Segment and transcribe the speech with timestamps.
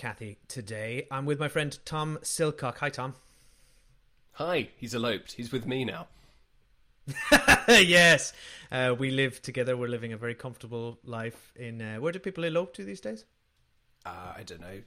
[0.00, 1.06] Kathy, today.
[1.10, 2.78] I'm with my friend Tom Silcock.
[2.78, 3.16] Hi, Tom.
[4.32, 5.32] Hi, he's eloped.
[5.32, 6.06] He's with me now.
[7.68, 8.32] yes,
[8.72, 9.76] uh, we live together.
[9.76, 11.82] We're living a very comfortable life in.
[11.82, 13.26] Uh, where do people elope to these days?
[14.06, 14.80] Uh, I don't know.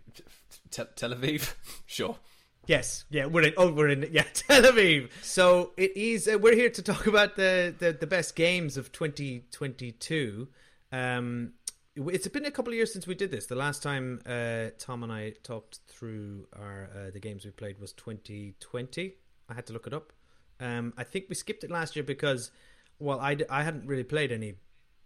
[0.72, 1.54] Tel, Tel Aviv?
[1.86, 2.18] sure.
[2.66, 3.54] Yes, yeah, we're in.
[3.56, 4.10] Oh, we're in.
[4.12, 5.12] Yeah, Tel Aviv.
[5.22, 6.28] So it is.
[6.28, 10.48] Uh, we're here to talk about the, the the best games of 2022.
[10.92, 11.54] Um,
[11.96, 13.46] it's been a couple of years since we did this.
[13.46, 17.80] The last time uh, Tom and I talked through our uh, the games we played
[17.80, 19.14] was 2020.
[19.50, 20.12] I had to look it up.
[20.60, 22.52] Um, I think we skipped it last year because,
[23.00, 24.56] well, I, I hadn't really played any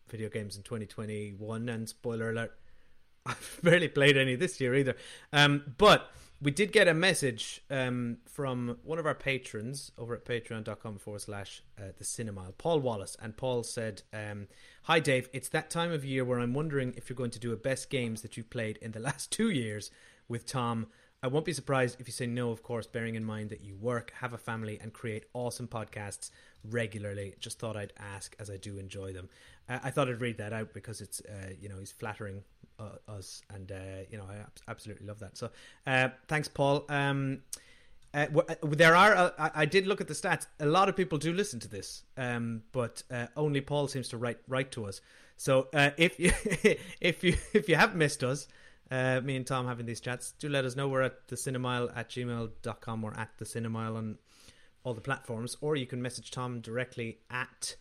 [0.08, 2.58] video games in 2021, and spoiler alert,
[3.26, 4.96] I've barely played any this year either.
[5.34, 6.10] Um, but
[6.40, 11.22] we did get a message um, from one of our patrons over at patreon.com forward
[11.22, 13.18] slash uh, the cinema, Paul Wallace.
[13.20, 14.48] And Paul said, um,
[14.84, 15.30] Hi, Dave.
[15.34, 17.90] It's that time of year where I'm wondering if you're going to do a best
[17.90, 19.90] games that you've played in the last two years
[20.28, 20.88] with Tom.
[21.24, 23.76] I won't be surprised if you say no, of course, bearing in mind that you
[23.76, 26.30] work, have a family, and create awesome podcasts
[26.64, 27.34] regularly.
[27.40, 29.28] Just thought I'd ask as I do enjoy them.
[29.68, 32.44] Uh, I thought I'd read that out because it's, uh, you know, he's flattering
[32.80, 35.38] uh, us, and uh, you know, I absolutely love that.
[35.38, 35.50] So,
[35.86, 36.86] uh, thanks, Paul.
[36.90, 37.42] Um,
[38.14, 39.16] uh, uh, there are.
[39.16, 40.48] Uh, I did look at the stats.
[40.60, 43.04] A lot of people do listen to this, um, but
[43.36, 45.02] only Paul seems to write write to us.
[45.36, 46.32] So if you
[47.02, 48.48] if you if you have missed us,
[48.92, 50.88] me and Tom having these chats, do let us know.
[50.88, 54.18] We're at the cinemile at gmail.com or at the cinemile on
[54.84, 57.76] all the platforms, or you can message Tom directly at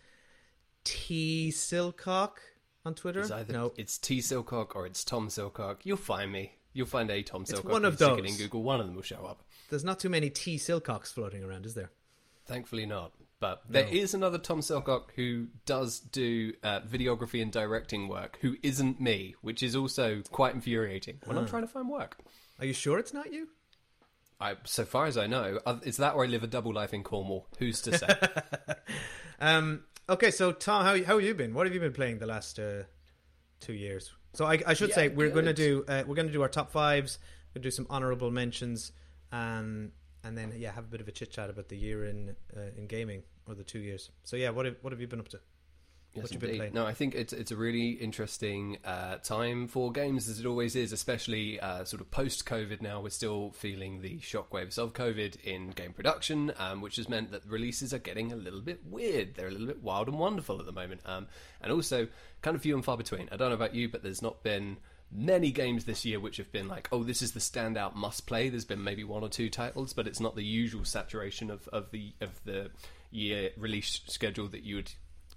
[0.83, 2.39] T Silcock
[2.86, 3.20] on Twitter.
[3.20, 5.78] It's either, no, it's T Silcock or it's Tom Silcock.
[5.82, 6.52] You'll find me.
[6.72, 7.58] You'll find a Tom Silcock.
[7.58, 8.19] It's one of those.
[8.19, 9.42] in Google, one of them will show up.
[9.69, 11.91] There's not too many T Silcocks floating around, is there?
[12.47, 13.12] Thankfully not.
[13.38, 13.80] But no.
[13.82, 19.00] there is another Tom Silcock who does do uh, videography and directing work who isn't
[19.00, 22.16] me, which is also quite infuriating when I'm trying to find work.
[22.58, 23.48] Are you sure it's not you?
[24.41, 27.03] I, so far as I know, is that where I live a double life in
[27.03, 27.47] Cornwall?
[27.58, 28.08] Who's to say?
[29.41, 31.54] um, okay, so Tom, how how have you been?
[31.54, 32.84] What have you been playing the last uh,
[33.60, 34.13] two years?
[34.34, 36.42] So I, I should yeah, say we're going to do uh, we're going to do
[36.42, 37.19] our top fives.
[37.51, 38.92] We're going to do some honorable mentions,
[39.33, 39.92] um,
[40.25, 42.60] and then yeah, have a bit of a chit chat about the year in uh,
[42.77, 44.10] in gaming or the two years.
[44.25, 45.41] So yeah, what have, what have you been up to?
[46.16, 46.74] Yes.
[46.74, 50.77] No, I think it's it's a really interesting uh, time for games, as it always
[50.77, 52.83] is, especially uh, sort of post COVID.
[52.83, 57.30] Now we're still feeling the shockwaves of COVID in game production, um, which has meant
[57.33, 59.34] that releases are getting a little bit weird.
[59.34, 61.27] They're a little bit wild and wonderful at the moment, um,
[61.60, 62.09] and also
[62.42, 63.28] kind of few and far between.
[63.33, 64.78] I don't know about you, but there's not been
[65.13, 68.48] many games this year which have been like, oh, this is the standout must play.
[68.48, 71.91] There's been maybe one or two titles, but it's not the usual saturation of, of
[71.91, 72.71] the of the
[73.10, 74.92] year release schedule that you would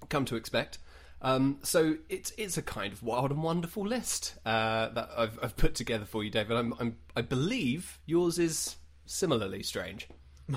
[0.07, 0.79] come to expect.
[1.21, 5.57] Um, so it's it's a kind of wild and wonderful list uh, that I've, I've
[5.57, 6.55] put together for you, David.
[6.55, 10.07] I'm, I'm, i believe yours is similarly strange.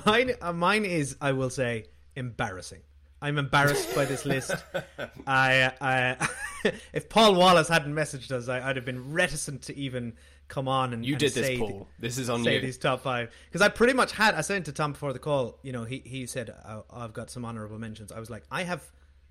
[0.05, 2.81] Mine uh, mine is, I will say, embarrassing.
[3.21, 4.51] I'm embarrassed by this list.
[5.27, 6.29] I, I
[6.93, 10.13] if Paul Wallace hadn't messaged us, I, would have been reticent to even
[10.49, 11.87] come on and you and did this, Paul.
[11.99, 12.61] This is on say you.
[12.61, 14.35] these top five because I pretty much had.
[14.35, 15.57] I sent to Tom before the call.
[15.61, 18.11] You know, he he said oh, I've got some honorable mentions.
[18.11, 18.83] I was like, I have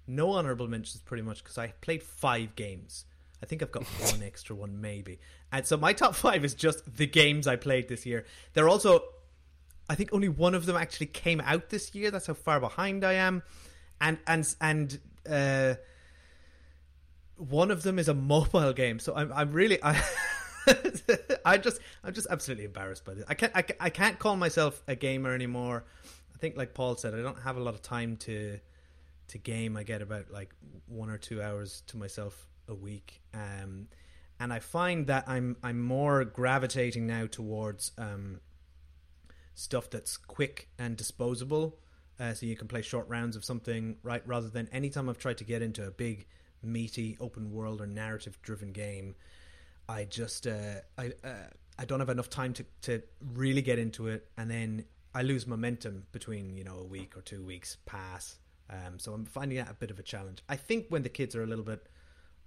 [0.07, 3.05] no honorable mentions pretty much because I played five games.
[3.43, 5.19] I think I've got one extra one maybe.
[5.51, 8.25] And so my top five is just the games I played this year.
[8.55, 9.03] They're also,
[9.89, 12.11] I think only one of them actually came out this year.
[12.11, 13.43] That's how far behind I am.
[14.01, 15.01] And and and
[15.31, 15.75] uh,
[17.37, 18.99] one of them is a mobile game.
[18.99, 20.03] So I'm I'm really I.
[21.45, 23.25] I just I'm just absolutely embarrassed by this.
[23.27, 25.85] I can't I, I can't call myself a gamer anymore.
[26.33, 28.61] I think like Paul said, I don't have a lot of time to
[29.32, 29.76] to game.
[29.76, 30.55] I get about like
[30.87, 33.88] one or two hours to myself a week, um,
[34.38, 38.40] and I find that I'm I'm more gravitating now towards um,
[39.55, 41.79] stuff that's quick and disposable.
[42.20, 44.23] Uh, so you can play short rounds of something, right?
[44.26, 46.26] Rather than anytime I've tried to get into a big,
[46.62, 49.17] meaty, open world or narrative driven game,
[49.88, 51.49] I just uh, I uh,
[51.79, 53.02] I don't have enough time to to
[53.34, 54.84] really get into it, and then
[55.14, 58.37] I lose momentum between you know a week or two weeks pass,
[58.70, 60.43] um, so I'm finding that a bit of a challenge.
[60.49, 61.88] I think when the kids are a little bit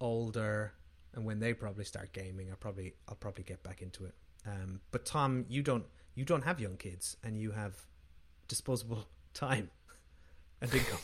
[0.00, 0.72] older
[1.14, 4.14] and when they probably start gaming, I probably I'll probably get back into it.
[4.46, 5.84] Um, but Tom, you don't
[6.14, 7.74] you don't have young kids and you have
[8.48, 9.70] disposable time
[10.60, 10.98] and income.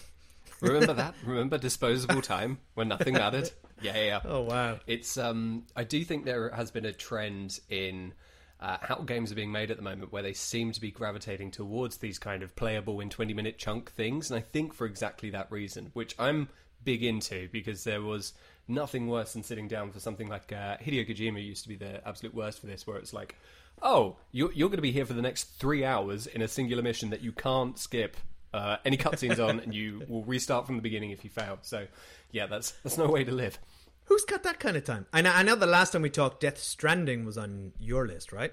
[0.60, 1.14] Remember that?
[1.24, 3.50] Remember disposable time when nothing mattered?
[3.80, 4.20] Yeah, yeah, yeah.
[4.24, 4.78] Oh wow.
[4.86, 8.14] It's um I do think there has been a trend in
[8.62, 11.50] uh, how games are being made at the moment, where they seem to be gravitating
[11.50, 14.30] towards these kind of playable in 20 minute chunk things.
[14.30, 16.48] And I think for exactly that reason, which I'm
[16.84, 18.34] big into because there was
[18.68, 22.06] nothing worse than sitting down for something like uh, Hideo Kojima used to be the
[22.06, 23.36] absolute worst for this, where it's like,
[23.82, 26.84] oh, you're, you're going to be here for the next three hours in a singular
[26.84, 28.16] mission that you can't skip
[28.54, 31.58] uh, any cutscenes on, and you will restart from the beginning if you fail.
[31.62, 31.88] So,
[32.30, 33.58] yeah, that's that's no way to live.
[34.04, 35.06] Who's got that kind of time?
[35.12, 38.32] I know, I know the last time we talked, Death Stranding was on your list,
[38.32, 38.52] right?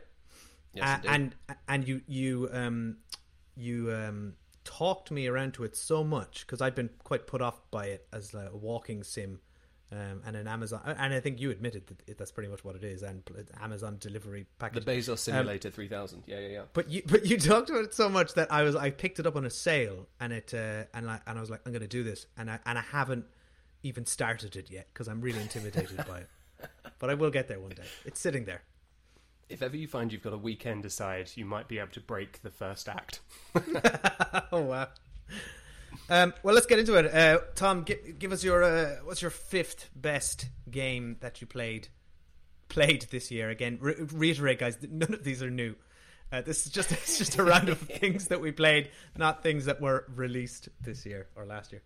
[0.74, 1.36] Yes, uh, and
[1.68, 2.98] and you you um
[3.56, 7.60] you um talked me around to it so much because I'd been quite put off
[7.72, 9.40] by it as a walking sim.
[9.92, 12.76] Um, and an Amazon, and I think you admitted that it, that's pretty much what
[12.76, 13.24] it is, and
[13.60, 14.86] Amazon delivery package.
[14.86, 16.62] The Bezos um, Simulator um, 3000, yeah, yeah, yeah.
[16.74, 19.26] But you, but you talked about it so much that I was, I picked it
[19.26, 21.82] up on a sale, and it, uh, and I, and I was like, I'm going
[21.82, 23.26] to do this, and I, and I haven't
[23.84, 26.30] even started it yet because I'm really intimidated by it.
[27.00, 27.84] But I will get there one day.
[28.06, 28.62] It's sitting there.
[29.48, 32.42] If ever you find you've got a weekend aside, you might be able to break
[32.42, 33.22] the first act.
[34.52, 34.90] oh wow.
[36.10, 37.14] Um, well, let's get into it.
[37.14, 41.88] Uh, Tom, give, give us your uh, what's your fifth best game that you played
[42.68, 43.50] played this year?
[43.50, 45.76] Again, re- reiterate, guys, none of these are new.
[46.32, 49.66] Uh, this is just it's just a round of things that we played, not things
[49.66, 51.82] that were released this year or last year.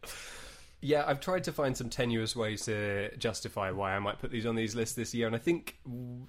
[0.84, 4.46] Yeah, I've tried to find some tenuous ways to justify why I might put these
[4.46, 5.78] on these lists this year, and I think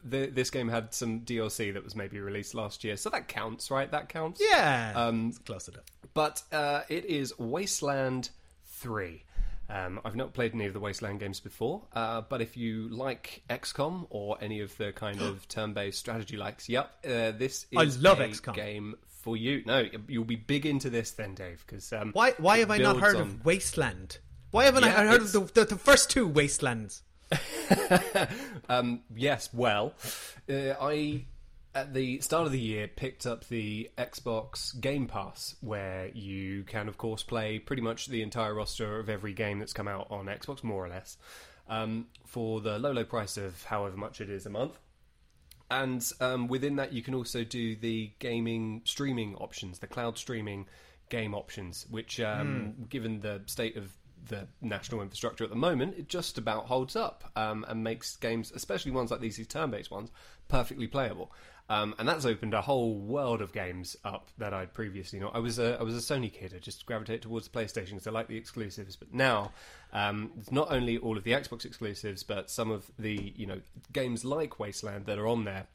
[0.04, 3.70] the, this game had some DLC that was maybe released last year, so that counts,
[3.70, 3.90] right?
[3.90, 4.40] That counts.
[4.40, 5.84] Yeah, um, it's close enough.
[6.14, 8.30] But uh, it is Wasteland
[8.66, 9.24] Three.
[9.68, 13.42] Um, I've not played any of the Wasteland games before, uh, but if you like
[13.50, 18.00] XCOM or any of the kind of turn-based strategy likes, yep, uh, this is I
[18.00, 18.54] love a XCOM.
[18.54, 19.62] game for you.
[19.66, 21.64] No, you'll be big into this then, Dave.
[21.66, 22.32] Because um, why?
[22.38, 23.22] Why have I not heard on...
[23.22, 24.18] of Wasteland?
[24.54, 27.02] Why haven't yeah, I heard of the, the, the, first two Wastelands?
[28.68, 29.94] um, yes, well,
[30.48, 31.24] uh, I
[31.74, 36.86] at the start of the year picked up the Xbox Game Pass, where you can,
[36.86, 40.26] of course, play pretty much the entire roster of every game that's come out on
[40.26, 41.16] Xbox, more or less,
[41.68, 44.78] um, for the low, low price of however much it is a month.
[45.68, 50.66] And um, within that, you can also do the gaming streaming options, the cloud streaming
[51.10, 52.88] game options, which, um, mm.
[52.88, 53.90] given the state of
[54.28, 58.52] the national infrastructure at the moment, it just about holds up um, and makes games,
[58.54, 60.10] especially ones like these, these turn-based ones,
[60.48, 61.32] perfectly playable.
[61.70, 65.34] Um, and that's opened a whole world of games up that I'd previously not.
[65.34, 66.52] I was a I was a Sony kid.
[66.54, 68.96] I just gravitated towards the PlayStation because I like the exclusives.
[68.96, 69.52] But now,
[69.92, 73.60] um, it's not only all of the Xbox exclusives, but some of the you know
[73.92, 75.66] games like Wasteland that are on there.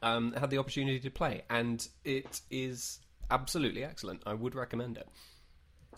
[0.00, 3.00] Um, had the opportunity to play, and it is
[3.32, 4.22] absolutely excellent.
[4.24, 5.08] I would recommend it.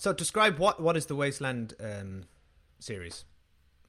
[0.00, 2.24] So describe what what is the Wasteland um,
[2.78, 3.26] series?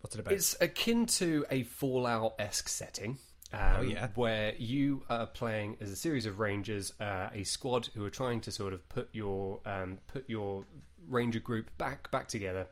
[0.01, 0.33] What's it about?
[0.33, 3.17] It's akin to a Fallout esque setting.
[3.53, 7.87] Um, oh yeah, where you are playing as a series of rangers, uh, a squad
[7.93, 10.65] who are trying to sort of put your um, put your
[11.07, 12.67] ranger group back back together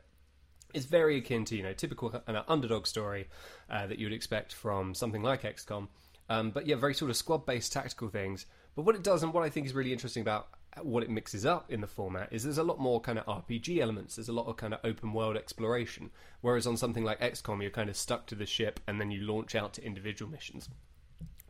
[0.74, 3.26] It's very akin to you know typical of underdog story
[3.70, 5.88] uh, that you would expect from something like XCOM,
[6.28, 8.44] um, but yeah, very sort of squad based tactical things.
[8.76, 10.48] But what it does and what I think is really interesting about
[10.82, 13.78] what it mixes up in the format is there's a lot more kind of RPG
[13.78, 14.16] elements.
[14.16, 16.10] There's a lot of kind of open world exploration.
[16.40, 19.20] Whereas on something like XCOM, you're kind of stuck to the ship and then you
[19.22, 20.68] launch out to individual missions.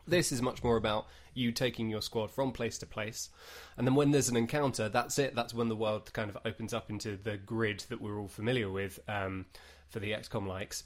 [0.07, 3.29] This is much more about you taking your squad from place to place,
[3.77, 5.35] and then when there's an encounter, that's it.
[5.35, 8.69] That's when the world kind of opens up into the grid that we're all familiar
[8.69, 9.45] with um,
[9.89, 10.83] for the XCOM likes.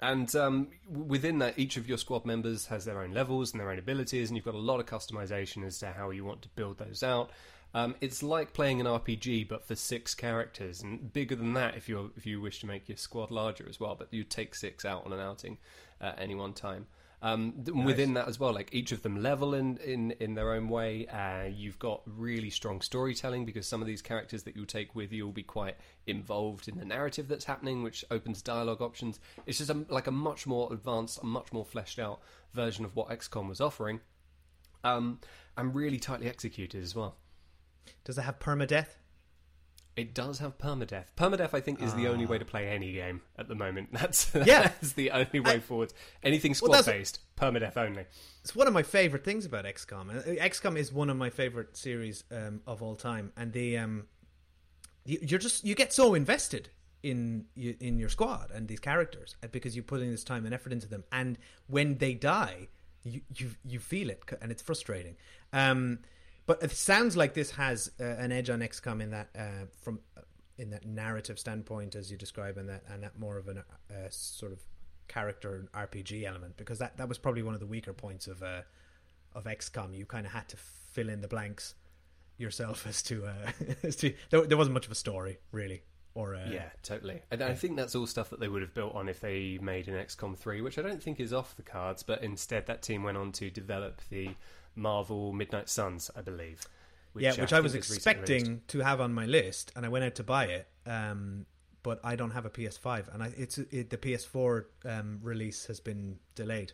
[0.00, 3.70] And um, within that, each of your squad members has their own levels and their
[3.70, 6.48] own abilities, and you've got a lot of customization as to how you want to
[6.50, 7.30] build those out.
[7.74, 11.88] Um, it's like playing an RPG, but for six characters, and bigger than that if
[11.88, 13.94] you if you wish to make your squad larger as well.
[13.94, 15.58] But you take six out on an outing
[16.00, 16.86] at any one time.
[17.22, 17.84] Um, nice.
[17.84, 21.06] Within that as well, like each of them level in in, in their own way.
[21.06, 25.12] Uh, you've got really strong storytelling because some of these characters that you'll take with
[25.12, 29.20] you will be quite involved in the narrative that's happening, which opens dialogue options.
[29.44, 32.20] It's just a, like a much more advanced, a much more fleshed out
[32.54, 34.00] version of what XCOM was offering,
[34.82, 35.20] um,
[35.58, 37.16] and really tightly executed as well.
[38.04, 38.96] Does it have permadeath?
[39.96, 41.06] It does have permadeath.
[41.16, 43.88] Permadeath, I think, is the only way to play any game at the moment.
[43.92, 45.92] That's yeah, that's the only way I, forward.
[46.22, 48.04] Anything squad well, based, permadeath only.
[48.42, 50.16] It's one of my favorite things about XCOM.
[50.16, 54.06] Uh, XCOM is one of my favorite series um, of all time, and the um,
[55.04, 56.70] you're just you get so invested
[57.02, 60.72] in in your squad and these characters uh, because you're putting this time and effort
[60.72, 62.68] into them, and when they die,
[63.02, 65.16] you you you feel it, and it's frustrating.
[65.52, 65.98] Um,
[66.50, 70.00] but it sounds like this has uh, an edge on XCOM in that uh, from
[70.16, 70.22] uh,
[70.58, 74.08] in that narrative standpoint, as you describe, and that and that more of a uh,
[74.08, 74.58] sort of
[75.06, 78.62] character RPG element, because that, that was probably one of the weaker points of uh,
[79.32, 79.96] of XCOM.
[79.96, 81.76] You kind of had to fill in the blanks
[82.36, 83.52] yourself as to uh,
[83.84, 85.84] as to there, there wasn't much of a story really.
[86.16, 87.22] Or, uh, yeah, totally.
[87.30, 89.86] And I think that's all stuff that they would have built on if they made
[89.86, 93.04] an XCOM 3, which I don't think is off the cards, but instead that team
[93.04, 94.30] went on to develop the
[94.74, 96.66] Marvel Midnight Suns, I believe.
[97.12, 100.04] Which yeah, which I, I was expecting to have on my list, and I went
[100.04, 100.68] out to buy it.
[100.86, 101.46] Um,
[101.82, 105.80] but I don't have a PS5, and I, it's it, the PS4 um, release has
[105.80, 106.72] been delayed.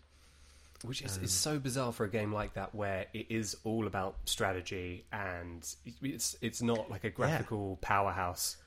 [0.85, 3.87] Which is, um, is so bizarre for a game like that, where it is all
[3.87, 5.67] about strategy and
[6.03, 7.89] it's it's not like a graphical yeah.
[7.89, 8.59] powerhouse.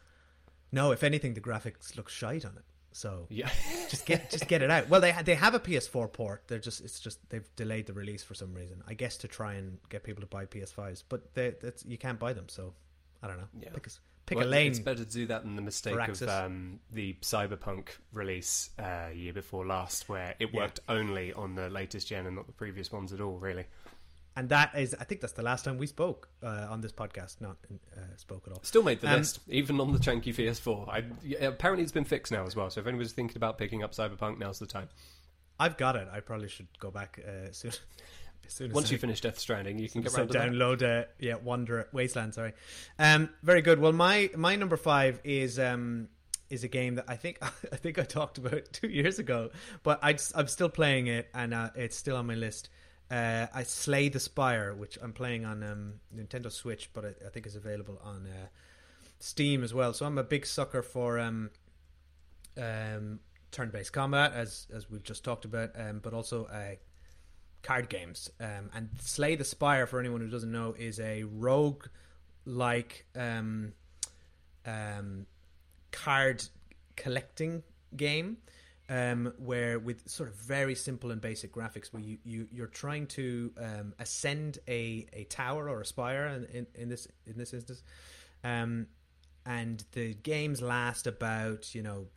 [0.71, 2.63] No, if anything, the graphics look shite on it.
[2.91, 3.49] So yeah,
[3.89, 4.89] just get just get it out.
[4.89, 6.43] Well, they they have a PS4 port.
[6.47, 8.83] They're just it's just they've delayed the release for some reason.
[8.87, 12.19] I guess to try and get people to buy PS5s, but they, that's you can't
[12.19, 12.49] buy them.
[12.49, 12.73] So
[13.21, 13.47] I don't know.
[13.61, 13.69] Yeah.
[13.73, 13.89] Pick a,
[14.25, 14.71] pick well, a lane.
[14.71, 19.33] It's better to do that than the mistake of um, the Cyberpunk release uh, year
[19.33, 20.95] before last, where it worked yeah.
[20.95, 23.37] only on the latest gen and not the previous ones at all.
[23.37, 23.65] Really
[24.39, 27.41] and that is I think that's the last time we spoke uh, on this podcast.
[27.41, 27.57] Not
[27.95, 28.63] uh, spoke at all.
[28.63, 30.87] Still made the um, list, even on the chunky PS4.
[30.87, 32.69] I, apparently, it's been fixed now as well.
[32.69, 34.87] So if anyone's thinking about picking up Cyberpunk, now's the time.
[35.59, 36.07] I've got it.
[36.09, 37.73] I probably should go back uh, soon.
[38.47, 40.83] soon Once I, you finish Death Stranding, you can get so download.
[40.83, 42.33] Uh, yeah, Wander Wasteland.
[42.33, 42.53] Sorry.
[42.97, 43.79] Um, very good.
[43.79, 45.59] Well, my my number five is.
[45.59, 46.07] Um,
[46.49, 47.37] is a game that I think
[47.71, 49.51] I think I talked about two years ago,
[49.83, 52.69] but I, am still playing it and uh, it's still on my list.
[53.11, 57.29] Uh, I Slay the Spire, which I'm playing on um, Nintendo Switch, but I, I,
[57.29, 58.47] think is available on uh,
[59.19, 59.93] Steam as well.
[59.93, 61.49] So I'm a big sucker for um,
[62.55, 63.19] um,
[63.51, 66.75] turn-based combat, as as we've just talked about, um, but also uh,
[67.63, 68.29] card games.
[68.39, 73.73] Um, and Slay the Spire, for anyone who doesn't know, is a rogue-like um,
[75.91, 76.43] card
[76.95, 77.63] collecting
[77.95, 78.37] game
[78.89, 83.05] um, where with sort of very simple and basic graphics, where you, you you're trying
[83.07, 87.53] to um, ascend a, a tower or a spire in, in, in this in this
[87.53, 87.83] instance,
[88.43, 88.87] um,
[89.45, 92.07] and the games last about you know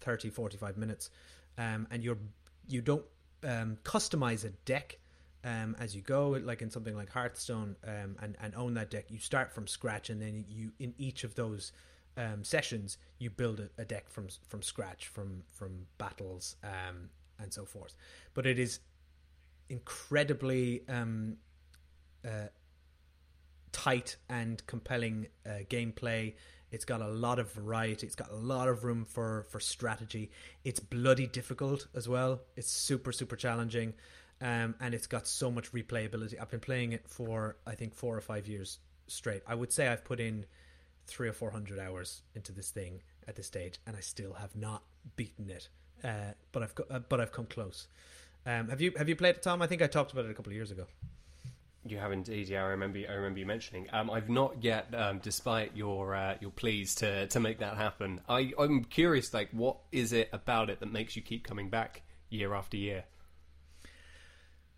[0.00, 1.10] 30, 45 minutes,
[1.58, 2.18] um, and you're
[2.66, 3.04] you don't
[3.44, 4.98] um, customize a deck.
[5.44, 9.18] Um, as you go, like in something like Hearthstone, and and own that deck, you
[9.18, 11.72] start from scratch, and then you in each of those
[12.16, 17.52] um, sessions, you build a, a, deck from from scratch, from from battles um, and
[17.52, 17.96] so forth.
[18.34, 18.80] But it is
[19.68, 21.36] incredibly um,
[22.24, 22.48] uh,
[23.72, 26.34] tight and compelling uh, gameplay.
[26.70, 28.06] It's got a lot of variety.
[28.06, 30.30] It's got a lot of room for for strategy.
[30.64, 32.42] It's bloody difficult as well.
[32.56, 33.94] It's super super challenging,
[34.40, 36.40] um, and it's got so much replayability.
[36.40, 39.42] I've been playing it for I think four or five years straight.
[39.46, 40.46] I would say I've put in
[41.06, 44.54] three or four hundred hours into this thing at this stage, and I still have
[44.56, 44.82] not
[45.16, 45.68] beaten it.
[46.04, 47.88] Uh, but I've uh, but I've come close.
[48.44, 49.62] Um, have you have you played it, Tom?
[49.62, 50.86] I think I talked about it a couple of years ago.
[51.84, 52.62] You have indeed, yeah.
[52.62, 53.00] I remember.
[53.08, 53.88] I remember you mentioning.
[53.92, 58.20] Um, I've not yet, um, despite your uh, your pleas to to make that happen.
[58.28, 62.02] I, I'm curious, like, what is it about it that makes you keep coming back
[62.30, 63.04] year after year?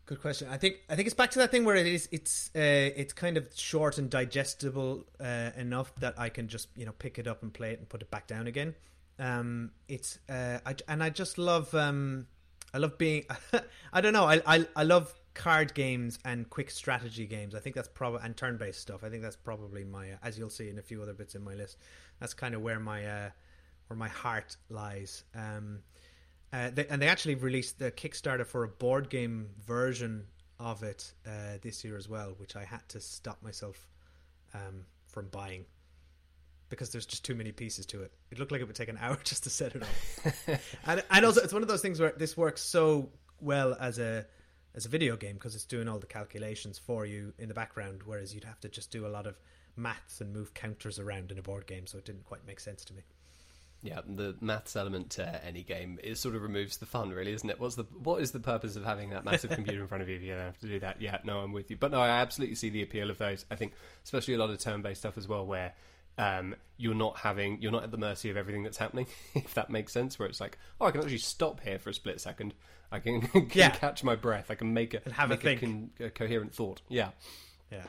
[0.06, 0.48] Good question.
[0.50, 2.60] I think I think it's back to that thing where it is it's uh,
[2.94, 7.18] it's kind of short and digestible uh, enough that I can just you know pick
[7.18, 8.74] it up and play it and put it back down again.
[9.18, 12.26] Um, it's uh, I, and I just love um,
[12.74, 13.24] I love being
[13.94, 17.54] I don't know I, I I love card games and quick strategy games.
[17.54, 19.04] I think that's probably and turn based stuff.
[19.04, 21.42] I think that's probably my uh, as you'll see in a few other bits in
[21.42, 21.78] my list.
[22.20, 23.30] That's kind of where my uh,
[23.86, 25.24] where my heart lies.
[25.34, 25.78] Um,
[26.54, 30.26] uh, they, and they actually released the Kickstarter for a board game version
[30.60, 33.88] of it uh, this year as well, which I had to stop myself
[34.54, 35.64] um, from buying
[36.68, 38.12] because there's just too many pieces to it.
[38.30, 40.60] It looked like it would take an hour just to set it up.
[40.86, 44.24] and, and also, it's one of those things where this works so well as a
[44.76, 48.02] as a video game because it's doing all the calculations for you in the background,
[48.04, 49.38] whereas you'd have to just do a lot of
[49.76, 51.86] maths and move counters around in a board game.
[51.86, 53.02] So it didn't quite make sense to me.
[53.84, 57.50] Yeah, the maths element to any game it sort of removes the fun, really, isn't
[57.50, 57.60] it?
[57.60, 60.16] What's the what is the purpose of having that massive computer in front of you
[60.16, 61.02] if you don't have to do that?
[61.02, 61.76] Yeah, no, I'm with you.
[61.76, 63.44] But no, I absolutely see the appeal of those.
[63.50, 65.74] I think, especially a lot of turn-based stuff as well, where
[66.16, 69.68] um, you're not having you're not at the mercy of everything that's happening, if that
[69.68, 70.18] makes sense.
[70.18, 72.54] Where it's like, oh, I can actually stop here for a split second.
[72.90, 73.68] I can, can yeah.
[73.68, 74.50] catch my breath.
[74.50, 76.80] I can make a and have make a, con- a, coherent thought.
[76.88, 77.10] Yeah,
[77.70, 77.84] yeah.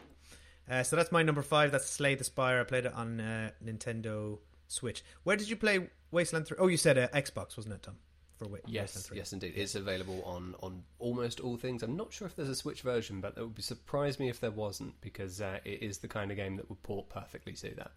[0.69, 1.71] Uh, so that's my number five.
[1.71, 2.59] That's Slay the Spire.
[2.59, 5.03] I played it on uh, Nintendo Switch.
[5.23, 6.57] Where did you play Wasteland 3?
[6.59, 7.95] Oh, you said uh, Xbox, wasn't it, Tom?
[8.37, 9.53] For Wa- yes, yes, indeed.
[9.55, 11.83] It's available on, on almost all things.
[11.83, 14.51] I'm not sure if there's a Switch version, but it would surprise me if there
[14.51, 17.91] wasn't because uh, it is the kind of game that would port perfectly to that.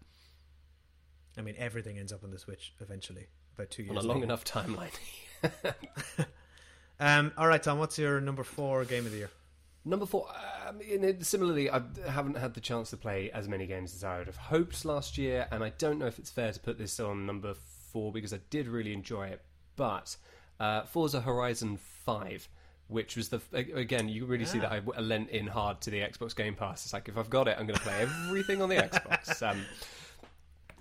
[1.37, 3.27] I mean, everything ends up on the Switch eventually.
[3.55, 3.97] About two years.
[3.97, 4.91] On a long enough timeline.
[6.99, 7.77] um, all right, Tom.
[7.79, 9.29] What's your number four game of the year?
[9.85, 10.27] Number four.
[10.67, 14.17] Um, it, similarly, I haven't had the chance to play as many games as I
[14.17, 16.99] would have hoped last year, and I don't know if it's fair to put this
[16.99, 17.53] on number
[17.91, 19.41] four because I did really enjoy it.
[19.75, 20.17] But
[20.59, 22.49] uh, Forza Horizon Five,
[22.87, 24.49] which was the again, you really yeah.
[24.49, 26.85] see that I lent in hard to the Xbox Game Pass.
[26.85, 29.41] It's like if I've got it, I'm going to play everything on the Xbox.
[29.49, 29.65] Um,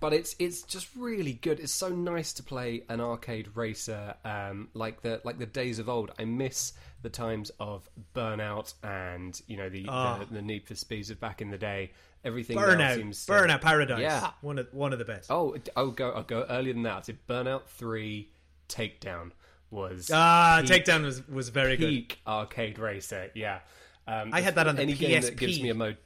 [0.00, 1.60] but it's it's just really good.
[1.60, 5.88] It's so nice to play an arcade racer um, like the like the days of
[5.88, 6.12] old.
[6.18, 10.18] I miss the times of Burnout and you know the oh.
[10.20, 11.92] the, the, Need for Speeds of back in the day.
[12.24, 14.00] Everything Burnout, seems Burnout Paradise.
[14.00, 15.30] Yeah, one of one of the best.
[15.30, 17.08] Oh, I'll go I'll go earlier than that.
[17.08, 18.30] It's Burnout Three
[18.68, 19.32] Takedown
[19.70, 22.30] was ah peak, Takedown was was very peak good.
[22.30, 23.30] arcade racer.
[23.34, 23.60] Yeah,
[24.06, 24.98] um, I had that on the PSP.
[24.98, 25.98] game that gives me a mode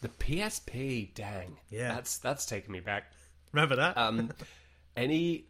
[0.00, 1.56] the PSP, dang.
[1.70, 1.94] Yeah.
[1.94, 3.12] That's that's taken me back.
[3.52, 3.96] Remember that?
[3.96, 4.30] Um,
[4.96, 5.46] any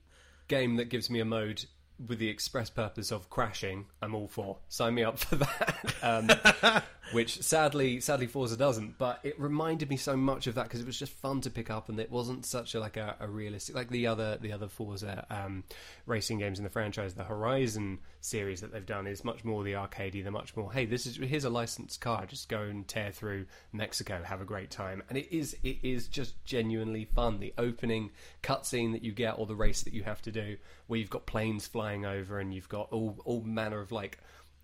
[0.48, 1.64] game that gives me a mode
[2.06, 4.59] with the express purpose of crashing, I'm all for.
[4.68, 5.94] Sign me up for that.
[6.02, 6.82] Um,
[7.12, 8.98] which sadly, sadly, Forza doesn't.
[8.98, 11.70] But it reminded me so much of that because it was just fun to pick
[11.70, 14.68] up, and it wasn't such a like a, a realistic like the other the other
[14.68, 15.64] Forza um,
[16.04, 17.14] racing games in the franchise.
[17.14, 20.22] The Horizon series that they've done is much more the arcadey.
[20.22, 23.46] They're much more, hey, this is here's a licensed car, just go and tear through
[23.72, 27.40] Mexico, have a great time, and it is it is just genuinely fun.
[27.40, 28.10] The opening
[28.42, 31.26] cutscene that you get, or the race that you have to do, where you've got
[31.26, 34.18] planes flying over, and you've got all all manner of like.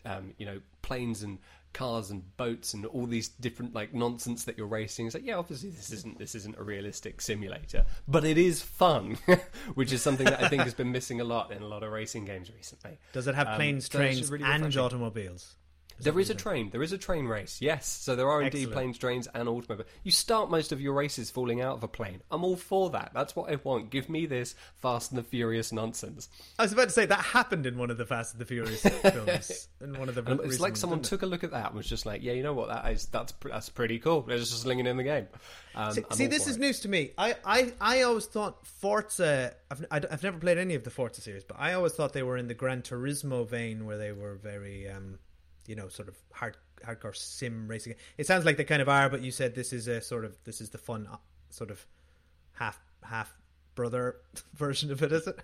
[0.05, 1.39] Um, you know, planes and
[1.73, 5.07] cars and boats and all these different like nonsense that you're racing.
[5.07, 9.19] It's like, yeah, obviously this isn't this isn't a realistic simulator, but it is fun,
[9.75, 11.93] which is something that I think has been missing a lot in a lot of
[11.93, 12.99] racing games recently.
[13.13, 15.57] Does it have um, planes, trains, really and automobiles?
[16.01, 16.71] There is a train.
[16.71, 17.59] There is a train race.
[17.61, 18.73] Yes, so there are indeed Excellent.
[18.73, 19.89] planes, trains, and automobiles.
[20.03, 22.23] You start most of your races falling out of a plane.
[22.31, 23.13] I'm all for that.
[23.15, 23.91] That's what I want.
[23.91, 26.29] Give me this Fast and the Furious nonsense.
[26.59, 28.83] I was about to say that happened in one of the Fast and the Furious
[29.03, 29.69] films.
[29.81, 31.87] in one of the, it's like someone ones, took a look at that and was
[31.89, 32.69] just like, "Yeah, you know what?
[32.69, 34.23] That is that's that's pretty cool.
[34.23, 35.29] They're just slinging in the game."
[35.75, 36.61] Um, see, see this is it.
[36.61, 37.13] news to me.
[37.17, 39.55] I, I, I always thought Forza.
[39.71, 42.37] I've, I've never played any of the Forza series, but I always thought they were
[42.37, 44.89] in the Gran Turismo vein, where they were very.
[44.89, 45.19] Um,
[45.67, 47.95] you know, sort of hard hardcore sim racing.
[48.19, 50.37] It sounds like they kind of are, but you said this is a sort of
[50.45, 51.17] this is the fun uh,
[51.51, 51.85] sort of
[52.53, 53.35] half half
[53.75, 54.17] brother
[54.55, 55.39] version of it, is it?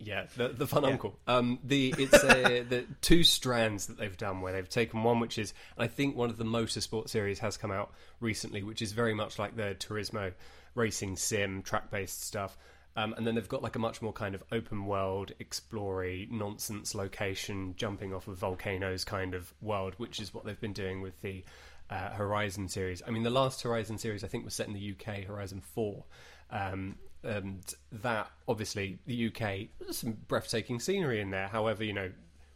[0.00, 0.90] Yeah, the, the fun yeah.
[0.90, 1.18] uncle.
[1.26, 5.38] Um, the it's a, the two strands that they've done where they've taken one which
[5.38, 9.14] is I think one of the motorsport series has come out recently, which is very
[9.14, 10.32] much like the Turismo
[10.74, 12.56] racing sim track based stuff,
[12.98, 16.96] um, and then they've got like a much more kind of open world, explory, nonsense
[16.96, 21.20] location, jumping off of volcanoes kind of world, which is what they've been doing with
[21.20, 21.44] the
[21.90, 23.00] uh, Horizon series.
[23.06, 26.06] I mean, the last Horizon series I think was set in the UK, Horizon Four.
[26.50, 27.62] Um, and
[28.02, 31.46] that obviously the UK, there's some breathtaking scenery in there.
[31.46, 32.10] However, you know,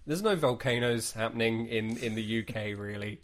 [0.09, 3.21] there's no volcanoes happening in, in the UK really.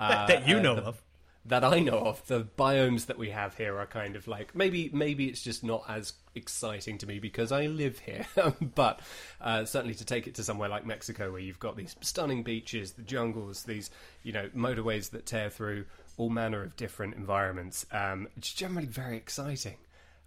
[0.00, 1.02] Uh, that you know uh, of.
[1.48, 4.90] That I know of, the biomes that we have here are kind of like maybe
[4.92, 8.26] maybe it's just not as exciting to me because I live here.
[8.74, 9.00] but
[9.40, 12.92] uh, certainly to take it to somewhere like Mexico, where you've got these stunning beaches,
[12.92, 13.90] the jungles, these
[14.22, 15.84] you know motorways that tear through
[16.16, 19.76] all manner of different environments, um, it's generally very exciting.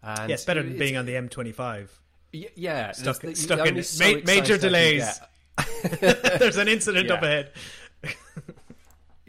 [0.01, 1.89] And yeah, it's better than being on the M25.
[2.33, 5.19] Y- yeah, stuck, the, stuck in so ma- major delays.
[5.99, 7.51] There's an incident up ahead.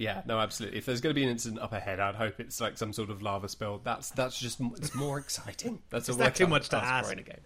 [0.00, 0.78] Yeah, no, absolutely.
[0.78, 3.10] If there's going to be an incident up ahead, I'd hope it's like some sort
[3.10, 3.82] of lava spill.
[3.84, 5.82] That's that's just it's more exciting.
[5.90, 7.40] That's a that too much to ask in a game.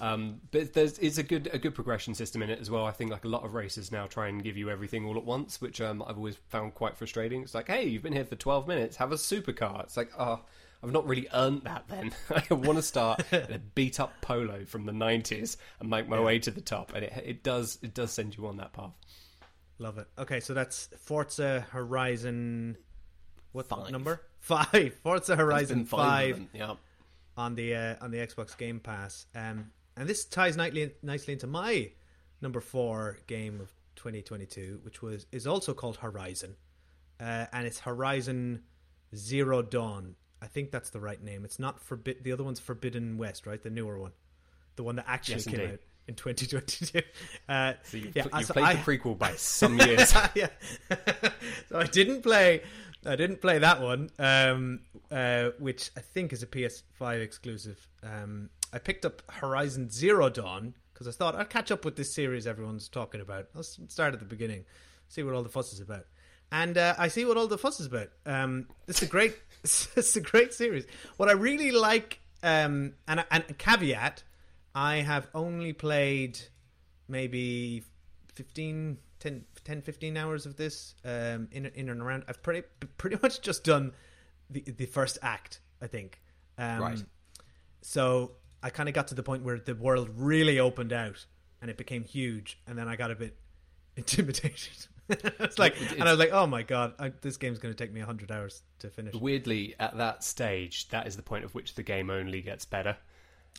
[0.00, 2.84] Um, but there's it's a good a good progression system in it as well.
[2.84, 5.24] I think like a lot of races now try and give you everything all at
[5.24, 7.42] once, which um, I've always found quite frustrating.
[7.42, 9.84] It's like, hey, you've been here for 12 minutes, have a supercar.
[9.84, 10.40] It's like, oh,
[10.82, 11.84] I've not really earned that.
[11.86, 12.12] Then
[12.50, 16.24] I want to start a beat up polo from the 90s and make my yeah.
[16.24, 18.94] way to the top, and it it does it does send you on that path.
[19.78, 20.08] Love it.
[20.18, 22.76] Okay, so that's Forza Horizon.
[23.52, 23.90] What five.
[23.90, 24.22] number?
[24.40, 24.94] Five.
[25.02, 26.36] Forza Horizon five.
[26.36, 26.74] five yeah.
[27.36, 31.46] On the uh, on the Xbox Game Pass, um, and this ties nicely nicely into
[31.46, 31.90] my
[32.40, 36.54] number four game of 2022, which was is also called Horizon,
[37.20, 38.62] uh, and it's Horizon
[39.14, 40.14] Zero Dawn.
[40.40, 41.44] I think that's the right name.
[41.44, 42.22] It's not forbid.
[42.22, 43.62] The other one's Forbidden West, right?
[43.62, 44.12] The newer one,
[44.76, 45.72] the one that actually yes, came indeed.
[45.74, 47.02] out in 2022.
[47.48, 50.12] Uh, so you, yeah, you so played I, the prequel by some years.
[50.34, 50.48] yeah.
[51.70, 52.62] so I didn't play.
[53.06, 57.88] I didn't play that one, um, uh, which I think is a PS5 exclusive.
[58.02, 62.12] Um, I picked up Horizon Zero Dawn because I thought I'd catch up with this
[62.12, 63.46] series everyone's talking about.
[63.54, 64.66] Let's start at the beginning,
[65.08, 66.04] see what all the fuss is about.
[66.52, 68.10] And uh, I see what all the fuss is about.
[68.26, 70.86] Um, it's a great, it's a great series.
[71.16, 74.22] What I really like, um, and, and caveat,
[74.74, 76.38] I have only played
[77.08, 77.82] maybe
[78.34, 82.24] 15, 10, 10 15 hours of this um, in, in and around.
[82.28, 83.92] I've pretty pretty much just done
[84.50, 86.20] the the first act, I think.
[86.56, 87.04] Um, right.
[87.82, 91.24] So I kind of got to the point where the world really opened out
[91.60, 93.36] and it became huge, and then I got a bit
[93.96, 94.86] intimidated.
[95.08, 97.84] it's like, it's, and I was like, "Oh my god, I, this game's going to
[97.84, 101.54] take me hundred hours to finish." Weirdly, at that stage, that is the point at
[101.54, 102.96] which the game only gets better.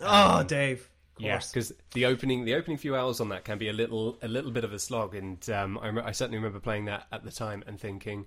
[0.01, 0.87] Oh, um, Dave!
[1.19, 4.27] Yeah, because the opening the opening few hours on that can be a little a
[4.27, 7.31] little bit of a slog, and um, I, I, certainly remember playing that at the
[7.31, 8.25] time and thinking,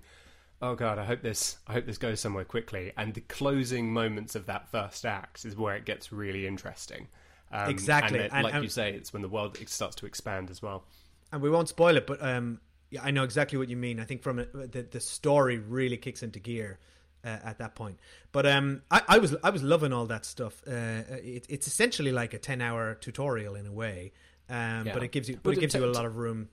[0.61, 4.35] "Oh God, I hope this I hope this goes somewhere quickly." And the closing moments
[4.35, 7.07] of that first act is where it gets really interesting.
[7.51, 10.05] Um, exactly, and, it, and like and, you say, it's when the world starts to
[10.05, 10.85] expand as well.
[11.31, 13.99] And we won't spoil it, but um, yeah, I know exactly what you mean.
[13.99, 16.79] I think from a, the the story really kicks into gear
[17.23, 17.99] uh, at that point.
[18.31, 20.61] But um, I, I, was I was loving all that stuff.
[20.67, 24.11] Uh, it, it's essentially like a ten hour tutorial in a way,
[24.49, 24.93] um, yeah.
[24.93, 26.49] but it gives you but, but it gives t- you a lot of room.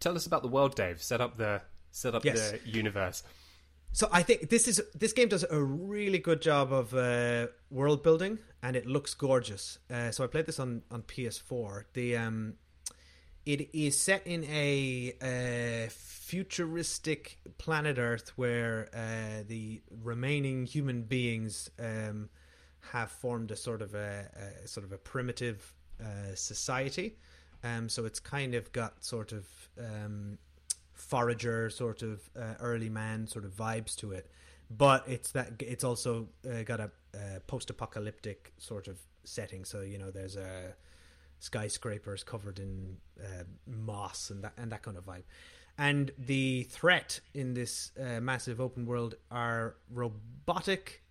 [0.00, 1.02] Tell us about the world, Dave.
[1.02, 2.52] Set up the set up yes.
[2.52, 3.22] the universe.
[3.94, 8.02] So I think this is this game does a really good job of uh, world
[8.02, 9.78] building, and it looks gorgeous.
[9.90, 11.84] Uh, so I played this on on PS4.
[11.92, 12.54] The um,
[13.44, 21.70] it is set in a, a futuristic planet Earth where uh, the remaining human beings
[21.78, 22.28] um,
[22.92, 24.28] have formed a sort of a,
[24.64, 27.16] a sort of a primitive uh, society.
[27.64, 29.46] Um, so it's kind of got sort of
[29.78, 30.38] um,
[30.92, 34.30] forager, sort of uh, early man sort of vibes to it,
[34.70, 39.64] but it's that it's also uh, got a, a post-apocalyptic sort of setting.
[39.64, 40.74] So you know, there's a
[41.42, 45.24] skyscrapers covered in uh, moss and that and that kind of vibe.
[45.76, 51.02] And the threat in this uh, massive open world are robotic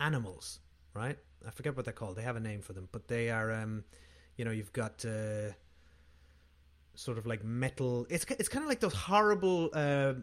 [0.00, 0.60] animals,
[0.94, 1.18] right?
[1.46, 2.16] I forget what they're called.
[2.16, 3.84] They have a name for them, but they are, um,
[4.36, 5.52] you know, you've got uh,
[6.94, 8.06] sort of like metal.
[8.08, 10.14] It's it's kind of like those horrible uh,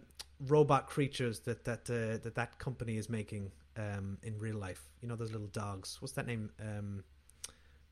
[0.47, 4.81] robot creatures that that uh, that that company is making um, in real life.
[5.01, 5.97] You know, those little dogs.
[5.99, 6.49] What's that name?
[6.59, 7.03] Um,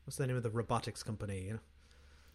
[0.04, 1.44] what's the name of the robotics company?
[1.46, 1.58] You know.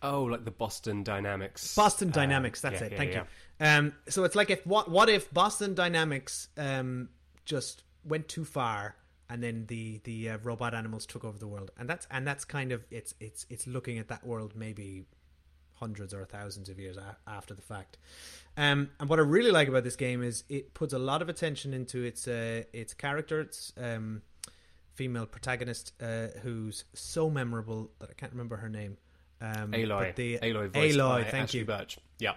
[0.03, 1.75] Oh, like the Boston Dynamics.
[1.75, 2.63] Boston uh, Dynamics.
[2.63, 2.97] Uh, that's yeah, it.
[2.97, 3.23] Thank yeah,
[3.59, 3.65] you.
[3.65, 7.09] Um, so it's like if what what if Boston Dynamics um,
[7.45, 8.95] just went too far
[9.29, 12.45] and then the the uh, robot animals took over the world, and that's and that's
[12.45, 15.05] kind of it's it's it's looking at that world maybe
[15.73, 17.97] hundreds or thousands of years a- after the fact.
[18.55, 21.29] Um, and what I really like about this game is it puts a lot of
[21.29, 23.41] attention into its uh, its character.
[23.41, 24.21] It's um,
[24.97, 28.97] female protagonist uh, who's so memorable that I can't remember her name.
[29.39, 31.65] Um, Aloy, the, Aloy, Aloy, thank Ashley you.
[31.65, 31.99] Birch.
[32.17, 32.33] Yeah.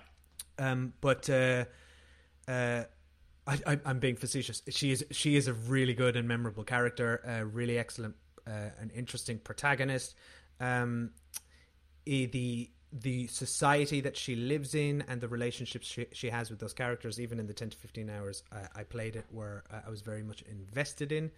[0.59, 1.65] Um, but uh,
[2.47, 2.85] uh,
[3.47, 4.63] I, am being facetious.
[4.69, 8.15] She is she is a really good and memorable character, a really excellent
[8.47, 10.15] uh, and interesting protagonist.
[10.61, 11.13] Um,
[12.05, 16.73] the the society that she lives in and the relationships she, she has with those
[16.73, 19.91] characters, even in the 10 to 15 hours uh, I played it, where uh, I
[19.91, 21.31] was very much invested in.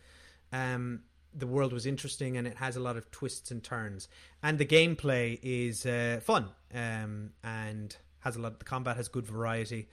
[0.53, 1.01] Um,
[1.35, 4.09] the world was interesting and it has a lot of twists and turns.
[4.43, 8.59] And the gameplay is uh, fun um, and has a lot.
[8.59, 9.89] The combat has good variety.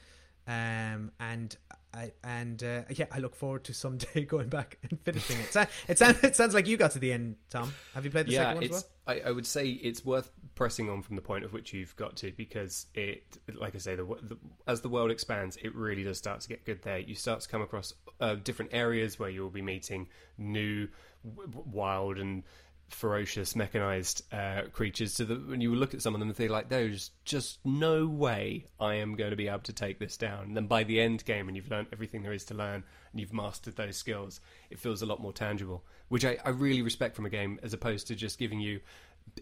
[0.47, 1.55] Um, and
[1.93, 5.69] I, and uh, yeah, I look forward to someday going back and finishing it.
[5.87, 7.73] It sounds, it sounds like you got to the end, Tom.
[7.93, 8.83] Have you played the yeah, second one as well?
[9.07, 12.15] I, I, would say it's worth pressing on from the point of which you've got
[12.17, 16.17] to because it, like I say, the, the, as the world expands, it really does
[16.17, 16.99] start to get good there.
[16.99, 20.87] You start to come across uh, different areas where you'll be meeting new,
[21.23, 22.43] w- wild and
[22.89, 26.49] ferocious mechanized uh, creatures so that when you look at some of them and think
[26.49, 30.45] like there's just no way I am going to be able to take this down.
[30.45, 33.19] And then by the end game and you've learned everything there is to learn and
[33.19, 37.15] you've mastered those skills it feels a lot more tangible which I, I really respect
[37.15, 38.81] from a game as opposed to just giving you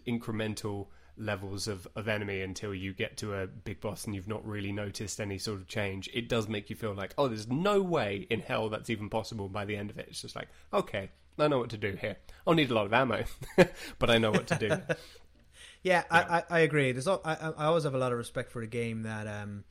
[0.06, 4.46] incremental levels of, of enemy until you get to a big boss and you've not
[4.46, 7.82] really noticed any sort of change it does make you feel like oh there's no
[7.82, 11.10] way in hell that's even possible by the end of it it's just like okay
[11.40, 12.16] I know what to do here.
[12.46, 13.24] I'll need a lot of ammo,
[13.98, 14.66] but I know what to do.
[14.66, 14.94] yeah,
[15.82, 16.04] yeah.
[16.10, 16.92] I, I, I, agree.
[16.92, 19.64] There's all, I, I always have a lot of respect for a game that um,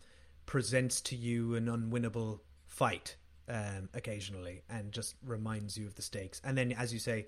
[0.46, 3.16] presents to you an unwinnable fight
[3.50, 6.42] um, occasionally and just reminds you of the stakes.
[6.44, 7.28] And then, as you say,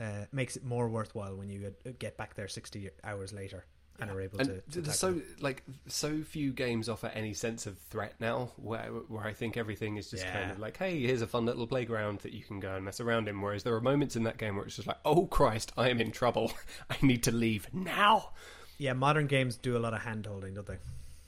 [0.00, 3.64] uh, makes it more worthwhile when you get back there 60 hours later
[4.00, 5.24] and are able and to, to so them.
[5.40, 9.96] like so few games offer any sense of threat now where where I think everything
[9.96, 10.32] is just yeah.
[10.32, 13.00] kind of like hey here's a fun little playground that you can go and mess
[13.00, 13.40] around in.
[13.40, 16.00] Whereas there are moments in that game where it's just like oh Christ I am
[16.00, 16.52] in trouble.
[16.90, 18.30] I need to leave now.
[18.78, 20.78] Yeah modern games do a lot of hand holding don't they?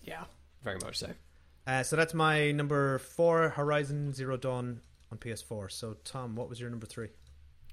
[0.03, 0.25] Yeah
[0.63, 1.09] very much so.
[1.67, 4.81] Uh, so that's my number four Horizon Zero Dawn
[5.11, 7.09] on PS4 so Tom what was your number three?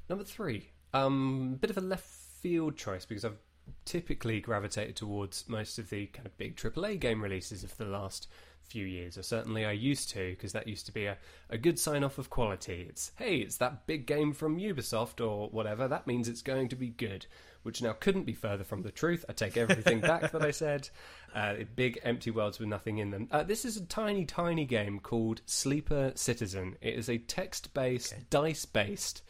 [0.09, 2.07] Number three um bit of a left
[2.41, 3.37] field choice because I've
[3.85, 8.27] typically gravitated towards most of the kind of big AAA game releases of the last
[8.67, 11.17] few years, or certainly I used to, because that used to be a,
[11.49, 12.85] a good sign off of quality.
[12.89, 16.75] It's, hey, it's that big game from Ubisoft or whatever, that means it's going to
[16.75, 17.25] be good,
[17.63, 19.23] which now couldn't be further from the truth.
[19.29, 20.89] I take everything back that I said.
[21.35, 23.27] Uh, big empty worlds with nothing in them.
[23.29, 26.77] Uh, this is a tiny, tiny game called Sleeper Citizen.
[26.81, 28.23] It is a text based, okay.
[28.31, 29.21] dice based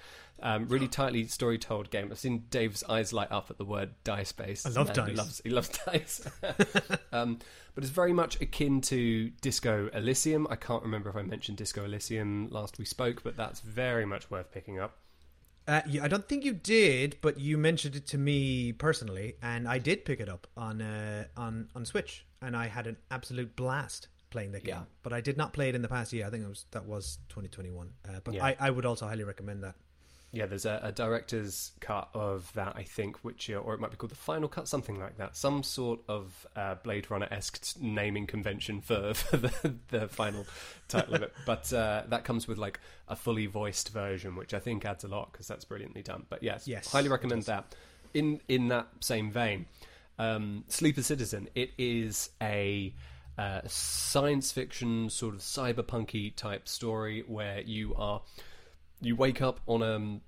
[0.41, 2.09] um, really tightly story told game.
[2.11, 4.67] I've seen Dave's eyes light up at the word dice based.
[4.67, 5.09] I love dice.
[5.09, 6.29] He loves, he loves dice.
[7.11, 7.39] um,
[7.75, 10.47] but it's very much akin to Disco Elysium.
[10.49, 14.29] I can't remember if I mentioned Disco Elysium last we spoke, but that's very much
[14.29, 14.97] worth picking up.
[15.67, 19.67] Uh, yeah, I don't think you did, but you mentioned it to me personally, and
[19.67, 23.55] I did pick it up on uh, on on Switch, and I had an absolute
[23.55, 24.75] blast playing that game.
[24.75, 24.83] Yeah.
[25.03, 26.25] But I did not play it in the past year.
[26.25, 27.89] I think it was that was 2021.
[28.07, 28.45] Uh, but yeah.
[28.45, 29.75] I, I would also highly recommend that
[30.31, 33.97] yeah, there's a, a, director's cut of that, I think, which or it might be
[33.97, 35.37] called the final cut, something like that.
[35.37, 40.45] Some sort of uh, Blade Runner esque naming convention for, for the, the, final
[40.89, 41.33] title of it.
[41.45, 45.07] But uh, that comes with like a fully voiced version, which I think adds a
[45.07, 46.25] lot because that's brilliantly done.
[46.29, 47.73] But yes, yes highly recommend that.
[48.13, 49.65] In in that same vein,
[50.19, 51.49] um, Sleeper Citizen.
[51.55, 52.93] It is a
[53.37, 58.21] uh, science fiction sort of cyberpunky type story where you are
[59.01, 60.21] you wake up on um,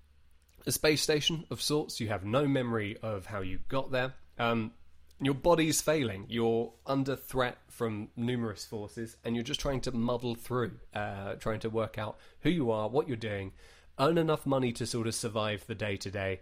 [0.65, 1.99] a space station of sorts.
[1.99, 4.13] You have no memory of how you got there.
[4.37, 4.71] Um,
[5.21, 6.25] your body's failing.
[6.29, 11.59] You're under threat from numerous forces, and you're just trying to muddle through, uh, trying
[11.61, 13.51] to work out who you are, what you're doing,
[13.99, 16.39] earn enough money to sort of survive the day to day,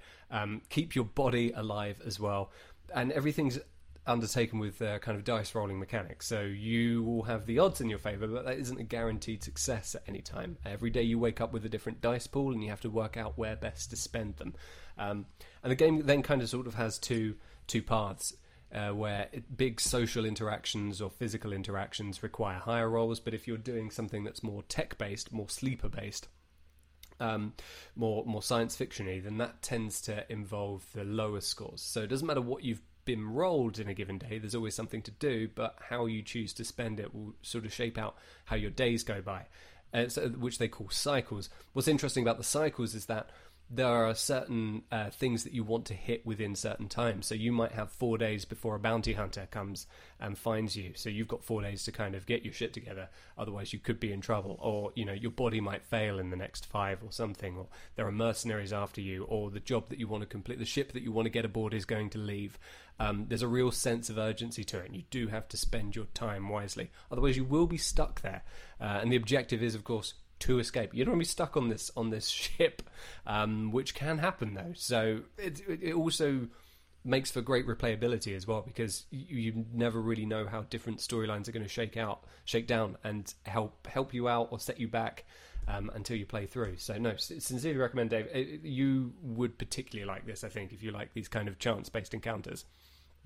[0.70, 2.52] keep your body alive as well,
[2.94, 3.60] and everything's
[4.08, 6.26] undertaken with uh, kind of dice rolling mechanics.
[6.26, 9.96] So you will have the odds in your favour, but that isn't a guaranteed success
[9.96, 10.58] at any time.
[10.66, 13.18] Every day you wake up with a different dice pool, and you have to work
[13.18, 14.56] out where best to spend them.
[14.98, 15.26] Um,
[15.64, 17.36] and the game then kind of sort of has two
[17.68, 18.34] two paths.
[18.70, 23.90] Uh, where big social interactions or physical interactions require higher rolls, but if you're doing
[23.90, 26.28] something that's more tech based, more sleeper based,
[27.22, 27.54] um,
[27.96, 31.82] more more science fictiony, then that tends to involve the lower scores.
[31.82, 34.38] So it doesn't matter what you've been rolled in a given day.
[34.38, 37.74] There's always something to do, but how you choose to spend it will sort of
[37.74, 38.16] shape out
[38.46, 39.48] how your days go by,
[39.94, 41.50] uh, so, which they call cycles.
[41.74, 43.32] What's interesting about the cycles is that
[43.70, 47.28] there are certain uh, things that you want to hit within certain times.
[47.28, 49.88] So you might have four days before a bounty hunter comes
[50.20, 50.94] and finds you.
[50.96, 53.10] So you've got four days to kind of get your shit together.
[53.38, 56.38] Otherwise, you could be in trouble, or you know your body might fail in the
[56.38, 60.08] next five or something, or there are mercenaries after you, or the job that you
[60.08, 62.58] want to complete, the ship that you want to get aboard is going to leave.
[63.00, 65.96] Um, there's a real sense of urgency to it, and you do have to spend
[65.96, 66.90] your time wisely.
[67.12, 68.44] Otherwise, you will be stuck there.
[68.80, 70.94] Uh, and the objective is, of course, to escape.
[70.94, 72.82] You don't want to be stuck on this on this ship,
[73.26, 74.74] um, which can happen though.
[74.76, 76.48] So it, it also
[77.04, 81.48] makes for great replayability as well because you, you never really know how different storylines
[81.48, 84.88] are going to shake out, shake down, and help help you out or set you
[84.88, 85.26] back
[85.68, 86.78] um, until you play through.
[86.78, 88.28] So no, sincerely recommend Dave.
[88.64, 92.66] You would particularly like this, I think, if you like these kind of chance-based encounters.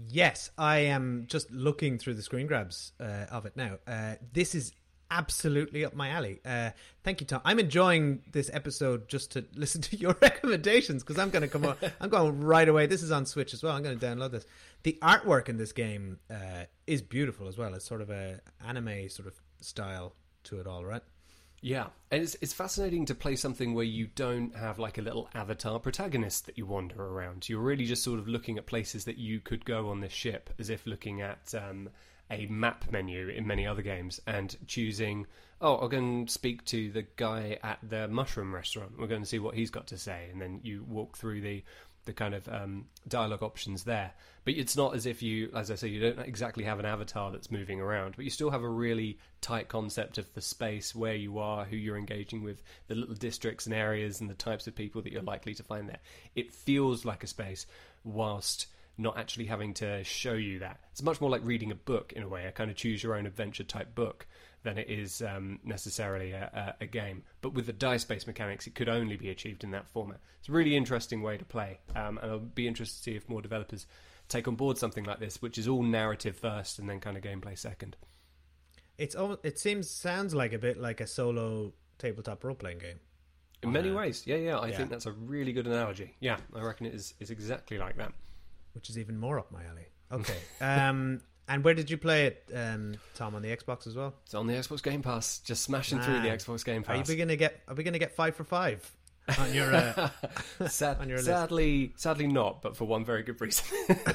[0.09, 3.77] Yes, I am just looking through the screen grabs uh, of it now.
[3.85, 4.71] Uh, this is
[5.11, 6.39] absolutely up my alley.
[6.43, 6.71] Uh,
[7.03, 7.41] thank you, Tom.
[7.45, 11.65] I'm enjoying this episode just to listen to your recommendations because I'm going to come
[11.65, 11.75] on.
[11.99, 12.87] I'm going right away.
[12.87, 13.75] This is on Switch as well.
[13.75, 14.45] I'm going to download this.
[14.83, 17.73] The artwork in this game uh, is beautiful as well.
[17.75, 21.03] It's sort of a anime sort of style to it all, right?
[21.63, 25.29] Yeah, and it's it's fascinating to play something where you don't have like a little
[25.35, 27.47] avatar protagonist that you wander around.
[27.47, 30.49] You're really just sort of looking at places that you could go on this ship,
[30.57, 31.89] as if looking at um,
[32.31, 35.27] a map menu in many other games and choosing.
[35.59, 38.93] Oh, I'm going to speak to the guy at the mushroom restaurant.
[38.97, 41.63] We're going to see what he's got to say, and then you walk through the
[42.05, 44.11] the kind of um, dialogue options there.
[44.43, 47.29] But it's not as if you, as I say, you don't exactly have an avatar
[47.31, 51.13] that's moving around, but you still have a really tight concept of the space, where
[51.13, 54.75] you are, who you're engaging with, the little districts and areas, and the types of
[54.75, 55.99] people that you're likely to find there.
[56.35, 57.67] It feels like a space,
[58.03, 58.65] whilst
[59.01, 60.79] not actually having to show you that.
[60.91, 63.15] It's much more like reading a book in a way, a kind of choose your
[63.15, 64.27] own adventure type book
[64.63, 67.23] than it is um, necessarily a, a, a, game.
[67.41, 70.19] But with the dice based mechanics, it could only be achieved in that format.
[70.39, 73.27] It's a really interesting way to play, um, and I'll be interested to see if
[73.27, 73.87] more developers
[74.27, 77.23] take on board something like this, which is all narrative first and then kind of
[77.23, 77.97] gameplay second.
[78.97, 82.99] It's it seems sounds like a bit like a solo tabletop role playing game.
[83.63, 84.57] In many uh, ways, yeah, yeah.
[84.57, 84.77] I yeah.
[84.77, 86.15] think that's a really good analogy.
[86.19, 88.13] Yeah, I reckon it is, is exactly like that.
[88.73, 89.87] Which is even more up my alley.
[90.11, 90.37] Okay.
[90.61, 93.35] um, and where did you play it, um, Tom?
[93.35, 94.13] On the Xbox as well?
[94.25, 95.39] It's on the Xbox Game Pass.
[95.39, 96.05] Just smashing Man.
[96.05, 97.09] through the Xbox Game Pass.
[97.09, 97.61] Are we gonna get?
[97.67, 98.89] Are we gonna get five for five?
[99.39, 100.09] on your, uh,
[100.67, 102.01] Sad, on your sadly, list?
[102.01, 103.65] sadly not, but for one very good reason.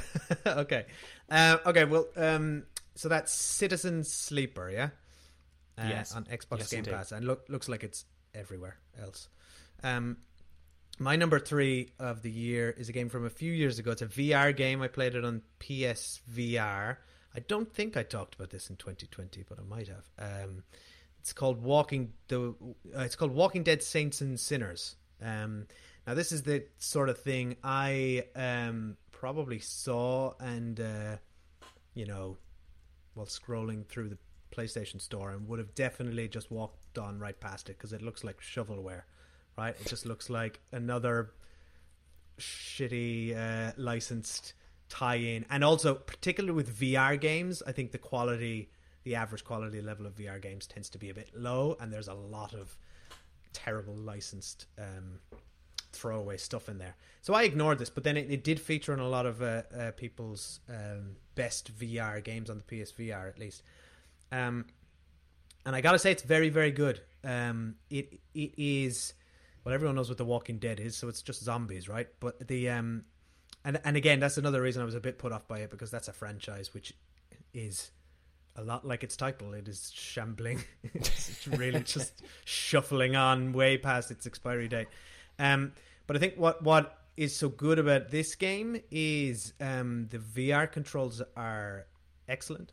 [0.47, 0.87] okay,
[1.31, 1.85] uh, okay.
[1.85, 2.65] Well, um,
[2.95, 4.91] so that's Citizen Sleeper, yeah.
[5.79, 6.93] Uh, yes, on Xbox yes, Game indeed.
[6.93, 9.29] Pass, and look, looks like it's everywhere else.
[9.83, 10.19] Um,
[10.99, 13.91] my number three of the year is a game from a few years ago.
[13.93, 14.83] It's a VR game.
[14.83, 16.97] I played it on PSVR.
[17.35, 20.09] I don't think I talked about this in 2020, but I might have.
[20.19, 20.63] Um,
[21.21, 22.55] it's called Walking the.
[22.97, 24.97] Uh, it's called Walking Dead Saints and Sinners.
[25.23, 25.67] Um,
[26.07, 31.17] now this is the sort of thing I um, probably saw and uh,
[31.95, 32.37] you know
[33.15, 34.19] while scrolling through the
[34.55, 38.25] PlayStation Store and would have definitely just walked on right past it because it looks
[38.25, 39.03] like shovelware,
[39.57, 39.75] right?
[39.81, 41.31] It just looks like another
[42.39, 44.55] shitty uh, licensed
[44.89, 48.71] tie-in, and also particularly with VR games, I think the quality,
[49.05, 52.09] the average quality level of VR games tends to be a bit low, and there's
[52.09, 52.77] a lot of
[53.53, 55.21] terrible licensed um,
[55.93, 56.95] throwaway stuff in there.
[57.23, 59.63] So I ignored this, but then it, it did feature on a lot of uh,
[59.77, 63.63] uh, people's um, best VR games on the PSVR, at least.
[64.31, 64.67] Um,
[65.65, 67.01] and I gotta say, it's very, very good.
[67.25, 69.15] Um, it it is
[69.67, 72.07] well, everyone knows what The Walking Dead is, so it's just zombies, right?
[72.21, 73.05] But the um,
[73.65, 75.91] and and again, that's another reason I was a bit put off by it because
[75.91, 76.95] that's a franchise which
[77.53, 77.91] is
[78.55, 79.55] a lot like its title.
[79.55, 80.63] It is shambling.
[80.95, 84.87] it's really just shuffling on way past its expiry date.
[85.41, 85.73] Um,
[86.07, 90.71] but I think what what is so good about this game is um, the VR
[90.71, 91.87] controls are
[92.29, 92.73] excellent,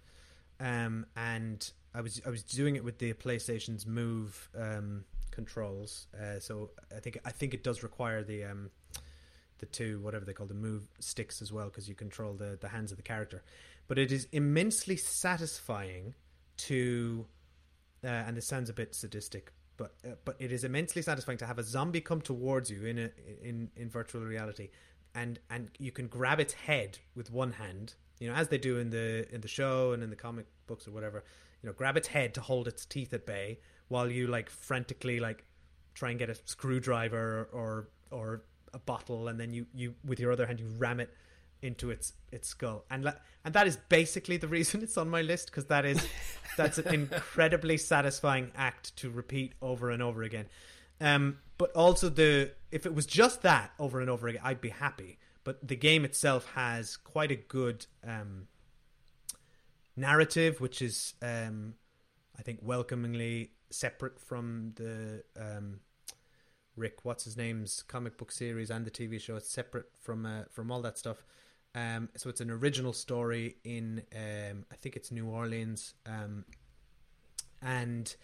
[0.59, 6.07] um, and I was I was doing it with the PlayStation's Move um, controls.
[6.13, 8.69] Uh, so I think I think it does require the um,
[9.59, 12.69] the two whatever they call the move sticks as well because you control the the
[12.69, 13.43] hands of the character.
[13.87, 16.13] But it is immensely satisfying
[16.55, 17.25] to,
[18.03, 21.45] uh, and this sounds a bit sadistic, but uh, but it is immensely satisfying to
[21.45, 23.09] have a zombie come towards you in a
[23.41, 24.69] in in virtual reality,
[25.15, 28.77] and and you can grab its head with one hand, you know, as they do
[28.77, 31.23] in the in the show and in the comic books or whatever.
[31.61, 35.19] You know, grab its head to hold its teeth at bay while you like frantically
[35.19, 35.43] like
[35.93, 38.43] try and get a screwdriver or or
[38.73, 41.13] a bottle, and then you you with your other hand you ram it
[41.61, 43.11] into its its skull, and
[43.45, 46.05] and that is basically the reason it's on my list because that is
[46.57, 50.45] that's an incredibly satisfying act to repeat over and over again.
[51.01, 54.69] Um, but also the if it was just that over and over again, I'd be
[54.69, 55.17] happy.
[55.43, 58.47] But the game itself has quite a good um,
[59.95, 61.75] narrative, which is um,
[62.37, 65.79] I think welcomingly separate from the um,
[66.75, 69.35] Rick, what's his name's comic book series and the TV show.
[69.35, 71.23] It's separate from uh, from all that stuff.
[71.75, 76.45] Um, so it's an original story in um, I think it's New Orleans, um,
[77.61, 78.15] and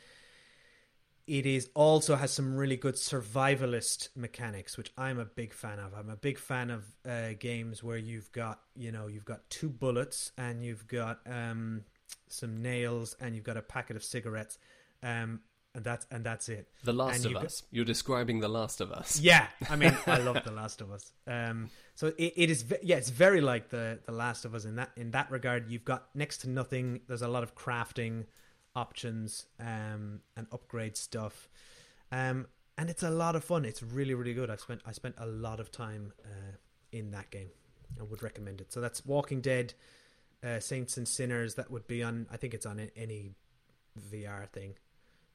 [1.27, 5.93] it is also has some really good survivalist mechanics, which I'm a big fan of.
[5.93, 9.69] I'm a big fan of uh, games where you've got you know you've got two
[9.69, 11.83] bullets and you've got um,
[12.27, 14.57] some nails and you've got a packet of cigarettes.
[15.01, 15.41] Um,
[15.75, 16.67] and that's and that's it.
[16.83, 17.63] The Last and of Us.
[17.71, 19.19] You're describing The Last of Us.
[19.19, 21.11] Yeah, I mean, I love The Last of Us.
[21.27, 24.75] Um, so it, it is, yeah, it's very like the The Last of Us in
[24.75, 25.69] that in that regard.
[25.69, 27.01] You've got next to nothing.
[27.07, 28.25] There's a lot of crafting
[28.75, 31.49] options um, and upgrade stuff,
[32.11, 32.47] um,
[32.77, 33.63] and it's a lot of fun.
[33.63, 34.49] It's really really good.
[34.49, 36.55] I spent I spent a lot of time uh,
[36.91, 37.49] in that game.
[37.99, 38.73] I would recommend it.
[38.73, 39.73] So that's Walking Dead,
[40.43, 41.55] uh, Saints and Sinners.
[41.55, 42.27] That would be on.
[42.31, 43.31] I think it's on any
[44.11, 44.73] VR thing.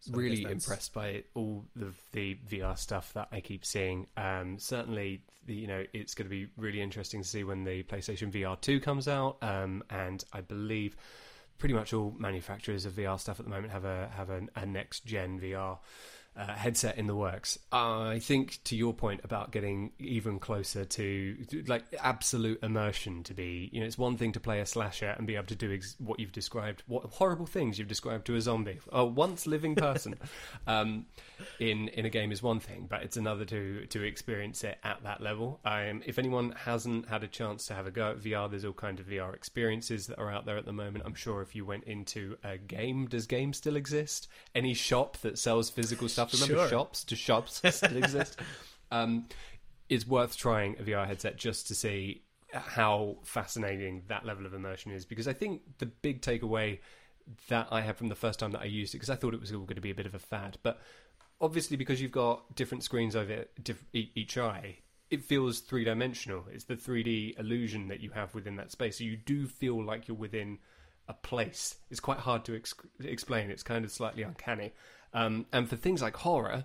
[0.05, 4.07] So really impressed by all the the VR stuff that I keep seeing.
[4.19, 7.83] Um, certainly, the, you know, it's going to be really interesting to see when the
[7.85, 9.39] PlayStation VR two comes out.
[9.41, 10.95] Um, and I believe
[11.59, 14.67] pretty much all manufacturers of VR stuff at the moment have a have a, a
[14.67, 15.79] next gen VR
[16.37, 17.59] uh, headset in the works.
[17.71, 23.71] I think to your point about getting even closer to, like absolute immersion to be,
[23.73, 25.97] you know, it's one thing to play a slasher and be able to do ex-
[25.99, 30.17] what you've described, what horrible things you've described to a zombie, a once living person,
[30.67, 31.07] um,
[31.61, 35.03] in in a game is one thing, but it's another to to experience it at
[35.05, 35.61] that level.
[35.65, 38.73] Um, if anyone hasn't had a chance to have a go at VR, there's all
[38.73, 41.05] kind of VR experiences that are out there at the moment.
[41.07, 44.29] I'm sure if you went into a game, does game still exist?
[44.55, 46.49] Any shop that sells physical stuff stuff.
[46.49, 46.79] Remember sure.
[46.79, 47.05] shops?
[47.05, 48.41] Do shops still exist?
[48.91, 49.27] Um,
[49.89, 52.23] it's worth trying a VR headset just to see
[52.53, 55.05] how fascinating that level of immersion is.
[55.05, 56.79] Because I think the big takeaway
[57.49, 59.41] that I had from the first time that I used it, because I thought it
[59.41, 60.81] was all going to be a bit of a fad, but
[61.41, 63.47] obviously because you've got different screens over
[63.93, 64.79] each eye,
[65.11, 66.45] it feels three dimensional.
[66.51, 68.99] It's the 3D illusion that you have within that space.
[68.99, 70.59] So you do feel like you're within
[71.09, 71.77] a place.
[71.91, 73.51] It's quite hard to ex- explain.
[73.51, 74.73] It's kind of slightly uncanny.
[75.15, 76.65] Um, and for things like horror,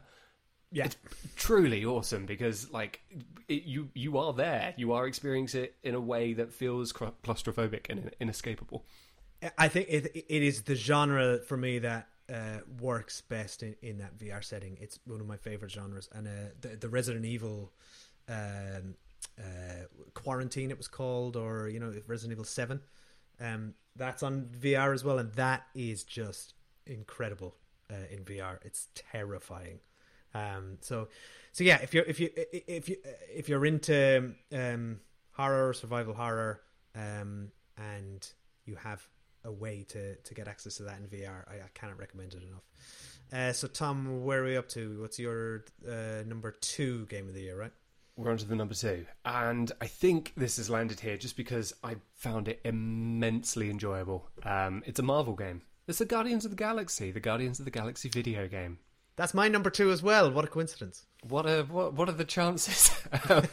[0.71, 0.85] yeah.
[0.85, 0.97] it's
[1.35, 3.01] truly awesome because like
[3.47, 7.89] it, you you are there, you are experiencing it in a way that feels claustrophobic
[7.89, 8.85] and inescapable.
[9.57, 13.99] I think it it is the genre for me that uh, works best in, in
[13.99, 14.77] that VR setting.
[14.81, 16.31] It's one of my favorite genres, and uh,
[16.61, 17.71] the the Resident Evil.
[18.27, 18.95] Um,
[19.39, 22.81] uh, quarantine it was called or you know resident evil 7
[23.39, 27.55] um, that's on vr as well and that is just incredible
[27.89, 28.57] uh, in VR.
[28.63, 29.79] It's terrifying.
[30.33, 31.07] Um, so,
[31.51, 32.97] so yeah, if you're if you if you
[33.33, 34.99] if you're into um,
[35.31, 36.61] horror, survival horror,
[36.95, 38.27] um, and
[38.65, 39.07] you have
[39.43, 42.43] a way to to get access to that in VR, I, I cannot recommend it
[42.43, 42.63] enough.
[43.31, 45.01] Uh, so, Tom, where are we up to?
[45.01, 47.59] What's your uh, number two game of the year?
[47.59, 47.71] Right.
[48.19, 49.05] We're on to the number two.
[49.23, 54.27] And I think this has landed here just because I found it immensely enjoyable.
[54.43, 55.61] Um, it's a Marvel game.
[55.89, 58.77] It's the Guardians of the Galaxy, the Guardians of the Galaxy video game.
[59.15, 60.31] That's my number two as well.
[60.31, 61.07] What a coincidence!
[61.27, 62.91] What a what, what are the chances?
[63.29, 63.43] um,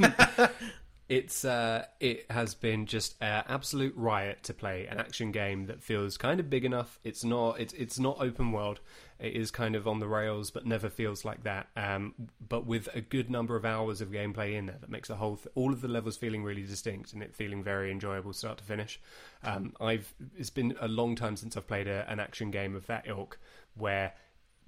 [1.09, 5.81] it's uh, it has been just an absolute riot to play an action game that
[5.81, 6.99] feels kind of big enough.
[7.05, 8.81] It's not it's it's not open world.
[9.19, 11.69] It is kind of on the rails, but never feels like that.
[11.77, 12.15] Um,
[12.47, 15.37] but with a good number of hours of gameplay in there, that makes the whole
[15.37, 18.65] th- all of the levels feeling really distinct and it feeling very enjoyable start to
[18.65, 19.01] finish.
[19.45, 22.87] Um, I've it's been a long time since I've played a, an action game of
[22.89, 23.39] that ilk
[23.77, 24.13] where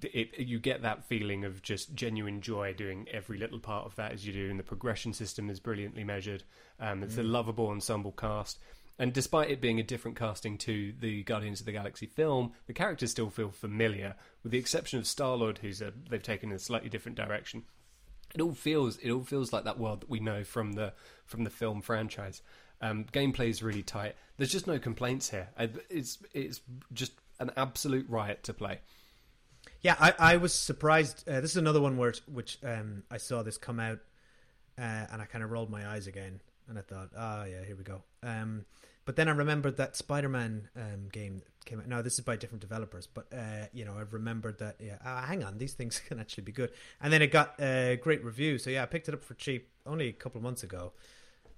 [0.01, 4.11] it, you get that feeling of just genuine joy doing every little part of that
[4.11, 6.43] as you do, and the progression system is brilliantly measured.
[6.79, 7.19] Um, it's mm.
[7.19, 8.59] a lovable ensemble cast.
[8.97, 12.73] And despite it being a different casting to the Guardians of the Galaxy film, the
[12.73, 16.59] characters still feel familiar, with the exception of Star Lord, who's a, they've taken a
[16.59, 17.63] slightly different direction.
[18.35, 20.93] It all feels it all feels like that world that we know from the
[21.25, 22.41] from the film franchise.
[22.81, 24.15] Um, gameplay is really tight.
[24.37, 25.47] There's just no complaints here.
[25.89, 26.61] It's it's
[26.93, 28.81] just an absolute riot to play.
[29.81, 31.27] Yeah, I, I was surprised.
[31.27, 33.99] Uh, this is another one where which um, I saw this come out,
[34.77, 37.75] uh, and I kind of rolled my eyes again, and I thought, oh yeah, here
[37.77, 38.01] we go.
[38.21, 38.65] Um,
[39.05, 41.87] but then I remembered that Spider-Man um, game came out.
[41.87, 44.75] Now this is by different developers, but uh, you know I remembered that.
[44.79, 46.71] Yeah, uh, hang on, these things can actually be good.
[47.01, 48.57] And then it got a great review.
[48.57, 50.91] So yeah, I picked it up for cheap only a couple of months ago,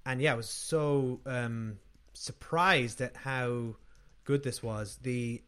[0.05, 1.79] and yeah, I was so um,
[2.13, 3.75] surprised at how
[4.25, 4.99] good this was.
[5.01, 5.41] the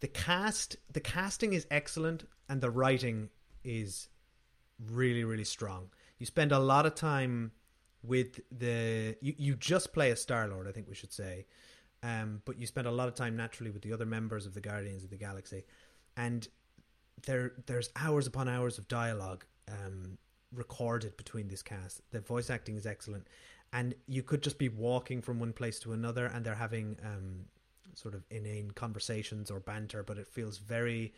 [0.00, 3.28] The cast, the casting is excellent, and the writing
[3.62, 4.08] is
[4.90, 5.90] really, really strong.
[6.18, 7.52] You spend a lot of time
[8.02, 11.46] with the you, you just play a Star Lord, I think we should say.
[12.02, 14.60] Um, but you spend a lot of time naturally with the other members of the
[14.60, 15.64] Guardians of the Galaxy,
[16.16, 16.48] and
[17.26, 20.16] there there's hours upon hours of dialogue um,
[20.50, 22.00] recorded between this cast.
[22.10, 23.26] The voice acting is excellent,
[23.74, 27.44] and you could just be walking from one place to another, and they're having um,
[28.00, 31.12] sort of inane conversations or banter, but it feels very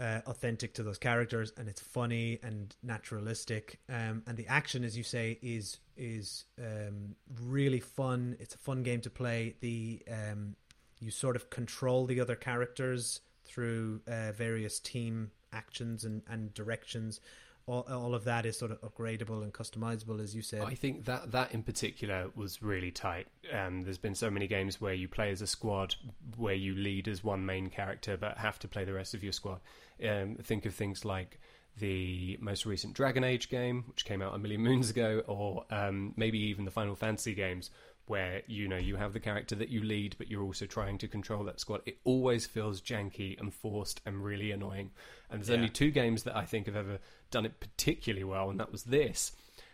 [0.00, 3.80] uh, authentic to those characters, and it's funny and naturalistic.
[3.88, 8.36] Um, and the action, as you say, is is um, really fun.
[8.38, 9.56] It's a fun game to play.
[9.60, 10.56] The um,
[11.00, 17.20] you sort of control the other characters through uh, various team actions and, and directions
[17.68, 20.62] all, all of that is sort of upgradable and customizable, as you said.
[20.62, 23.26] I think that that in particular was really tight.
[23.52, 25.94] Um, there's been so many games where you play as a squad,
[26.36, 29.32] where you lead as one main character, but have to play the rest of your
[29.32, 29.60] squad.
[30.02, 31.38] Um, think of things like
[31.78, 36.14] the most recent Dragon Age game, which came out a million moons ago, or um,
[36.16, 37.70] maybe even the Final Fantasy games,
[38.08, 41.08] where you know you have the character that you lead, but you're also trying to
[41.08, 41.82] control that squad.
[41.86, 44.90] It always feels janky and forced and really annoying.
[45.30, 45.56] And there's yeah.
[45.56, 46.98] only two games that I think have ever
[47.30, 49.32] done it particularly well, and that was this,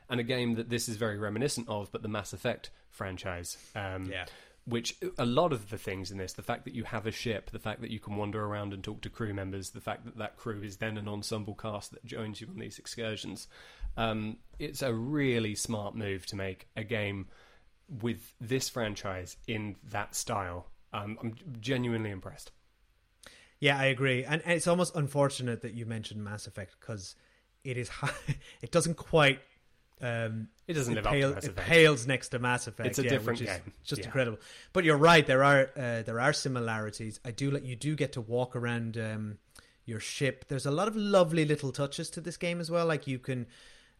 [0.09, 3.57] and a game that this is very reminiscent of, but the Mass Effect franchise.
[3.74, 4.26] Um, yeah.
[4.66, 7.51] Which a lot of the things in this, the fact that you have a ship,
[7.51, 10.16] the fact that you can wander around and talk to crew members, the fact that
[10.16, 13.47] that crew is then an ensemble cast that joins you on these excursions,
[13.99, 17.26] um, it's a really smart move to make a game
[18.01, 20.66] with this franchise in that style.
[20.93, 22.53] Um, I'm genuinely impressed.
[23.61, 27.14] Yeah, I agree, and, it's almost unfortunate that you mentioned Mass Effect because
[27.62, 28.11] it is high,
[28.62, 29.41] it doesn't quite.
[30.03, 31.59] Um, it doesn't it live pale, up to Mass Effect.
[31.59, 32.89] It pales next to Mass Effect.
[32.89, 33.72] It's a yeah, different game.
[33.85, 34.07] Just yeah.
[34.07, 34.39] incredible.
[34.72, 35.26] But you're right.
[35.26, 37.20] There are uh, there are similarities.
[37.24, 39.39] I do let you do get to walk around um,
[39.87, 40.47] your ship.
[40.49, 42.87] There's a lot of lovely little touches to this game as well.
[42.87, 43.47] Like you can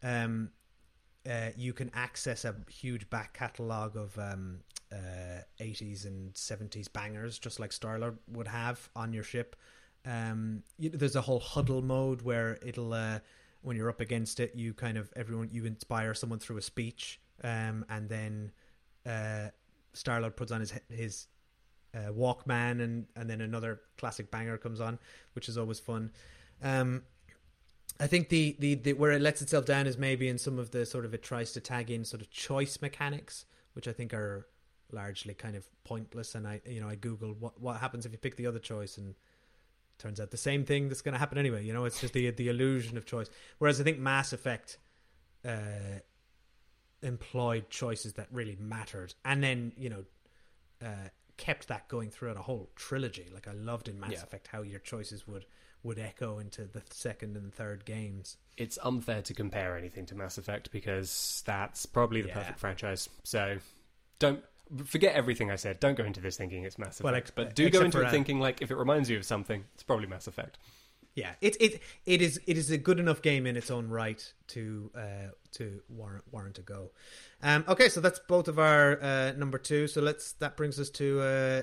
[0.03, 0.51] um,
[1.29, 4.59] uh, you can access a huge back catalogue of um,
[4.93, 9.57] uh, 80s and 70s bangers, just like Starlord would have on your ship.
[10.07, 13.21] Um, you, there's a whole huddle mode where it'll, uh,
[13.63, 17.21] when you're up against it, you kind of everyone you inspire someone through a speech,
[17.43, 18.53] um, and then
[19.07, 19.49] uh,
[19.95, 21.27] Starlord puts on his his
[21.95, 24.99] uh, Walkman, and and then another classic banger comes on,
[25.33, 26.11] which is always fun.
[26.63, 27.03] Um,
[28.01, 30.73] I think the, the, the where it lets itself down is maybe in some of
[30.73, 34.13] the sort of it tries to tag in sort of choice mechanics, which I think
[34.13, 34.49] are
[34.91, 36.35] largely kind of pointless.
[36.35, 38.99] And I you know I googled what what happens if you pick the other choice,
[38.99, 39.15] and
[39.99, 41.65] turns out the same thing that's going to happen anyway.
[41.65, 43.31] You know, it's just the the illusion of choice.
[43.59, 44.79] Whereas I think Mass Effect
[45.45, 46.01] uh,
[47.01, 50.05] employed choices that really mattered, and then you know.
[50.85, 53.27] Uh, kept that going throughout a whole trilogy.
[53.33, 54.23] Like I loved in Mass yeah.
[54.23, 55.45] Effect how your choices would
[55.85, 58.37] would echo into the second and third games.
[58.57, 62.35] It's unfair to compare anything to Mass Effect because that's probably the yeah.
[62.35, 63.09] perfect franchise.
[63.23, 63.59] So
[64.19, 64.43] don't
[64.85, 65.79] forget everything I said.
[65.79, 68.11] Don't go into this thinking it's Mass Effect, well, ex- but do go into it
[68.11, 70.59] thinking like if it reminds you of something, it's probably Mass Effect.
[71.15, 74.33] Yeah, it it it is it is a good enough game in its own right
[74.49, 76.91] to uh, to warrant warrant a go.
[77.41, 79.87] Um, okay, so that's both of our uh, number two.
[79.87, 81.63] So let's that brings us to uh,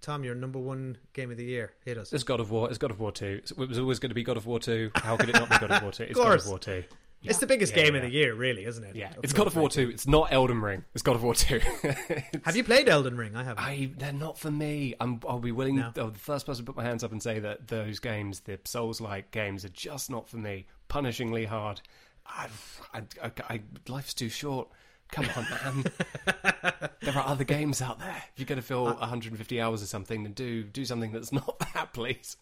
[0.00, 1.72] Tom, your number one game of the year.
[1.84, 2.12] Hit us.
[2.12, 2.68] It's God of War.
[2.68, 3.40] It's God of War 2.
[3.58, 4.92] It was always going to be God of War 2.
[4.94, 6.04] How could it not be God of War 2?
[6.10, 6.84] It's God of War 2.
[7.22, 7.30] Yeah.
[7.30, 8.00] It's the biggest yeah, game yeah.
[8.02, 8.94] of the year, really, isn't it?
[8.94, 9.90] Yeah, it's God of War 2.
[9.90, 10.84] It's not Elden Ring.
[10.94, 11.60] It's God of War 2.
[12.44, 13.34] Have you played Elden Ring?
[13.34, 13.64] I haven't.
[13.64, 14.94] I, they're not for me.
[15.00, 15.92] i will be willing, no.
[15.96, 18.60] oh, the first person to put my hands up and say that those games, the
[18.64, 20.66] Souls like games, are just not for me.
[20.88, 21.80] Punishingly hard.
[22.26, 22.48] I,
[22.94, 23.02] I,
[23.48, 24.68] I, life's too short.
[25.10, 25.84] Come on, man.
[27.02, 28.22] there are other games out there.
[28.32, 31.58] If you're going to fill 150 hours or something, then do do something that's not
[31.74, 32.36] that, please.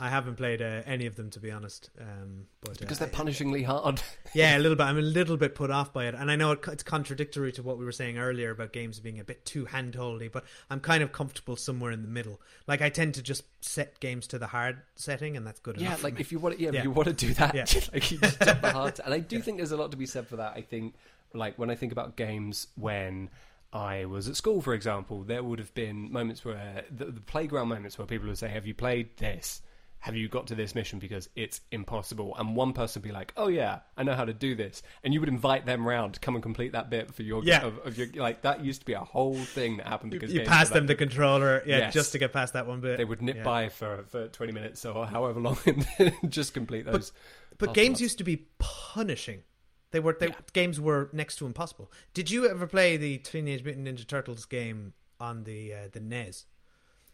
[0.00, 3.14] I haven't played uh, any of them to be honest, um, but because uh, they're
[3.14, 4.02] punishingly hard.
[4.34, 4.84] yeah, a little bit.
[4.84, 7.62] I'm a little bit put off by it, and I know it, it's contradictory to
[7.62, 10.30] what we were saying earlier about games being a bit too handholdy.
[10.30, 12.40] But I'm kind of comfortable somewhere in the middle.
[12.66, 15.88] Like I tend to just set games to the hard setting, and that's good yeah,
[15.88, 16.00] enough.
[16.00, 16.80] Yeah, like if you want, yeah, yeah.
[16.80, 17.64] If you want to do that, yeah.
[17.92, 19.00] like you just the hard.
[19.04, 20.54] And I do think there's a lot to be said for that.
[20.56, 20.94] I think
[21.34, 23.30] like when I think about games when
[23.72, 27.68] I was at school, for example, there would have been moments where the, the, playground
[27.68, 29.60] moments where people would say, "Have you played this?
[30.00, 30.98] Have you got to this mission?
[30.98, 34.32] Because it's impossible." And one person would be like, "Oh yeah, I know how to
[34.32, 37.22] do this," and you would invite them round to come and complete that bit for
[37.22, 37.62] your yeah.
[37.62, 40.40] Of, of, your like that used to be a whole thing that happened because you,
[40.40, 41.92] you pass them the controller, yeah, yes.
[41.92, 42.96] just to get past that one bit.
[42.96, 43.44] They would nip yeah.
[43.44, 45.58] by for for twenty minutes or however long
[45.98, 47.12] and just complete those.
[47.58, 49.42] But, but games used to be punishing
[49.90, 50.34] they were they, yeah.
[50.52, 51.90] games were next to impossible.
[52.14, 56.44] Did you ever play the Teenage Mutant Ninja Turtles game on the uh, the NES?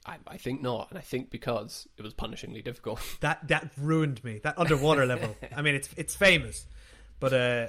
[0.07, 3.01] I, I, think not, and I think because it was punishingly difficult.
[3.21, 4.41] That that ruined me.
[4.43, 5.35] That underwater level.
[5.57, 6.67] I mean, it's it's famous,
[7.21, 7.69] but uh,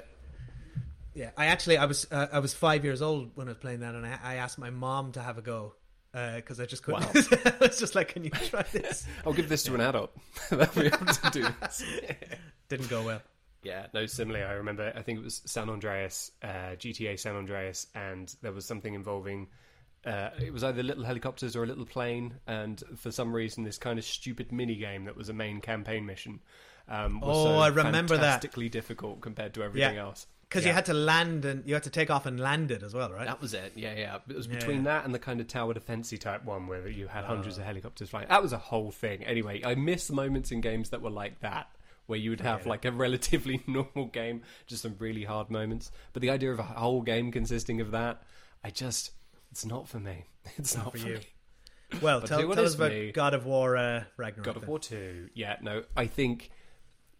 [1.14, 1.30] yeah.
[1.36, 3.94] I actually I was uh, I was five years old when I was playing that,
[3.94, 5.74] and I, I asked my mom to have a go
[6.12, 7.04] because uh, I just couldn't.
[7.04, 7.40] Wow.
[7.60, 10.14] I was just like, "Can you try this?" I'll give this to an adult.
[10.50, 11.82] They'll be able to do this.
[12.68, 13.22] Didn't go well.
[13.66, 17.86] Yeah, no, similarly, I remember, I think it was San Andreas, uh, GTA San Andreas,
[17.94, 19.48] and there was something involving
[20.04, 23.76] uh, it was either little helicopters or a little plane, and for some reason, this
[23.76, 26.38] kind of stupid mini game that was a main campaign mission.
[26.88, 28.22] Um, was oh, so I remember that.
[28.22, 30.02] fantastically difficult compared to everything Yeah.
[30.02, 30.28] else.
[30.48, 30.68] Because Yeah.
[30.70, 33.10] you had to land and you had to take off and land it as well,
[33.10, 33.26] right?
[33.26, 33.72] That was it.
[33.74, 34.18] Yeah, yeah.
[34.28, 34.98] It was between yeah.
[34.98, 38.10] that and the kind of tower defensey type one where you had hundreds of helicopters
[38.10, 38.28] flying.
[38.28, 39.24] That was a whole thing.
[39.24, 41.68] Anyway, I miss moments in games that were like that,
[42.06, 45.90] where you would have like a relatively normal game, just some really hard moments.
[46.12, 48.22] But the idea of a whole game consisting of that,
[48.64, 49.12] I just,
[49.50, 50.26] it's not for me.
[50.58, 51.14] It's not, for for you.
[51.14, 52.00] me.
[52.00, 53.10] well, tell, tell you what tell is us about me.
[53.10, 54.44] God of War uh, Ragnarok.
[54.44, 54.68] God of.
[54.68, 55.30] War 2.
[55.34, 56.50] Yeah, no, I think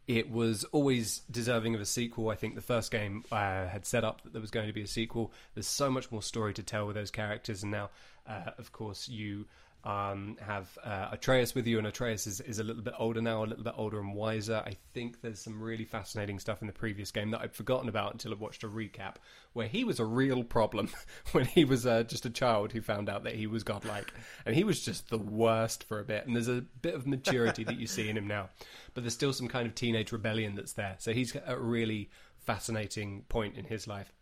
[0.06, 2.30] it was always deserving of a sequel.
[2.30, 4.82] I think the first game uh, had set up that there was going to be
[4.82, 5.32] a sequel.
[5.54, 7.90] There's so much more story to tell with those characters, and now,
[8.28, 9.46] uh, of course, you
[9.84, 13.44] um, have uh, Atreus with you, and Atreus is, is a little bit older now,
[13.44, 14.62] a little bit older and wiser.
[14.66, 18.12] I think there's some really fascinating stuff in the previous game that I'd forgotten about
[18.12, 19.16] until I watched a recap,
[19.52, 20.90] where he was a real problem
[21.32, 24.12] when he was uh, just a child who found out that he was godlike,
[24.44, 26.26] and he was just the worst for a bit.
[26.26, 28.50] And there's a bit of maturity that you see in him now,
[28.94, 30.96] but there's still some kind of teenage rebellion that's there.
[30.98, 34.12] So he's a really fascinating point in his life.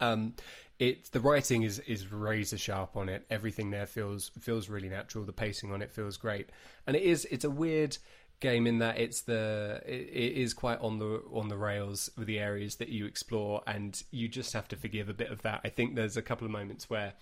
[0.00, 0.34] Um,
[0.78, 3.24] it the writing is is razor sharp on it.
[3.30, 5.24] Everything there feels feels really natural.
[5.24, 6.50] The pacing on it feels great,
[6.86, 7.98] and it is it's a weird
[8.40, 12.28] game in that it's the it, it is quite on the on the rails with
[12.28, 15.60] the areas that you explore, and you just have to forgive a bit of that.
[15.64, 17.14] I think there's a couple of moments where.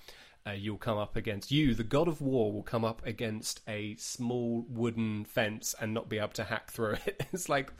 [0.49, 3.97] Uh, you'll come up against you, the god of war, will come up against a
[3.97, 7.27] small wooden fence and not be able to hack through it.
[7.33, 7.73] It's like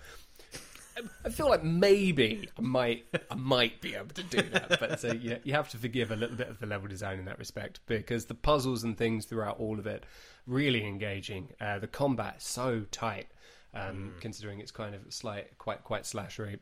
[1.25, 5.13] I feel like maybe I might I might be able to do that, but so
[5.13, 7.81] you, you have to forgive a little bit of the level design in that respect
[7.87, 10.05] because the puzzles and things throughout all of it
[10.47, 11.49] really engaging.
[11.61, 13.29] Uh, the combat so tight,
[13.75, 16.59] um, considering it's kind of slight, quite quite slashery.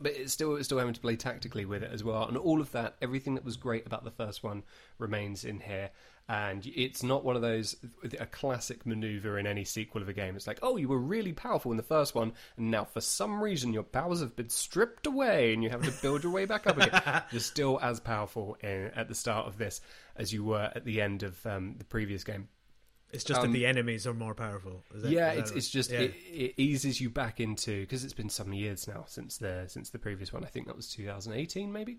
[0.00, 2.60] But it's still it's still having to play tactically with it as well, and all
[2.60, 4.64] of that, everything that was great about the first one
[4.98, 5.90] remains in here.
[6.26, 7.76] And it's not one of those
[8.18, 10.36] a classic maneuver in any sequel of a game.
[10.36, 13.42] It's like, oh, you were really powerful in the first one, and now for some
[13.42, 16.66] reason your powers have been stripped away, and you have to build your way back
[16.66, 17.22] up again.
[17.30, 19.82] You're still as powerful in, at the start of this
[20.16, 22.48] as you were at the end of um, the previous game.
[23.12, 24.82] It's just that the enemies are more powerful.
[24.94, 25.56] Is that- Um, yeah, it's it?
[25.58, 26.00] it's just Yeah.
[26.00, 29.90] it, it eases you back into because it's been some years now since the since
[29.90, 30.42] the previous one.
[30.42, 31.98] I think that was 2018, maybe.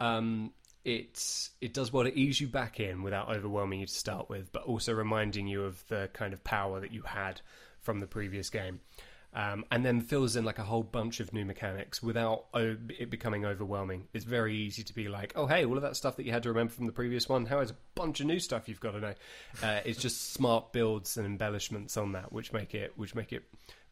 [0.00, 0.52] Um,
[0.84, 4.52] it it does well to ease you back in without overwhelming you to start with,
[4.52, 7.40] but also reminding you of the kind of power that you had
[7.80, 8.80] from the previous game.
[9.36, 13.44] Um, and then fills in like a whole bunch of new mechanics without it becoming
[13.44, 14.06] overwhelming.
[14.12, 16.44] It's very easy to be like, oh hey, all of that stuff that you had
[16.44, 17.46] to remember from the previous one.
[17.46, 19.14] How is a bunch of new stuff you've got to know?
[19.60, 23.42] Uh, it's just smart builds and embellishments on that, which make it which make it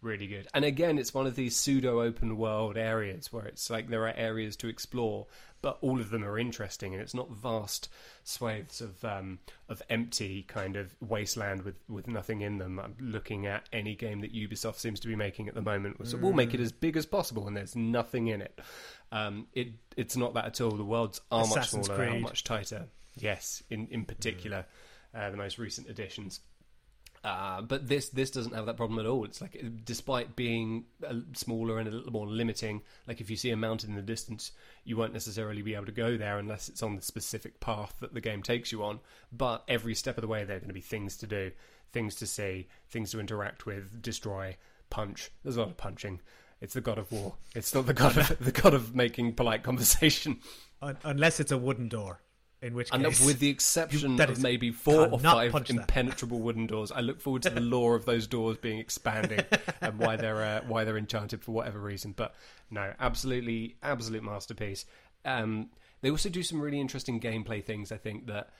[0.02, 0.48] really good.
[0.52, 4.14] And again, it's one of these pseudo open world areas where it's like there are
[4.14, 5.26] areas to explore,
[5.62, 7.88] but all of them are interesting, and it's not vast
[8.24, 9.38] swathes of um,
[9.68, 12.78] of empty kind of wasteland with, with nothing in them.
[12.78, 16.18] I'm looking at any game that Ubisoft seems to be making at the moment, so
[16.18, 18.58] we'll make it as big as possible, and there's nothing in it.
[19.12, 20.72] Um, it it's not that at all.
[20.72, 22.86] The worlds are much Assassin's smaller, are much tighter.
[23.16, 24.66] Yes, in in particular,
[25.14, 26.40] uh, the most recent additions.
[27.24, 29.24] Uh, but this this doesn't have that problem at all.
[29.24, 30.84] It's like, despite being
[31.34, 34.50] smaller and a little more limiting, like if you see a mountain in the distance,
[34.84, 38.12] you won't necessarily be able to go there unless it's on the specific path that
[38.12, 38.98] the game takes you on.
[39.30, 41.52] But every step of the way, there are going to be things to do,
[41.92, 44.56] things to see, things to interact with, destroy,
[44.90, 45.30] punch.
[45.44, 46.20] There's a lot of punching.
[46.60, 47.34] It's the god of war.
[47.54, 50.38] It's not the god of the god of making polite conversation.
[51.04, 52.20] Unless it's a wooden door,
[52.62, 55.76] in which And case, with the exception that of maybe four or five punch that.
[55.76, 59.40] impenetrable wooden doors, I look forward to the lore of those doors being expanding
[59.80, 62.12] and why they're uh, why they're enchanted for whatever reason.
[62.12, 62.34] But
[62.70, 64.86] no, absolutely, absolute masterpiece.
[65.24, 65.70] Um,
[66.02, 67.90] they also do some really interesting gameplay things.
[67.90, 68.50] I think that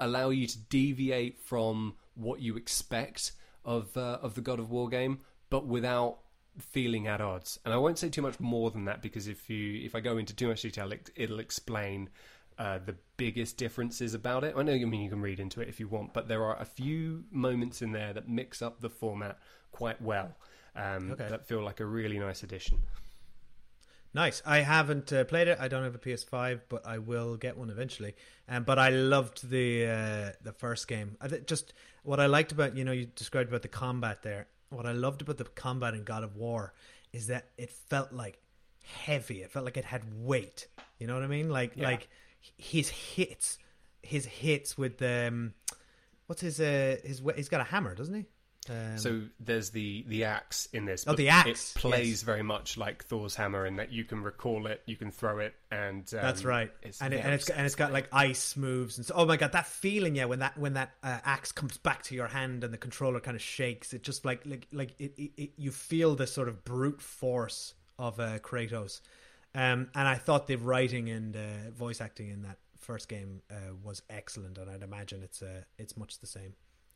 [0.00, 3.32] allow you to deviate from what you expect
[3.64, 6.18] of uh, of the God of War game, but without
[6.58, 7.58] feeling at odds.
[7.64, 10.18] And I won't say too much more than that because if you if I go
[10.18, 12.10] into too much detail, it, it'll explain
[12.58, 14.54] uh, the biggest differences about it.
[14.56, 16.60] I know, I mean, you can read into it if you want, but there are
[16.60, 19.38] a few moments in there that mix up the format
[19.70, 20.36] quite well.
[20.74, 21.28] Um, Okay.
[21.28, 22.78] That feel like a really nice addition.
[24.14, 24.42] Nice.
[24.44, 25.58] I haven't uh, played it.
[25.58, 28.14] I don't have a PS5, but I will get one eventually.
[28.48, 31.16] Um, but I loved the uh, the first game.
[31.20, 31.72] I th- just
[32.02, 34.48] what I liked about you know you described about the combat there.
[34.68, 36.74] What I loved about the combat in God of War
[37.14, 38.38] is that it felt like
[38.84, 39.42] heavy.
[39.42, 40.66] It felt like it had weight.
[40.98, 41.48] You know what I mean?
[41.48, 41.84] Like Yeah.
[41.88, 42.08] like
[42.56, 43.58] his hits,
[44.02, 45.54] his hits with the um,
[46.26, 48.26] what's his uh his he's got a hammer, doesn't he?
[48.70, 51.04] Um, so there's the the axe in this.
[51.08, 51.74] Oh, the axe!
[51.74, 52.22] It plays yes.
[52.22, 55.54] very much like Thor's hammer in that you can recall it, you can throw it,
[55.72, 56.70] and um, that's right.
[56.80, 59.14] It's and, it, and it's and it's got like ice moves and so.
[59.16, 60.14] Oh my god, that feeling!
[60.14, 63.18] Yeah, when that when that uh, axe comes back to your hand and the controller
[63.18, 66.46] kind of shakes, it just like like like it, it, it you feel this sort
[66.46, 69.00] of brute force of uh, Kratos.
[69.54, 73.74] Um, and I thought the writing and uh, voice acting in that first game uh,
[73.82, 76.54] was excellent, and I'd imagine it's uh, it's much the same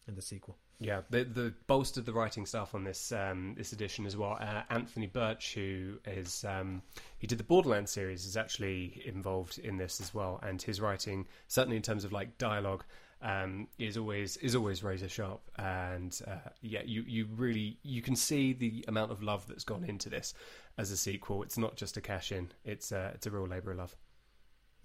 [0.09, 0.57] in the sequel.
[0.79, 4.39] Yeah, the the bolstered the writing staff on this um, this edition as well.
[4.41, 6.83] Uh, Anthony Burch, who is um,
[7.19, 11.27] he did the Borderlands series, is actually involved in this as well, and his writing,
[11.49, 12.85] certainly in terms of like dialogue,
[13.23, 15.41] um, is always is always razor sharp.
[15.57, 19.85] And uh, yeah, you you really you can see the amount of love that's gone
[19.85, 20.35] into this
[20.79, 21.43] as a sequel.
[21.43, 23.97] It's not just a cash in; it's uh, it's a real labour of love.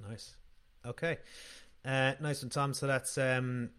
[0.08, 0.36] Nice.
[0.86, 1.18] Okay.
[1.86, 2.74] Uh, nice one, Tom.
[2.74, 3.70] So that's um,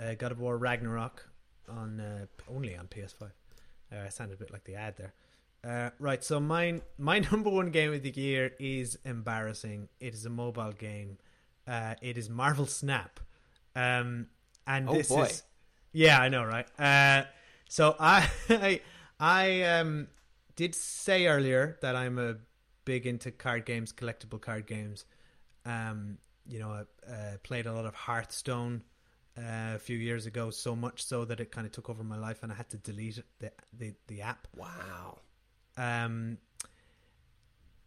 [0.00, 1.28] uh, God of War Ragnarok
[1.68, 3.22] on uh, only on PS5.
[3.22, 5.14] Uh, I sounded a bit like the ad there.
[5.62, 9.88] Uh, right, so my my number one game of the year is embarrassing.
[10.00, 11.18] It is a mobile game.
[11.66, 13.20] Uh, it is Marvel Snap,
[13.76, 14.26] um,
[14.66, 15.24] and oh, this boy.
[15.24, 15.42] is
[15.92, 16.66] yeah, I know, right?
[16.78, 17.24] Uh,
[17.68, 18.80] so I I,
[19.18, 20.08] I um,
[20.56, 22.36] did say earlier that I'm a
[22.84, 25.04] big into card games, collectible card games.
[25.64, 26.70] Um, you know,
[27.08, 28.82] I uh, played a lot of Hearthstone
[29.38, 32.18] uh, a few years ago, so much so that it kind of took over my
[32.18, 34.48] life, and I had to delete the the, the app.
[34.56, 35.18] Wow.
[35.76, 36.38] Um,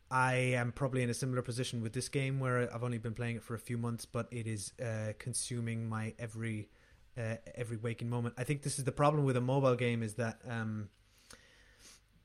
[0.09, 3.37] I am probably in a similar position with this game, where I've only been playing
[3.37, 6.69] it for a few months, but it is uh, consuming my every
[7.17, 8.35] uh, every waking moment.
[8.37, 10.89] I think this is the problem with a mobile game is that um,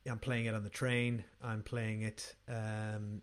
[0.07, 1.25] I'm playing it on the train.
[1.43, 3.23] I'm playing it, um,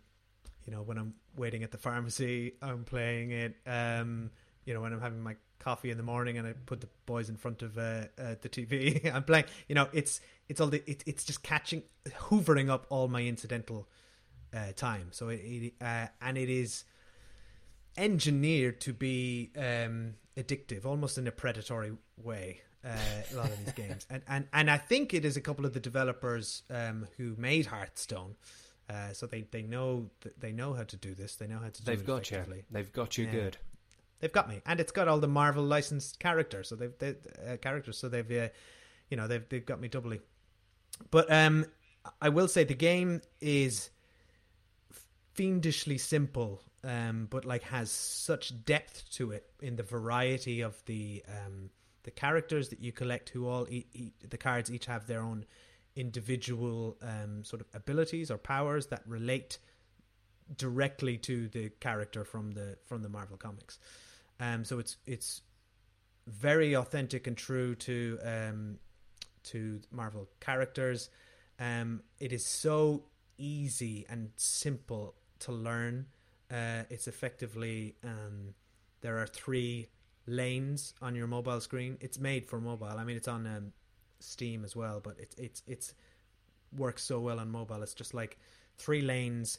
[0.64, 2.54] you know, when I'm waiting at the pharmacy.
[2.62, 4.30] I'm playing it, um,
[4.64, 7.28] you know, when I'm having my coffee in the morning and I put the boys
[7.28, 9.10] in front of uh, uh, the TV.
[9.14, 9.46] I'm playing.
[9.68, 13.88] You know, it's it's all the it, it's just catching, hoovering up all my incidental
[14.54, 15.08] uh, time.
[15.10, 16.84] So it, it uh, and it is
[17.96, 22.60] engineered to be um, addictive, almost in a predatory way.
[22.86, 22.90] Uh,
[23.32, 25.72] a lot of these games, and, and and I think it is a couple of
[25.72, 28.36] the developers um, who made Hearthstone.
[28.88, 30.08] Uh, so they, they know
[30.38, 31.34] they know how to do this.
[31.34, 32.44] They know how to do They've got you.
[32.70, 33.32] They've got you yeah.
[33.32, 33.56] good.
[34.20, 36.68] They've got me, and it's got all the Marvel licensed characters.
[36.68, 37.98] So they've they, uh, characters.
[37.98, 38.48] So they've uh,
[39.10, 40.20] you know they've they've got me doubly.
[41.10, 41.66] But um,
[42.20, 43.90] I will say the game is
[45.34, 51.24] fiendishly simple, um, but like has such depth to it in the variety of the
[51.28, 51.70] um,
[52.06, 53.28] the characters that you collect.
[53.30, 55.44] Who all e- e- the cards each have their own
[55.96, 59.58] individual um, sort of abilities or powers that relate
[60.56, 63.78] directly to the character from the from the Marvel comics.
[64.38, 65.42] Um, so it's it's
[66.26, 68.78] very authentic and true to um,
[69.44, 71.10] to Marvel characters.
[71.58, 73.04] Um, it is so
[73.36, 76.06] easy and simple to learn.
[76.50, 78.54] Uh, it's effectively um,
[79.00, 79.88] there are three
[80.26, 81.98] lanes on your mobile screen.
[82.00, 82.86] It's made for mobile.
[82.86, 83.72] I mean, it's on um,
[84.20, 85.94] Steam as well, but it's it's it's
[86.76, 87.82] works so well on mobile.
[87.82, 88.38] It's just like
[88.76, 89.58] three lanes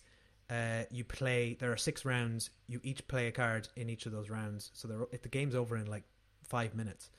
[0.49, 1.55] uh, you play.
[1.59, 2.49] There are six rounds.
[2.67, 4.71] You each play a card in each of those rounds.
[4.73, 6.03] So if the game's over in like
[6.43, 7.09] five minutes,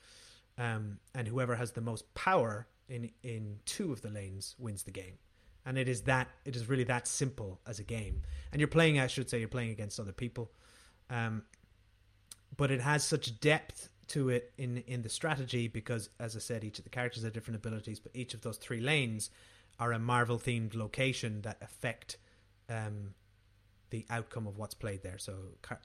[0.57, 4.91] um, and whoever has the most power in in two of the lanes wins the
[4.91, 5.17] game.
[5.65, 8.21] And it is that it is really that simple as a game.
[8.51, 10.51] And you're playing, I should say, you're playing against other people.
[11.09, 11.43] Um,
[12.59, 16.63] but it has such depth to it in in the strategy because, as I said,
[16.63, 19.31] each of the characters have different abilities, but each of those three lanes
[19.79, 22.17] are a Marvel themed location that affect
[22.67, 23.13] um,
[23.91, 25.17] the outcome of what's played there.
[25.17, 25.33] So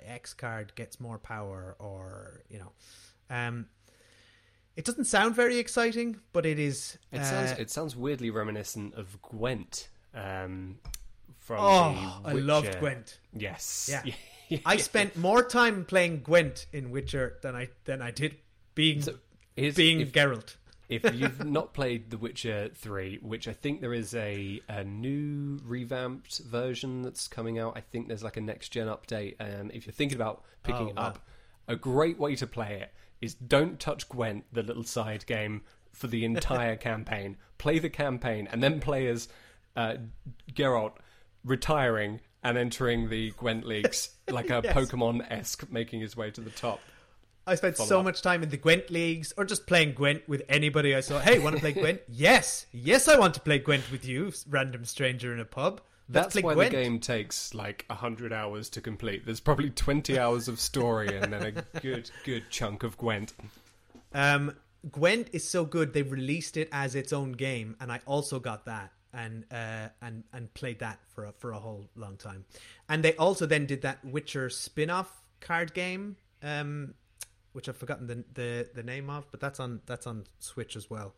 [0.05, 2.72] X card gets more power, or you know,
[3.31, 3.66] um,
[4.75, 6.99] it doesn't sound very exciting, but it is.
[7.12, 9.91] It uh, sounds it sounds weirdly reminiscent of Gwent.
[10.12, 10.79] Um,
[11.39, 13.20] from oh, I loved Gwent.
[13.33, 14.12] Yes, yeah.
[14.67, 18.37] I spent more time playing Gwent in Witcher than I than I did
[18.75, 19.15] being so
[19.57, 20.57] being if, Geralt
[20.89, 25.61] if you've not played The Witcher 3, which I think there is a, a new
[25.65, 29.37] revamped version that's coming out, I think there's like a next gen update.
[29.41, 31.19] Um, if you're thinking about picking oh, it up,
[31.69, 36.07] a great way to play it is don't touch Gwent, the little side game, for
[36.07, 37.37] the entire campaign.
[37.59, 39.29] Play the campaign and then play as
[39.77, 39.95] uh,
[40.53, 40.93] Geralt
[41.45, 44.77] retiring and entering the Gwent leagues like a yes.
[44.77, 46.81] Pokemon esque, making his way to the top.
[47.47, 48.05] I spent so up.
[48.05, 51.19] much time in the Gwent leagues or just playing Gwent with anybody I saw.
[51.19, 52.01] Hey, want to play Gwent?
[52.09, 55.81] yes, yes, I want to play Gwent with you, random stranger in a pub.
[56.09, 56.71] Let's That's why Gwent.
[56.71, 59.25] the game takes like hundred hours to complete.
[59.25, 63.33] There's probably twenty hours of story and then a good, good chunk of Gwent.
[64.13, 64.55] Um.
[64.93, 68.67] Gwent is so good they released it as its own game, and I also got
[68.67, 72.45] that and uh, and and played that for a, for a whole long time.
[72.89, 76.95] And they also then did that Witcher spin-off card game, um,
[77.53, 80.91] which I've forgotten the, the the name of, but that's on that's on Switch as
[80.91, 81.15] well,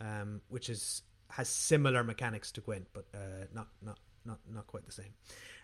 [0.00, 4.86] um, which is has similar mechanics to Gwent, but uh, not not not not quite
[4.86, 5.14] the same.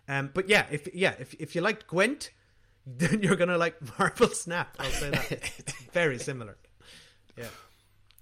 [0.08, 2.30] Um, but yeah, if yeah if if you liked Gwent,
[2.86, 4.76] then you're gonna like Marvel Snap.
[4.78, 6.58] I'll say that it's very similar.
[7.36, 7.46] Yeah.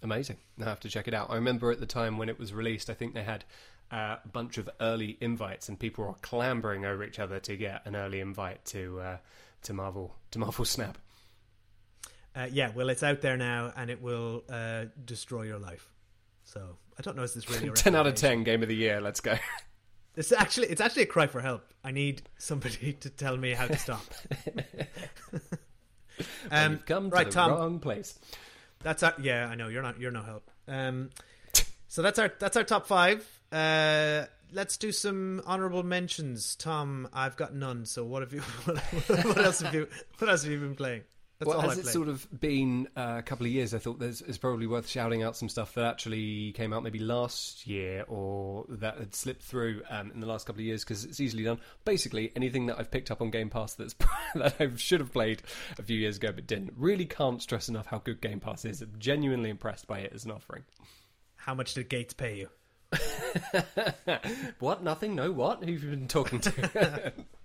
[0.03, 0.37] Amazing.
[0.61, 1.31] I have to check it out.
[1.31, 3.45] I remember at the time when it was released, I think they had
[3.91, 7.97] a bunch of early invites, and people were clambering over each other to get an
[7.97, 9.17] early invite to uh,
[9.63, 10.99] to Marvel to Marvel Snap.
[12.37, 15.89] Uh, yeah, well, it's out there now, and it will uh, destroy your life.
[16.45, 19.01] So I don't know if this really ten out of ten game of the year.
[19.01, 19.37] Let's go.
[20.17, 21.73] It's actually it's actually a cry for help.
[21.85, 24.05] I need somebody to tell me how to stop.
[26.51, 28.19] um, well, come to right, the Tom, wrong place.
[28.83, 29.47] That's our, yeah.
[29.47, 30.51] I know you're not you're no help.
[30.67, 31.11] Um,
[31.89, 33.27] so that's our that's our top five.
[33.51, 36.57] Uh, let's do some honorable mentions.
[36.57, 37.87] Tom, I've got none.
[37.87, 38.41] So what have you?
[39.25, 39.89] What, else have you?
[40.19, 41.03] What else have you been playing?
[41.39, 44.23] That's well, as it's sort of been uh, a couple of years, I thought there's,
[44.23, 48.65] it's probably worth shouting out some stuff that actually came out maybe last year or
[48.71, 51.61] that had slipped through um, in the last couple of years because it's easily done.
[51.85, 53.95] Basically, anything that I've picked up on Game Pass that's
[54.35, 55.43] that I should have played
[55.79, 56.73] a few years ago but didn't.
[56.77, 58.83] Really can't stress enough how good Game Pass is.
[58.83, 60.65] I'm genuinely impressed by it as an offering.
[61.37, 62.49] How much did Gates pay you?
[64.59, 64.83] what?
[64.83, 65.15] Nothing?
[65.15, 65.63] No what?
[65.63, 67.13] Who've you been talking to?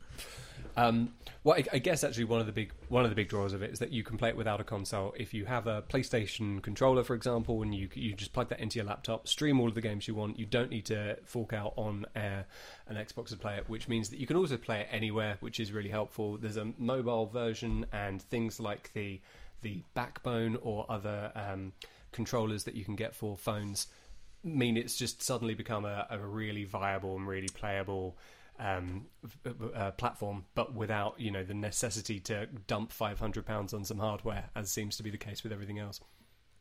[0.76, 1.13] Um,
[1.43, 3.61] well, I, I, guess actually one of the big one of the big draws of
[3.61, 5.13] it is that you can play it without a console.
[5.17, 8.80] If you have a PlayStation controller, for example, and you you just plug that into
[8.80, 10.39] your laptop, stream all of the games you want.
[10.39, 12.43] You don't need to fork out on uh,
[12.88, 15.59] an Xbox to play it, which means that you can also play it anywhere, which
[15.59, 16.38] is really helpful.
[16.38, 19.19] There's a mobile version and things like the
[19.61, 21.74] the Backbone or other um,
[22.11, 23.88] controllers that you can get for phones
[24.43, 28.17] mean it's just suddenly become a, a really viable and really playable
[28.64, 29.07] um,
[29.76, 33.99] uh, platform, but without you know the necessity to dump five hundred pounds on some
[33.99, 35.99] hardware, as seems to be the case with everything else.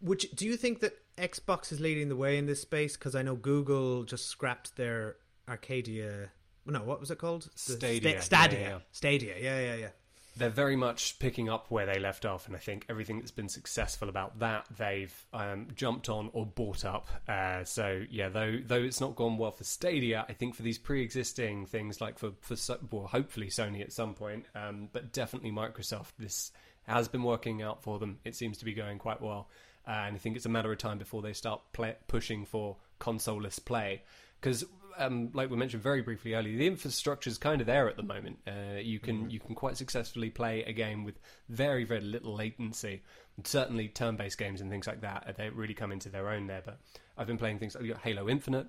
[0.01, 2.97] Which do you think that Xbox is leading the way in this space?
[2.97, 5.17] Because I know Google just scrapped their
[5.49, 6.31] Arcadia.
[6.67, 7.49] No, what was it called?
[7.55, 8.21] Stadia.
[8.21, 8.59] Stadia.
[8.59, 8.79] Yeah, yeah.
[8.91, 9.35] Stadia.
[9.41, 9.89] Yeah, yeah, yeah
[10.37, 13.49] they're very much picking up where they left off, and I think everything that's been
[13.49, 17.09] successful about that they've um, jumped on or bought up.
[17.29, 20.79] Uh, so yeah, though though it's not gone well for Stadia, I think for these
[20.79, 22.57] pre-existing things like for for
[22.91, 26.51] well, hopefully Sony at some point, um, but definitely Microsoft, this
[26.85, 28.19] has been working out for them.
[28.25, 29.49] It seems to be going quite well,
[29.87, 32.77] uh, and I think it's a matter of time before they start play- pushing for
[33.01, 34.03] consoleless play
[34.41, 34.65] because
[34.99, 38.03] um, like we mentioned very briefly earlier, the infrastructure is kind of there at the
[38.03, 38.39] moment.
[38.47, 39.31] Uh, you can mm.
[39.31, 41.19] you can quite successfully play a game with
[41.49, 43.03] very very little latency.
[43.37, 46.47] And certainly, turn-based games and things like that uh, they really come into their own
[46.47, 46.63] there.
[46.65, 46.81] But
[47.17, 48.67] I've been playing things like Halo Infinite.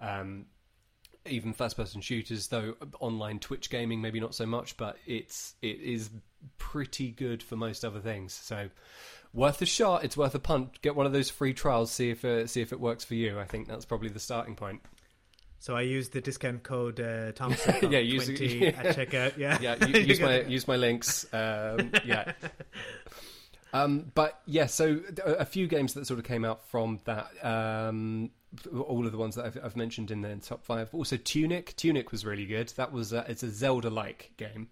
[0.00, 0.46] Um,
[1.26, 6.10] even first-person shooters, though online Twitch gaming maybe not so much, but it's it is
[6.58, 8.32] pretty good for most other things.
[8.32, 8.68] So
[9.32, 10.04] worth a shot.
[10.04, 10.80] It's worth a punt.
[10.82, 11.90] Get one of those free trials.
[11.92, 13.38] See if uh, see if it works for you.
[13.38, 14.80] I think that's probably the starting point.
[15.66, 17.74] So I used the discount code uh, Thompson.
[17.90, 18.68] yeah, use 20 yeah.
[18.68, 19.36] at checkout.
[19.36, 19.84] Yeah, yeah.
[19.84, 21.26] Use my use my links.
[21.32, 22.34] Um, yeah.
[23.72, 27.32] Um, but yeah, so a few games that sort of came out from that.
[27.44, 28.30] Um,
[28.70, 30.88] all of the ones that I've, I've, mentioned in the top five.
[30.94, 31.74] Also, Tunic.
[31.74, 32.68] Tunic was really good.
[32.76, 34.68] That was uh, it's a Zelda-like game.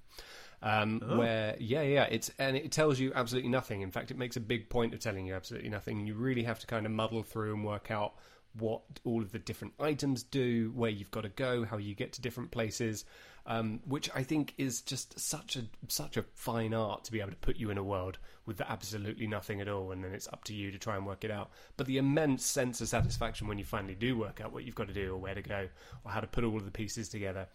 [0.62, 1.18] Um, oh.
[1.18, 3.80] Where yeah, yeah, it's and it tells you absolutely nothing.
[3.80, 6.06] In fact, it makes a big point of telling you absolutely nothing.
[6.06, 8.14] You really have to kind of muddle through and work out
[8.58, 12.12] what all of the different items do, where you've got to go, how you get
[12.12, 13.04] to different places,
[13.46, 17.30] um, which I think is just such a such a fine art to be able
[17.30, 20.44] to put you in a world with absolutely nothing at all, and then it's up
[20.44, 21.50] to you to try and work it out.
[21.76, 24.88] But the immense sense of satisfaction when you finally do work out what you've got
[24.88, 25.68] to do, or where to go,
[26.04, 27.48] or how to put all of the pieces together,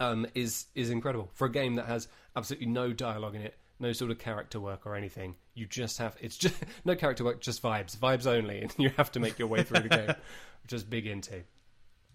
[0.00, 3.92] um, is is incredible for a game that has absolutely no dialogue in it no
[3.92, 5.36] sort of character work or anything.
[5.54, 6.54] You just have it's just
[6.84, 9.80] no character work, just vibes, vibes only, and you have to make your way through
[9.80, 10.14] the game,
[10.62, 11.42] which is big into.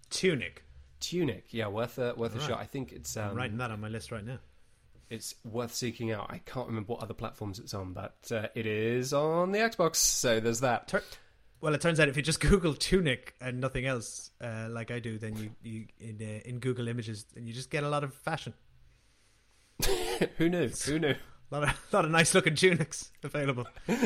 [0.09, 0.63] Tunic.
[0.99, 2.59] Tunic, yeah, worth a worth a shot.
[2.59, 4.39] I think it's um, I'm writing that on my list right now.
[5.09, 6.27] It's worth seeking out.
[6.29, 9.97] I can't remember what other platforms it's on, but uh, it is on the Xbox.
[9.97, 10.87] So there's that.
[10.87, 11.03] Tur-
[11.59, 14.99] well, it turns out if you just Google Tunic and nothing else, uh, like I
[14.99, 18.03] do, then you, you in uh, in Google Images, and you just get a lot
[18.03, 18.53] of fashion.
[20.37, 20.69] Who knew?
[20.85, 21.15] Who knew?
[21.53, 23.67] A lot of, lot of nice looking tunics available.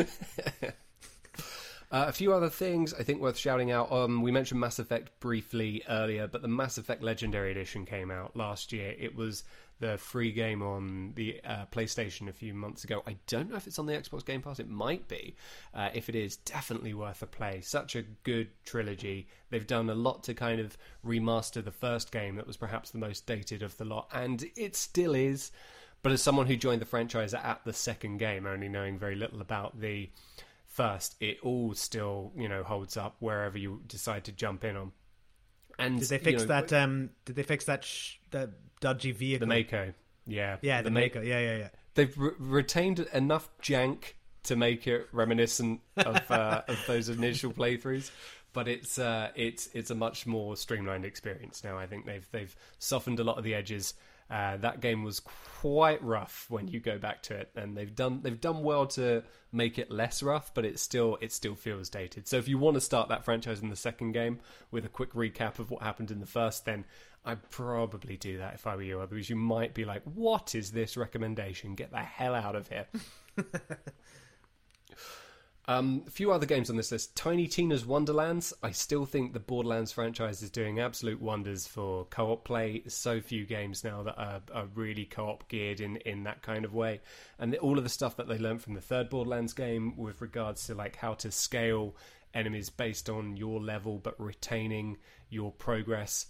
[1.89, 3.89] Uh, a few other things I think worth shouting out.
[3.93, 8.35] Um, we mentioned Mass Effect briefly earlier, but the Mass Effect Legendary Edition came out
[8.35, 8.93] last year.
[8.99, 9.45] It was
[9.79, 13.03] the free game on the uh, PlayStation a few months ago.
[13.07, 14.59] I don't know if it's on the Xbox Game Pass.
[14.59, 15.37] It might be.
[15.73, 17.61] Uh, if it is, definitely worth a play.
[17.61, 19.29] Such a good trilogy.
[19.49, 22.97] They've done a lot to kind of remaster the first game that was perhaps the
[22.97, 25.51] most dated of the lot, and it still is.
[26.03, 29.41] But as someone who joined the franchise at the second game, only knowing very little
[29.41, 30.09] about the
[30.65, 34.91] first, it all still you know holds up wherever you decide to jump in on.
[35.79, 36.73] And did they fix you know, that?
[36.73, 37.83] Um, did they fix that?
[37.83, 39.47] Sh- that dodgy vehicle.
[39.47, 39.93] The Mako.
[40.25, 40.57] Yeah.
[40.61, 41.21] Yeah, the, the Mako.
[41.21, 41.69] Yeah, yeah, yeah.
[41.95, 48.11] They've re- retained enough jank to make it reminiscent of uh, of those initial playthroughs,
[48.53, 51.77] but it's uh, it's it's a much more streamlined experience now.
[51.77, 53.93] I think they've they've softened a lot of the edges
[54.29, 58.21] uh, that game was quite rough when you go back to it, and they've done
[58.21, 62.27] they've done well to make it less rough, but it still it still feels dated.
[62.27, 65.13] So if you want to start that franchise in the second game with a quick
[65.13, 66.85] recap of what happened in the first, then
[67.23, 68.99] I'd probably do that if I were you.
[68.99, 71.75] Otherwise, you might be like, "What is this recommendation?
[71.75, 72.87] Get the hell out of here."
[75.69, 77.17] Um, a few other games on this list.
[77.17, 78.53] Tiny Tina's Wonderlands.
[78.63, 82.83] I still think the Borderlands franchise is doing absolute wonders for co-op play.
[82.87, 86.73] So few games now that are, are really co-op geared in, in that kind of
[86.73, 87.01] way.
[87.37, 90.21] And the, all of the stuff that they learned from the third Borderlands game with
[90.21, 91.97] regards to like how to scale
[92.33, 94.97] enemies based on your level but retaining
[95.29, 96.27] your progress.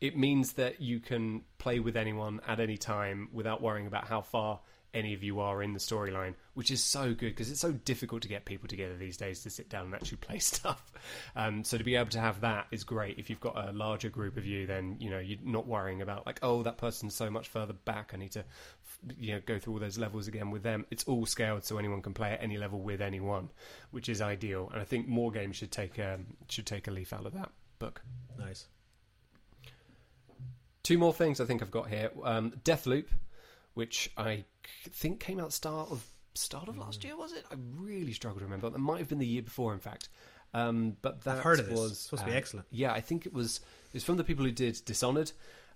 [0.00, 4.22] It means that you can play with anyone at any time without worrying about how
[4.22, 4.60] far
[4.92, 8.22] any of you are in the storyline, which is so good because it's so difficult
[8.22, 10.92] to get people together these days to sit down and actually play stuff.
[11.36, 13.18] Um, so to be able to have that is great.
[13.18, 16.26] If you've got a larger group of you, then you know you're not worrying about
[16.26, 18.12] like, oh, that person's so much further back.
[18.14, 18.44] I need to,
[19.18, 20.86] you know, go through all those levels again with them.
[20.90, 23.50] It's all scaled so anyone can play at any level with anyone,
[23.90, 24.68] which is ideal.
[24.72, 27.50] And I think more games should take um, should take a leaf out of that
[27.78, 28.02] book.
[28.38, 28.66] Nice.
[30.82, 32.10] Two more things I think I've got here.
[32.24, 33.06] Um, Deathloop
[33.74, 34.44] which I
[34.90, 36.04] think came out start of
[36.34, 37.16] start of last year.
[37.16, 37.44] Was it?
[37.50, 38.68] I really struggle to remember.
[38.68, 40.08] It might have been the year before, in fact.
[40.52, 42.66] Um, but that I've heard of was supposed uh, to be uh, excellent.
[42.70, 43.60] Yeah, I think it was.
[43.88, 45.32] It was from the people who did Dishonored,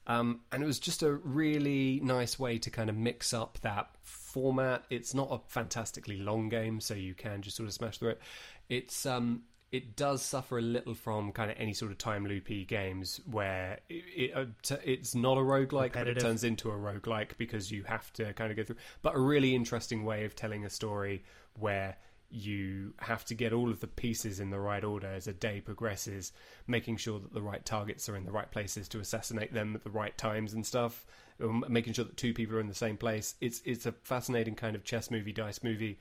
[0.06, 3.90] um, and it was just a really nice way to kind of mix up that
[4.02, 4.84] format.
[4.90, 8.20] It's not a fantastically long game, so you can just sort of smash through it.
[8.68, 9.42] It's um,
[9.74, 13.80] it does suffer a little from kind of any sort of time loopy games where
[13.88, 17.82] it, it, uh, it's not a roguelike, but it turns into a roguelike because you
[17.82, 18.76] have to kind of go through.
[19.02, 21.24] But a really interesting way of telling a story
[21.58, 21.96] where
[22.30, 25.60] you have to get all of the pieces in the right order as a day
[25.60, 26.30] progresses,
[26.68, 29.82] making sure that the right targets are in the right places to assassinate them at
[29.82, 31.04] the right times and stuff.
[31.38, 33.34] Making sure that two people are in the same place.
[33.40, 35.98] It's it's a fascinating kind of chess movie, dice movie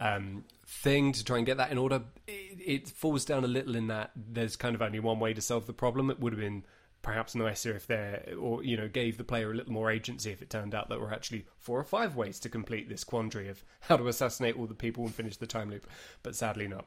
[0.00, 2.02] um, thing to try and get that in order.
[2.26, 5.42] It, it, falls down a little in that there's kind of only one way to
[5.42, 6.10] solve the problem.
[6.10, 6.64] It would have been
[7.02, 10.42] perhaps nicer if there, or you know, gave the player a little more agency if
[10.42, 13.48] it turned out that there were actually four or five ways to complete this quandary
[13.48, 15.86] of how to assassinate all the people and finish the time loop.
[16.22, 16.86] But sadly, not.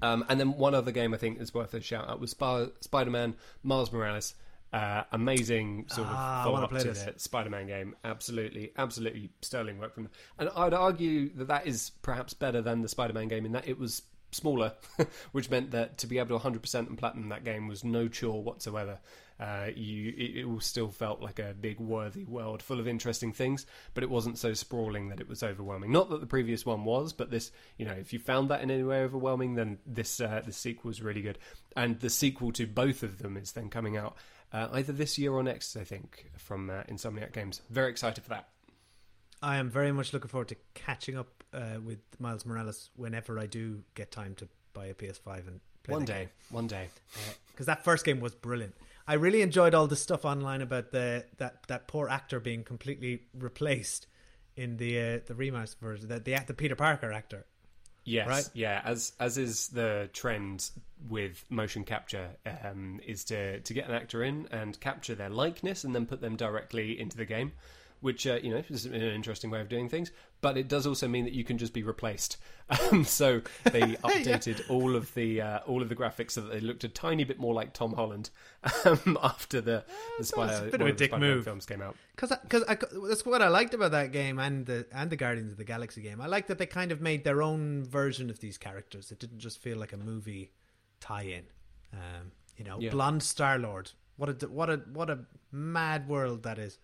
[0.00, 2.72] Um, and then one other game I think is worth a shout out was Sp-
[2.80, 4.34] Spider Man Miles Morales.
[4.72, 7.02] Uh, amazing sort of ah, follow up to this.
[7.02, 7.94] the Spider-Man game.
[8.04, 10.04] Absolutely, absolutely sterling work from.
[10.04, 10.12] Them.
[10.38, 13.78] And I'd argue that that is perhaps better than the Spider-Man game in that it
[13.78, 14.00] was
[14.30, 14.72] smaller,
[15.32, 18.42] which meant that to be able to 100% and platinum that game was no chore
[18.42, 18.98] whatsoever.
[19.38, 23.32] Uh, you, it, it all still felt like a big, worthy world full of interesting
[23.32, 25.90] things, but it wasn't so sprawling that it was overwhelming.
[25.90, 28.70] Not that the previous one was, but this, you know, if you found that in
[28.70, 31.38] any way overwhelming, then this uh, the sequel was really good.
[31.76, 34.16] And the sequel to both of them is then coming out
[34.52, 37.62] uh, either this year or next, I think, from uh, Insomniac Games.
[37.70, 38.48] Very excited for that.
[39.42, 43.46] I am very much looking forward to catching up uh, with Miles Morales whenever I
[43.46, 45.94] do get time to buy a PS5 and play.
[45.94, 46.28] One day, game.
[46.50, 46.88] one day,
[47.52, 48.74] because uh, that first game was brilliant.
[49.06, 53.22] I really enjoyed all the stuff online about the that that poor actor being completely
[53.36, 54.06] replaced
[54.56, 57.46] in the uh, the remaster version, the, the the Peter Parker actor.
[58.04, 58.50] Yes, right?
[58.54, 58.80] yeah.
[58.84, 60.70] As as is the trend
[61.08, 62.30] with motion capture,
[62.64, 66.20] um, is to to get an actor in and capture their likeness and then put
[66.20, 67.52] them directly into the game
[68.02, 70.10] which uh, you know is an interesting way of doing things.
[70.40, 72.36] But it does also mean that you can just be replaced.
[72.90, 74.64] Um, so they updated yeah.
[74.70, 77.38] all of the uh, all of the graphics so that they looked a tiny bit
[77.38, 78.30] more like Tom Holland
[78.86, 79.84] um, after the
[80.18, 81.96] the Spider bit of a dick move films came out.
[82.16, 82.64] Because because
[83.08, 86.00] that's what I liked about that game and the and the Guardians of the Galaxy
[86.00, 86.18] game.
[86.22, 89.12] I like that they kind of made their own version of these characters.
[89.12, 90.52] It didn't just feel like a movie
[91.00, 91.44] tie-in.
[91.92, 92.90] Um, you know, yeah.
[92.90, 93.90] blonde Star Lord.
[94.16, 95.18] What a what a what a
[95.50, 96.78] mad world that is.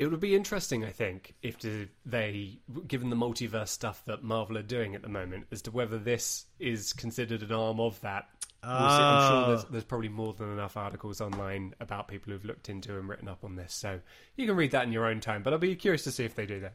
[0.00, 1.58] It would be interesting, I think, if
[2.06, 5.98] they, given the multiverse stuff that Marvel are doing at the moment, as to whether
[5.98, 8.26] this is considered an arm of that.
[8.64, 9.68] We'll I'm sure there's, ah.
[9.70, 13.44] there's, probably more than enough articles online about people who've looked into and written up
[13.44, 14.00] on this, so
[14.36, 15.42] you can read that in your own time.
[15.42, 16.72] But I'll be curious to see if they do that.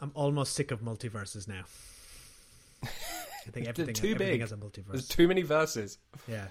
[0.00, 1.64] I'm almost sick of multiverses now.
[2.84, 4.40] I think everything, too everything big.
[4.42, 4.92] has a multiverse.
[4.92, 5.98] There's too many verses.
[6.28, 6.46] Yeah,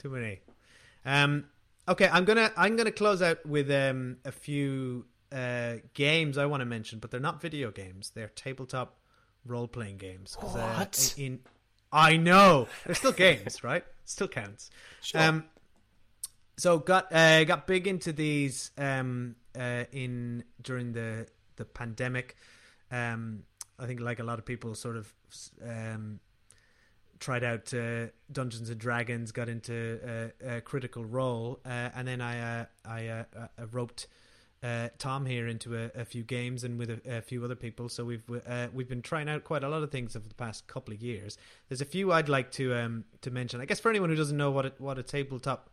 [0.00, 0.40] too many.
[1.04, 1.44] Um,
[1.88, 6.60] okay, I'm gonna I'm gonna close out with um, a few uh, games I want
[6.60, 8.12] to mention, but they're not video games.
[8.14, 8.98] They're tabletop
[9.44, 10.36] role playing games.
[10.40, 11.14] Uh, what?
[11.18, 11.40] Uh, in
[11.92, 13.84] I know they're still games, right?
[14.04, 14.70] Still counts.
[15.02, 15.20] Sure.
[15.20, 15.44] Um,
[16.56, 21.26] so got uh, got big into these um, uh, in during the
[21.56, 22.36] the pandemic.
[22.90, 23.42] Um,
[23.78, 25.12] I think, like a lot of people, sort of
[25.62, 26.20] um,
[27.20, 32.60] tried out uh, Dungeons and Dragons, got into a, Critical Role, uh, and then I
[32.60, 33.24] uh, I uh,
[33.70, 34.06] roped
[34.98, 37.88] Tom here into a, a, few games and with a, a few other people.
[37.88, 38.24] So we've
[38.72, 41.38] we've been trying out quite a lot of things over the past couple of years.
[41.68, 43.60] There's a few I'd like to um, to mention.
[43.60, 45.70] I guess for anyone who doesn't know what a, what a tabletop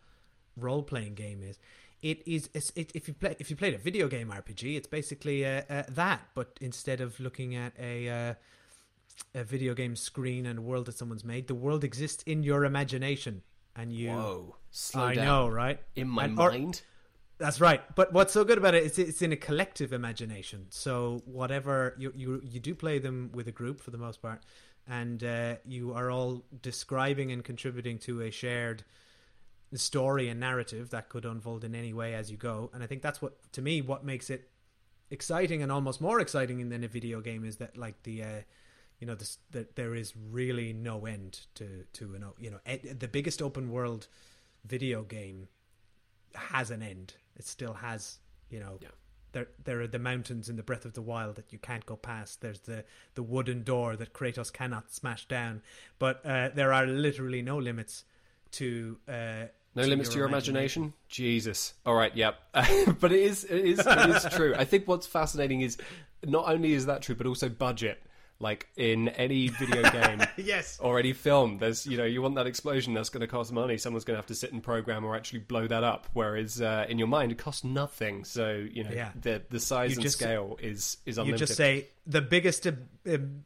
[0.56, 1.58] role playing game is,
[2.04, 5.46] it is it, if you play if you played a video game RPG, it's basically
[5.46, 8.34] uh, uh, that, but instead of looking at a uh,
[9.34, 12.66] a video game screen and a world that someone's made, the world exists in your
[12.66, 13.42] imagination,
[13.76, 14.12] and you.
[14.12, 14.56] Whoa!
[14.72, 15.26] Slow I down.
[15.26, 15.80] know, right?
[15.96, 16.82] In my and, mind.
[17.40, 17.82] Or, that's right.
[17.96, 20.68] But what's so good about it is it's in a collective imagination.
[20.70, 24.42] So whatever you you you do play them with a group for the most part,
[24.88, 28.84] and uh, you are all describing and contributing to a shared
[29.74, 32.70] story and narrative that could unfold in any way as you go.
[32.74, 34.50] And I think that's what, to me, what makes it
[35.10, 38.42] exciting and almost more exciting than a video game is that like the, uh,
[39.04, 42.60] you know, this, that there is really no end to to an you know
[42.98, 44.08] the biggest open world
[44.64, 45.50] video game
[46.36, 47.16] has an end.
[47.36, 48.78] It still has you know.
[48.82, 48.88] Yeah.
[49.34, 51.96] There, there are the mountains in the Breath of the Wild that you can't go
[51.96, 52.40] past.
[52.40, 52.86] There's the,
[53.16, 55.64] the wooden door that Kratos cannot smash down.
[55.98, 58.06] But uh, there are literally no limits
[58.52, 60.84] to uh, no limits to your imagination.
[60.84, 60.94] imagination.
[61.10, 61.74] Jesus.
[61.86, 62.16] All right.
[62.16, 62.36] Yep.
[63.02, 63.44] but it is.
[63.44, 63.80] It is.
[63.80, 64.56] It is true.
[64.58, 65.78] I think what's fascinating is
[66.24, 68.02] not only is that true, but also budget.
[68.44, 72.46] Like in any video game, yes, or any film, there's you know you want that
[72.46, 73.78] explosion that's going to cost money.
[73.78, 76.08] Someone's going to have to sit and program or actually blow that up.
[76.14, 78.26] Whereas uh, in your mind, it costs nothing.
[78.26, 79.12] So you know yeah.
[79.20, 81.40] the the size you and just, scale is is unlimited.
[81.40, 82.72] You just say the biggest uh,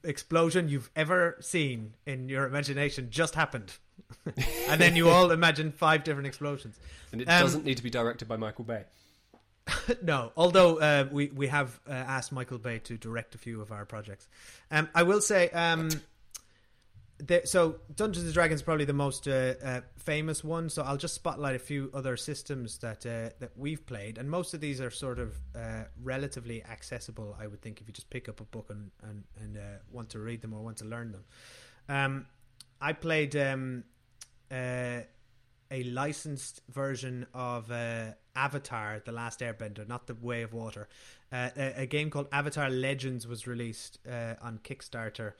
[0.03, 3.77] explosion you've ever seen in your imagination just happened.
[4.67, 6.79] and then you all imagine five different explosions.
[7.11, 8.83] And it um, doesn't need to be directed by Michael Bay.
[10.01, 13.71] no, although uh, we we have uh, asked Michael Bay to direct a few of
[13.71, 14.27] our projects.
[14.71, 15.89] Um, I will say, um,
[17.45, 20.69] so Dungeons and Dragons is probably the most uh, uh, famous one.
[20.69, 24.53] So I'll just spotlight a few other systems that uh, that we've played, and most
[24.53, 27.35] of these are sort of uh, relatively accessible.
[27.39, 29.59] I would think if you just pick up a book and and, and
[29.91, 31.23] want to read them or want to learn them.
[31.89, 32.25] Um,
[32.79, 33.83] I played um,
[34.51, 35.03] a
[35.71, 37.71] licensed version of
[38.37, 40.87] Avatar: The Last Airbender, not the Way of Water.
[41.31, 45.33] Uh, a, a, game called Avatar Legends was released uh, on Kickstarter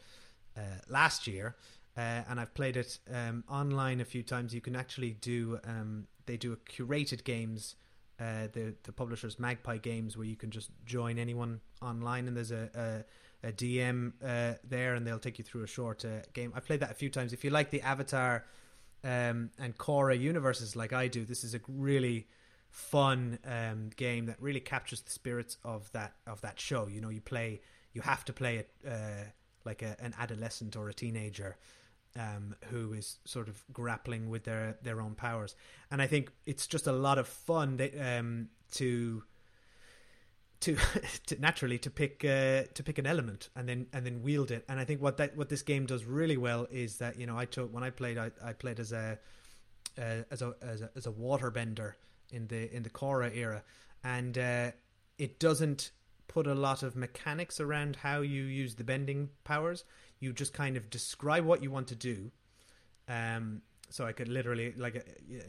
[0.58, 1.56] uh, last year,
[1.96, 4.54] uh, and I've played it um, online a few times.
[4.54, 7.76] You can actually do um, they do a curated games.
[8.18, 13.06] the the publishers Magpie Games, where you can just join anyone online, and there's a,
[13.44, 14.14] a, a DM
[14.64, 16.52] there, and they'll take you through a short game.
[16.56, 17.32] I've played that a few times.
[17.32, 18.44] If you like the Avatar
[19.04, 22.28] um, and Korra universes like I do, this is a really
[22.78, 26.88] fun um, game that really captures the spirits of that of that show.
[26.88, 27.60] You know, you play,
[27.92, 29.32] you have to play it uh,
[29.66, 31.58] like a, an adolescent or a teenager
[32.16, 35.56] um, who is sort of grappling with their their own powers,
[35.90, 39.24] and I think it's just a lot of fun that, um, to
[40.60, 40.78] to,
[41.26, 44.66] to naturally to pick uh, to pick an element and then and then wield it.
[44.70, 47.38] And I think what that what this game does really well is that you know
[47.38, 49.18] I took when I played I, I played as a,
[49.98, 51.94] uh, as a as a as a waterbender
[52.32, 53.64] in the in the Korra era,
[54.04, 54.72] and uh,
[55.18, 55.92] it doesn't
[56.28, 59.84] put a lot of mechanics around how you use the bending powers.
[60.20, 62.32] You just kind of describe what you want to do.
[63.08, 65.00] Um, so I could literally like uh,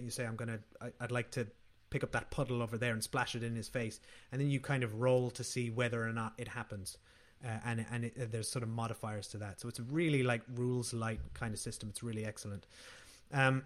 [0.01, 1.47] you say I'm gonna I, I'd like to
[1.91, 4.01] pick up that puddle over there and splash it in his face,
[4.31, 6.99] and then you kind of roll to see whether or not it happens.
[7.45, 10.43] Uh, and and it, there's sort of modifiers to that, so it's a really like
[10.55, 11.89] rules light kind of system.
[11.89, 12.67] It's really excellent.
[13.33, 13.65] Um,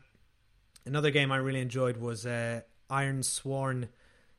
[0.85, 2.63] another game I really enjoyed was uh,
[2.93, 3.89] Ironsworn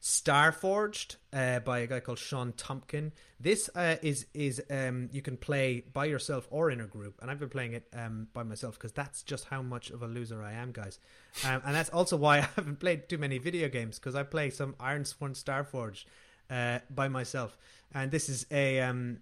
[0.02, 3.14] Starforged uh, by a guy called Shawn Tomkin.
[3.40, 7.32] This uh, is is um, you can play by yourself or in a group, and
[7.32, 10.44] I've been playing it um, by myself because that's just how much of a loser
[10.44, 11.00] I am, guys.
[11.46, 14.50] Um, and that's also why I haven't played too many video games because I play
[14.50, 16.04] some Ironsworn Starforged
[16.50, 17.58] uh, by myself,
[17.94, 19.20] and this is a um,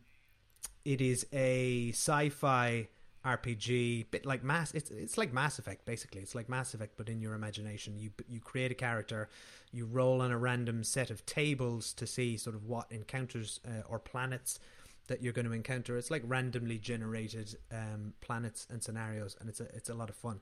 [0.84, 2.88] it is a sci-fi
[3.26, 4.73] RPG, bit like Mass.
[4.73, 6.22] It's it's like Mass Effect basically.
[6.22, 7.98] It's like Mass Effect, but in your imagination.
[7.98, 9.30] You you create a character,
[9.72, 13.84] you roll on a random set of tables to see sort of what encounters uh,
[13.88, 14.60] or planets
[15.07, 15.98] that you're going to encounter.
[15.98, 20.15] It's like randomly generated um, planets and scenarios, and it's a it's a lot of
[20.15, 20.39] fun.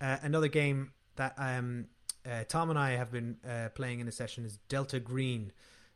[0.00, 1.86] Uh, another game that um,
[2.24, 5.52] uh, Tom and I have been uh, playing in a session is Delta Green,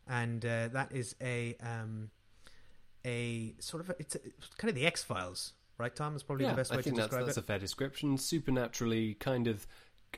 [0.06, 2.10] and uh, that is a um,
[3.04, 6.16] a sort of a, it's, a, it's kind of the X Files right, Tom?
[6.16, 7.44] Is probably yeah, the best way I think to that's, describe that's it.
[7.44, 8.18] a fair description.
[8.18, 9.66] Supernaturally, kind of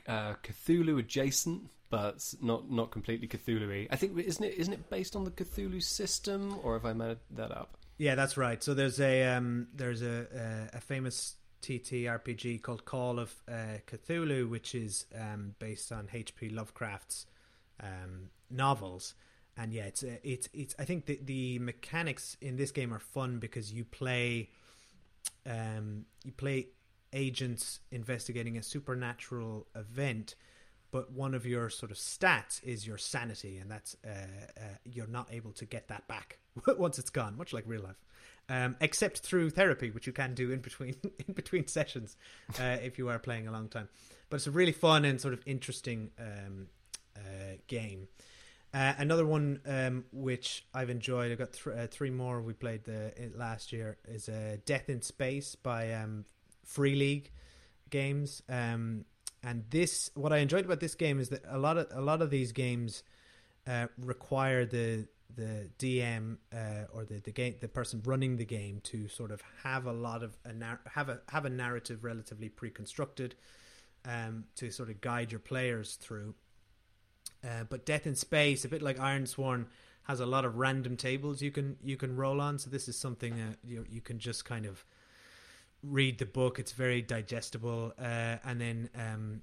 [0.07, 3.87] uh, Cthulhu adjacent, but not not completely Cthulhu-y.
[3.91, 7.17] I think isn't it isn't it based on the Cthulhu system, or have I made
[7.31, 7.77] that up?
[7.97, 8.63] Yeah, that's right.
[8.63, 14.49] So there's a um, there's a, a, a famous TTRPG called Call of uh, Cthulhu,
[14.49, 16.49] which is um, based on H.P.
[16.49, 17.27] Lovecraft's
[17.79, 19.13] um, novels.
[19.57, 20.75] And yeah, it's it's it's.
[20.79, 24.49] I think the the mechanics in this game are fun because you play
[25.45, 26.67] um, you play
[27.13, 30.35] agents investigating a supernatural event,
[30.91, 34.09] but one of your sort of stats is your sanity, and that's uh,
[34.57, 36.39] uh, you're not able to get that back
[36.77, 38.01] once it's gone, much like real life,
[38.49, 40.95] um, except through therapy, which you can do in between
[41.27, 42.17] in between sessions
[42.59, 43.89] uh, if you are playing a long time.
[44.29, 46.67] But it's a really fun and sort of interesting um,
[47.17, 48.07] uh, game.
[48.73, 52.85] Uh, another one um, which I've enjoyed, I've got th- uh, three more we played
[52.85, 56.25] the last year is uh, Death in Space by um,
[56.63, 57.31] Free League
[57.89, 58.41] Games.
[58.47, 59.05] Um,
[59.43, 62.21] and this, what I enjoyed about this game is that a lot of a lot
[62.21, 63.03] of these games
[63.67, 68.79] uh, require the the DM uh, or the the game the person running the game
[68.83, 72.49] to sort of have a lot of a nar- have a have a narrative relatively
[72.49, 73.35] pre-constructed
[74.05, 76.35] um, to sort of guide your players through
[77.43, 79.65] uh, but Death in Space, a bit like Iron Ironsworn,
[80.03, 82.59] has a lot of random tables you can you can roll on.
[82.59, 84.85] So this is something you you can just kind of
[85.83, 86.59] read the book.
[86.59, 89.41] It's very digestible, uh, and then um,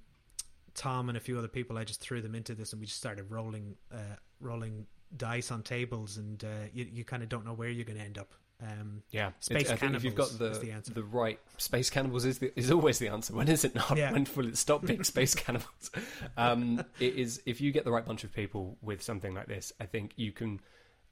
[0.73, 2.99] Tom and a few other people, I just threw them into this, and we just
[2.99, 4.85] started rolling uh, rolling
[5.17, 8.03] dice on tables, and uh, you you kind of don't know where you're going to
[8.03, 8.33] end up.
[8.61, 10.01] Um, yeah, space I cannibals.
[10.01, 10.93] if you've got the the, answer.
[10.93, 13.33] the right space cannibals is the, is always the answer.
[13.33, 13.95] When is it not?
[13.95, 14.11] Yeah.
[14.11, 15.91] When will it stop being space cannibals?
[16.35, 19.71] Um, it is if you get the right bunch of people with something like this.
[19.79, 20.59] I think you can,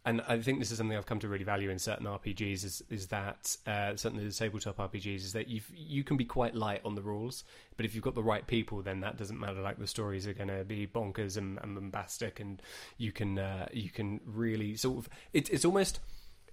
[0.06, 2.66] and I think this is something I've come to really value in certain RPGs.
[2.66, 6.54] Is is that uh, certainly the tabletop RPGs is that you you can be quite
[6.54, 7.46] light on the rules,
[7.78, 9.62] but if you've got the right people, then that doesn't matter.
[9.62, 12.62] Like the stories are going to be bonkers and, and bombastic, and
[12.98, 16.02] you can uh, you can really sort of it, it's almost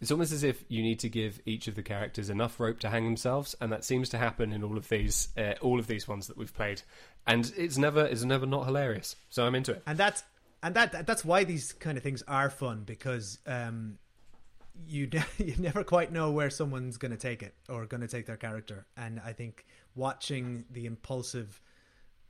[0.04, 2.90] it's almost as if you need to give each of the characters enough rope to
[2.90, 6.06] hang themselves, and that seems to happen in all of these, uh, all of these
[6.06, 6.82] ones that we've played.
[7.26, 9.16] And it's never, it's never not hilarious.
[9.30, 9.82] So I'm into it.
[9.86, 10.22] and that's
[10.62, 13.96] and that that's why these kind of things are fun because um,
[14.86, 18.08] you ne- you never quite know where someone's going to take it or going to
[18.08, 19.64] take their character, and I think
[19.94, 21.62] watching the impulsive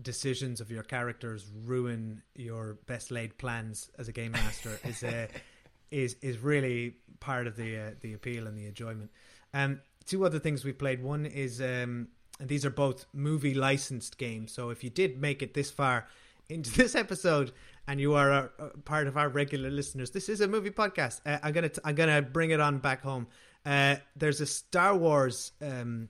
[0.01, 5.26] decisions of your characters ruin your best laid plans as a game master is a
[5.90, 9.11] is is really part of the uh, the appeal and the enjoyment.
[9.52, 11.02] Um, two other things we played.
[11.02, 12.09] One is um,
[12.40, 14.52] and these are both movie licensed games.
[14.52, 16.09] So if you did make it this far
[16.48, 17.52] into this episode
[17.86, 21.20] and you are a, a part of our regular listeners, this is a movie podcast.
[21.24, 23.27] Uh, I'm gonna t- I'm gonna bring it on back home.
[23.65, 26.09] Uh, there's a Star Wars um,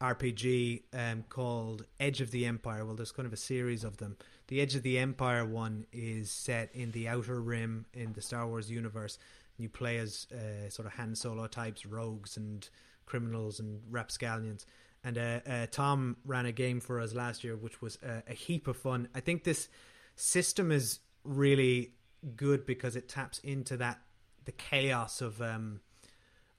[0.00, 2.84] RPG um, called Edge of the Empire.
[2.84, 4.16] Well, there's kind of a series of them.
[4.48, 8.46] The Edge of the Empire one is set in the Outer Rim in the Star
[8.46, 9.18] Wars universe.
[9.56, 12.68] You play as uh, sort of Han Solo types, rogues and
[13.06, 14.66] criminals and rapscallions.
[15.02, 18.34] And uh, uh, Tom ran a game for us last year, which was a, a
[18.34, 19.08] heap of fun.
[19.14, 19.68] I think this
[20.16, 21.92] system is really
[22.36, 24.00] good because it taps into that
[24.44, 25.80] the chaos of um,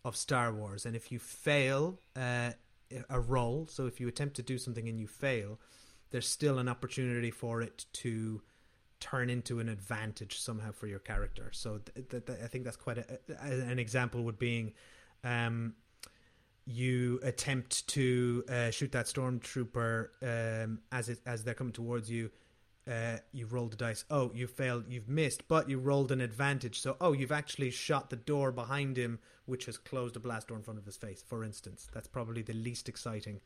[0.04, 0.86] of Star Wars.
[0.86, 2.52] And if you fail uh,
[3.10, 5.60] a roll, so if you attempt to do something and you fail,
[6.12, 8.42] there's still an opportunity for it to
[9.00, 11.50] turn into an advantage somehow for your character.
[11.52, 14.74] So th- th- th- I think that's quite a, a, an example would being
[15.24, 15.76] um,
[16.66, 22.32] you attempt to uh, shoot that stormtrooper um, as it, as they're coming towards you.
[22.90, 24.06] Uh, you rolled the dice.
[24.12, 24.86] Oh, you failed.
[24.88, 26.80] You've missed, but you rolled an advantage.
[26.80, 30.58] So, oh, you've actually shot the door behind him, which has closed a blast door
[30.58, 31.24] in front of his face.
[31.28, 33.42] For instance, that's probably the least exciting.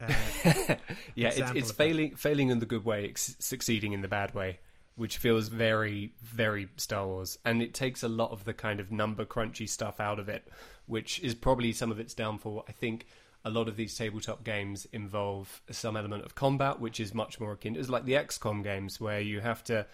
[0.00, 0.12] Uh,
[1.14, 4.58] yeah, it's, it's failing failing in the good way, succeeding in the bad way,
[4.96, 8.92] which feels very very Star Wars, and it takes a lot of the kind of
[8.92, 10.48] number crunchy stuff out of it,
[10.86, 12.64] which is probably some of its downfall.
[12.68, 13.06] I think
[13.44, 17.52] a lot of these tabletop games involve some element of combat, which is much more
[17.52, 17.74] akin.
[17.74, 19.86] To it's like the XCOM games where you have to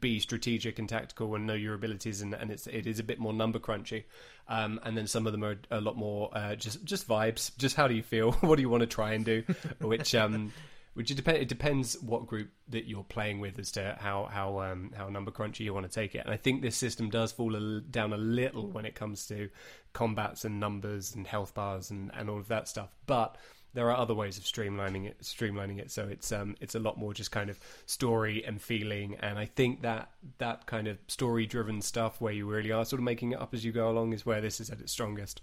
[0.00, 3.18] be strategic and tactical and know your abilities, and, and it's it is a bit
[3.18, 4.04] more number crunchy.
[4.48, 7.56] Um, and then some of them are a lot more uh, just just vibes.
[7.56, 8.32] Just how do you feel?
[8.40, 9.44] what do you want to try and do?
[9.80, 10.52] Which um,
[10.94, 14.60] which it, depend, it depends what group that you're playing with as to how how
[14.60, 16.18] um, how number crunchy you want to take it.
[16.18, 19.48] And I think this system does fall a, down a little when it comes to
[19.94, 22.90] combats and numbers and health bars and, and all of that stuff.
[23.06, 23.36] But
[23.74, 25.90] there are other ways of streamlining it streamlining it.
[25.90, 29.16] So it's um it's a lot more just kind of story and feeling.
[29.20, 33.00] And i think that that kind of story driven stuff where you really are sort
[33.00, 35.42] of making it up as you go along is where this is at its strongest.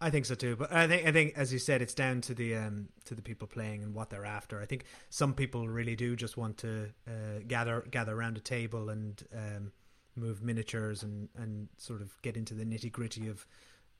[0.00, 2.34] I think so too, but I think I think as you said, it's down to
[2.34, 4.60] the um, to the people playing and what they're after.
[4.60, 8.90] I think some people really do just want to uh, gather gather around a table
[8.90, 9.72] and um,
[10.16, 13.46] move miniatures and, and sort of get into the nitty gritty of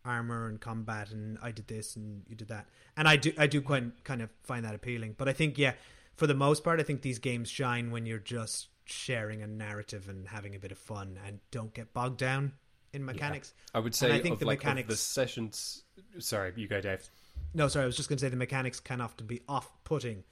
[0.05, 1.11] armor and combat.
[1.11, 2.67] And I did this and you did that,
[2.97, 5.15] and I do I do quite kind of find that appealing.
[5.19, 5.75] But I think yeah,
[6.17, 10.09] for the most part, I think these games shine when you're just sharing a narrative
[10.09, 12.53] and having a bit of fun and don't get bogged down
[12.93, 13.55] in mechanics.
[13.57, 13.79] Yeah.
[13.79, 15.85] I would say and I think the like, mechanics the sessions.
[16.19, 17.09] Sorry, you go, Dave.
[17.55, 20.25] No, sorry, I was just going to say the mechanics can often be off-putting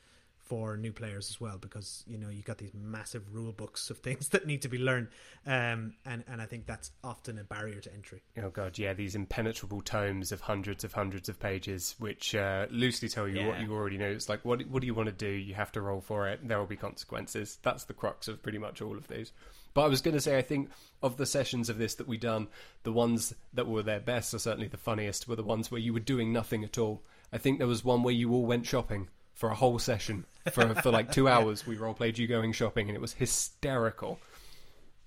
[0.51, 3.98] for new players as well because you know you got these massive rule books of
[3.98, 5.06] things that need to be learned.
[5.47, 8.20] Um, and and I think that's often a barrier to entry.
[8.36, 13.09] Oh god yeah these impenetrable tomes of hundreds of hundreds of pages which uh, loosely
[13.09, 13.47] tell you yeah.
[13.47, 14.10] what you already know.
[14.10, 15.28] It's like what what do you want to do?
[15.31, 16.40] You have to roll for it.
[16.43, 17.59] There will be consequences.
[17.62, 19.31] That's the crux of pretty much all of these.
[19.72, 20.68] But I was going to say, I think
[21.01, 22.48] of the sessions of this that we done,
[22.82, 25.93] the ones that were their best, or certainly the funniest, were the ones where you
[25.93, 27.02] were doing nothing at all.
[27.32, 30.74] I think there was one where you all went shopping for a whole session for
[30.76, 31.66] for like two hours.
[31.66, 34.18] We role played you going shopping, and it was hysterical.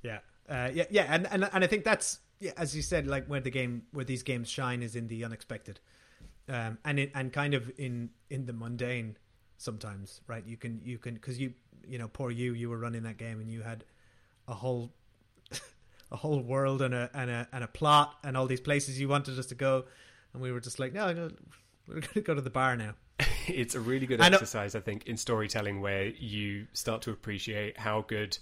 [0.02, 0.20] Yeah,
[0.50, 3.40] uh, yeah, yeah, and, and and I think that's yeah, as you said, like where
[3.40, 5.80] the game where these games shine is in the unexpected,
[6.50, 9.18] um, and it, and kind of in in the mundane
[9.58, 10.46] sometimes, right?
[10.46, 11.54] You can you can because you
[11.88, 13.84] you know poor you you were running that game and you had
[14.48, 14.92] a whole
[16.12, 19.08] a whole world and a and a and a plot and all these places you
[19.08, 19.86] wanted us to go,
[20.34, 21.30] and we were just like, no, no
[21.88, 22.94] we're going to go to the bar now.
[23.48, 28.02] it's a really good exercise, I, think, in storytelling where you start to appreciate how
[28.02, 28.38] good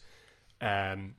[0.62, 1.16] um,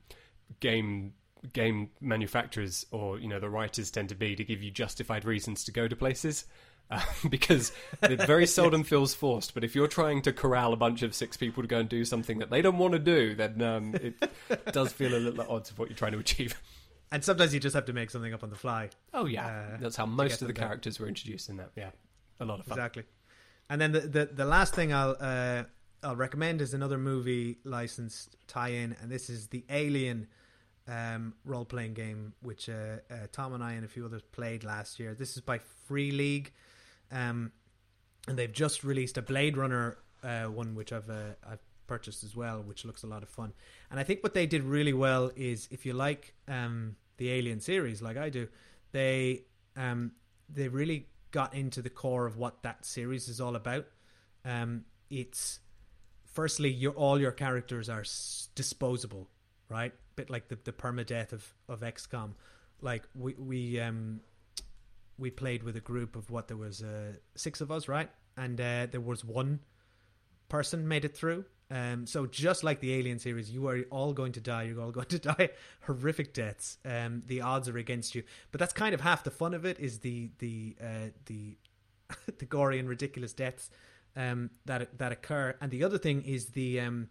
[0.59, 1.13] game
[1.51, 5.65] game manufacturers or you know the writers tend to be to give you justified reasons
[5.65, 6.45] to go to places.
[6.91, 7.71] Uh, because
[8.03, 9.53] it very seldom feels forced.
[9.53, 12.03] But if you're trying to corral a bunch of six people to go and do
[12.03, 14.15] something that they don't want to do, then um, it
[14.71, 16.61] does feel a little at odds of what you're trying to achieve.
[17.11, 18.89] And sometimes you just have to make something up on the fly.
[19.13, 21.69] Oh yeah, uh, that's how most of the characters were introduced in that.
[21.75, 21.91] Yeah,
[22.39, 22.77] a lot of fun.
[22.77, 23.03] Exactly.
[23.69, 25.63] And then the the, the last thing I'll uh,
[26.03, 30.27] I'll recommend is another movie licensed tie-in, and this is the Alien
[30.87, 34.63] um, role playing game, which uh, uh, Tom and I and a few others played
[34.63, 35.13] last year.
[35.13, 36.51] This is by Free League,
[37.11, 37.51] um,
[38.27, 42.35] and they've just released a Blade Runner uh, one, which I've uh, I've purchased as
[42.35, 43.53] well, which looks a lot of fun.
[43.89, 47.59] And I think what they did really well is if you like um, the Alien
[47.59, 48.47] series, like I do,
[48.91, 49.43] they
[49.75, 50.11] um,
[50.49, 53.87] they really got into the core of what that series is all about.
[54.45, 55.59] Um, it's
[56.31, 59.27] firstly, your all your characters are s- disposable,
[59.67, 59.91] right?
[60.15, 62.31] bit like the, the permadeath of, of XCOM.
[62.81, 64.21] Like we we um
[65.17, 68.09] we played with a group of what there was uh, six of us, right?
[68.35, 69.59] And uh, there was one
[70.49, 71.45] person made it through.
[71.73, 74.63] Um, so just like the Alien series, you are all going to die.
[74.63, 75.49] You're all going to die
[75.81, 76.77] horrific deaths.
[76.85, 79.79] Um, the odds are against you, but that's kind of half the fun of it.
[79.79, 81.57] Is the the uh, the
[82.37, 83.71] the gory and ridiculous deaths
[84.15, 87.09] um, that that occur, and the other thing is the um,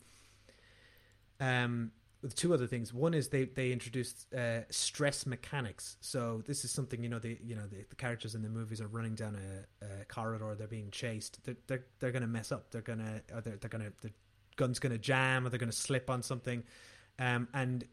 [1.40, 1.90] um,
[2.36, 2.94] two other things.
[2.94, 5.97] One is they they introduced uh, stress mechanics.
[6.01, 8.80] So this is something you know the you know the, the characters in the movies
[8.80, 9.36] are running down
[9.82, 10.55] a, a corridor.
[10.56, 11.40] They're being chased.
[11.43, 12.70] They're they're, they're going to mess up.
[12.70, 14.12] They're gonna they're, they're gonna the
[14.62, 16.62] gun's going to jam or they're going to slip on something,
[17.18, 17.84] um, and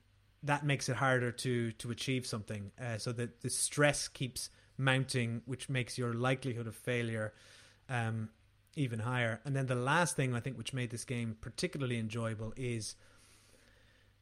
[0.43, 2.71] that makes it harder to to achieve something.
[2.79, 7.33] Uh, so that the stress keeps mounting, which makes your likelihood of failure.
[7.89, 8.29] Um,
[8.75, 9.41] even higher.
[9.43, 12.95] And then the last thing I think which made this game particularly enjoyable is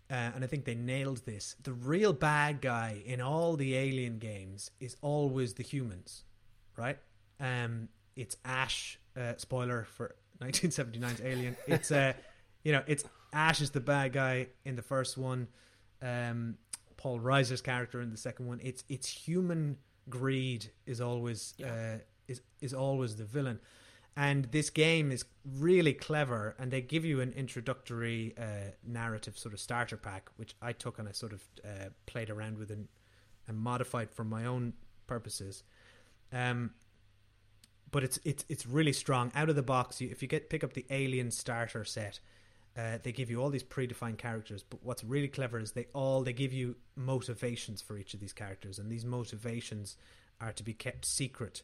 [0.10, 1.56] uh, and I think they nailed this.
[1.62, 6.24] The real bad guy in all the Alien games is always the humans,
[6.78, 6.98] right?
[7.40, 9.00] Um, it's Ash.
[9.18, 11.58] Uh, spoiler for 1979's Alien.
[11.68, 12.14] It's uh,
[12.68, 15.48] you know, it's Ash is the bad guy in the first one.
[16.02, 16.58] Um,
[16.98, 18.60] Paul Reiser's character in the second one.
[18.62, 19.78] It's it's human
[20.10, 21.68] greed is always yeah.
[21.68, 23.62] uh, is is always the villain
[24.18, 25.24] and this game is
[25.60, 30.56] really clever and they give you an introductory uh, narrative sort of starter pack which
[30.62, 32.88] i took and i sort of uh, played around with and,
[33.50, 34.72] and modified for my own
[35.08, 35.64] purposes
[36.32, 36.72] um,
[37.92, 40.02] but it's it's it's really strong out of the box.
[40.02, 42.20] You, if you get pick up the Alien starter set,
[42.78, 44.64] uh, they give you all these predefined characters.
[44.64, 48.34] But what's really clever is they all they give you motivations for each of these
[48.34, 49.98] characters, and these motivations
[50.40, 51.64] are to be kept secret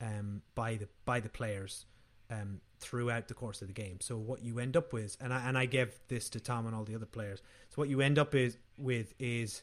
[0.00, 1.84] um, by the by the players
[2.30, 3.98] um, throughout the course of the game.
[4.00, 6.74] So what you end up with, and I and I gave this to Tom and
[6.74, 7.42] all the other players.
[7.68, 9.62] So what you end up is with is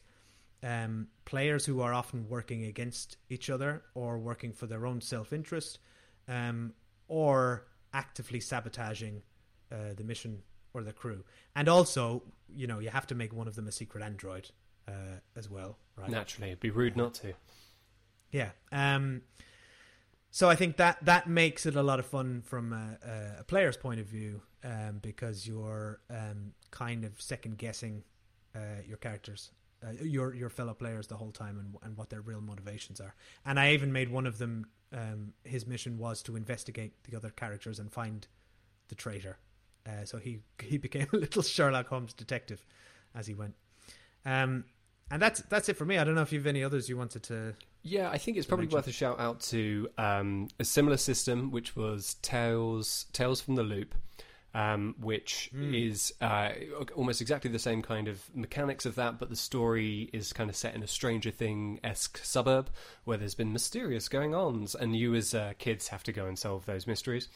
[0.62, 5.32] um, players who are often working against each other or working for their own self
[5.32, 5.80] interest,
[6.28, 6.74] um,
[7.08, 9.22] or actively sabotaging
[9.72, 10.42] uh, the mission
[10.74, 11.24] or the crew.
[11.54, 12.22] And also,
[12.54, 14.50] you know, you have to make one of them a secret android
[14.88, 16.10] uh, as well, right?
[16.10, 17.34] Naturally, it'd be rude not to.
[18.30, 18.50] Yeah.
[18.70, 19.22] Um,
[20.30, 23.76] so I think that that makes it a lot of fun from a, a player's
[23.76, 28.02] point of view um, because you're um, kind of second guessing
[28.54, 29.50] uh, your characters,
[29.86, 33.14] uh, your your fellow players the whole time, and, and what their real motivations are.
[33.44, 34.66] And I even made one of them.
[34.94, 38.26] Um, his mission was to investigate the other characters and find
[38.88, 39.38] the traitor.
[39.86, 42.64] Uh, so he he became a little Sherlock Holmes detective
[43.14, 43.54] as he went.
[44.24, 44.64] Um,
[45.10, 45.98] and that's that's it for me.
[45.98, 47.54] I don't know if you've any others you wanted to.
[47.82, 48.76] Yeah, I think it's probably mention.
[48.76, 53.62] worth a shout out to um, a similar system, which was Tales Tales from the
[53.62, 53.94] Loop,
[54.54, 55.88] um, which mm.
[55.88, 56.50] is uh,
[56.94, 60.56] almost exactly the same kind of mechanics of that, but the story is kind of
[60.56, 62.70] set in a Stranger Thing esque suburb
[63.04, 66.38] where there's been mysterious going ons, and you as uh, kids have to go and
[66.38, 67.28] solve those mysteries.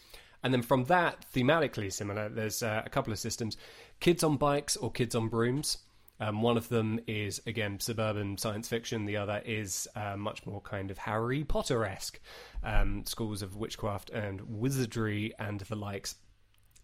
[0.47, 3.57] And then from that, thematically similar, there's uh, a couple of systems
[3.99, 5.79] kids on bikes or kids on brooms.
[6.21, 9.07] Um, one of them is, again, suburban science fiction.
[9.07, 12.21] The other is uh, much more kind of Harry Potter esque
[12.63, 16.15] um, schools of witchcraft and wizardry and the likes.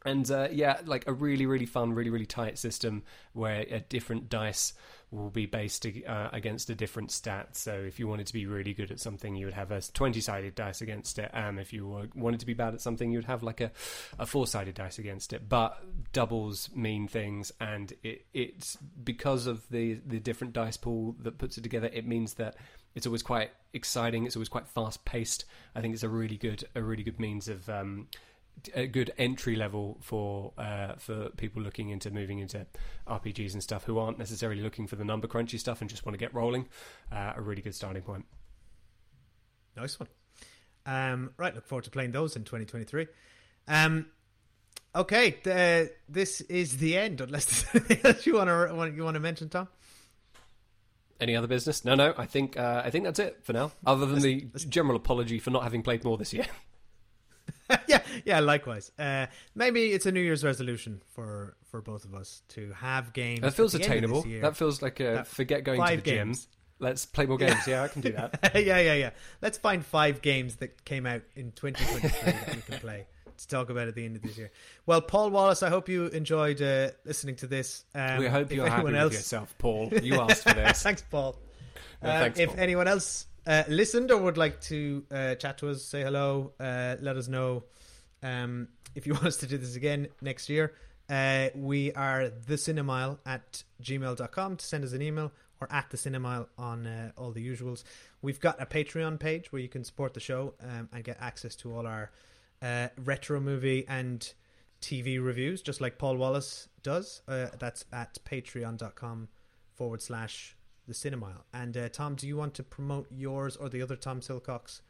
[0.05, 4.29] And uh, yeah, like a really, really fun, really, really tight system where a different
[4.29, 4.73] dice
[5.13, 7.55] will be based uh, against a different stat.
[7.55, 10.21] So if you wanted to be really good at something, you would have a 20
[10.21, 11.31] sided dice against it.
[11.35, 13.71] Um, if you wanted to be bad at something, you'd have like a,
[14.19, 15.49] a four sided dice against it.
[15.49, 15.79] But
[16.13, 21.59] doubles mean things, and it, it's because of the, the different dice pool that puts
[21.59, 22.57] it together, it means that
[22.95, 24.25] it's always quite exciting.
[24.25, 25.45] It's always quite fast paced.
[25.75, 28.07] I think it's a really good a really good means of um,
[28.75, 32.67] a good entry level for uh, for people looking into moving into
[33.09, 36.15] RPGs and stuff who aren't necessarily looking for the number crunchy stuff and just want
[36.15, 36.69] to get rolling.
[37.11, 38.25] Uh, a really good starting point.
[39.77, 40.09] Nice one.
[40.85, 43.07] Um, right, look forward to playing those in 2023.
[43.69, 44.07] Um,
[44.95, 47.21] okay, the, this is the end.
[47.21, 47.65] Unless
[48.27, 49.69] you want to you want to mention, Tom.
[51.21, 51.85] Any other business?
[51.85, 52.15] No, no.
[52.17, 53.73] I think uh, I think that's it for now.
[53.87, 56.47] Other than the general apology for not having played more this year.
[57.89, 58.41] yeah, yeah.
[58.41, 58.91] Likewise.
[58.99, 63.41] Uh, maybe it's a New Year's resolution for for both of us to have games.
[63.41, 64.23] That feels attainable.
[64.41, 66.45] That feels like a forget going to the games.
[66.45, 66.49] gym.
[66.79, 67.67] Let's play more games.
[67.67, 68.41] Yeah, I can do that.
[68.55, 69.11] yeah, yeah, yeah.
[69.41, 73.07] Let's find five games that came out in 2023 that we can play
[73.39, 74.51] to talk about at the end of this year.
[74.85, 77.85] Well, Paul Wallace, I hope you enjoyed uh, listening to this.
[77.95, 79.11] Um, we hope you're happy else...
[79.11, 79.91] with yourself, Paul.
[80.03, 80.83] You asked for this.
[80.83, 81.37] thanks, Paul.
[82.03, 82.55] No, thanks, um, Paul.
[82.55, 86.53] If anyone else uh, listened or would like to uh, chat to us, say hello,
[86.61, 87.65] uh, let us know
[88.23, 90.75] um, if you want us to do this again next year.
[91.09, 95.97] Uh, we are the cinemile at gmail.com to send us an email or at the
[95.97, 97.85] cinemile on uh, all the usuals.
[98.23, 101.57] We've got a Patreon page where you can support the show um, and get access
[101.57, 102.11] to all our
[102.97, 104.33] retro movie and
[104.81, 107.23] TV reviews, just like Paul Wallace does.
[107.27, 109.29] that's at patreon.com
[109.75, 110.57] forward slash
[110.87, 111.43] the Cinemile.
[111.53, 114.83] And uh, Tom, do you want to promote yours or the other Tom Silcock's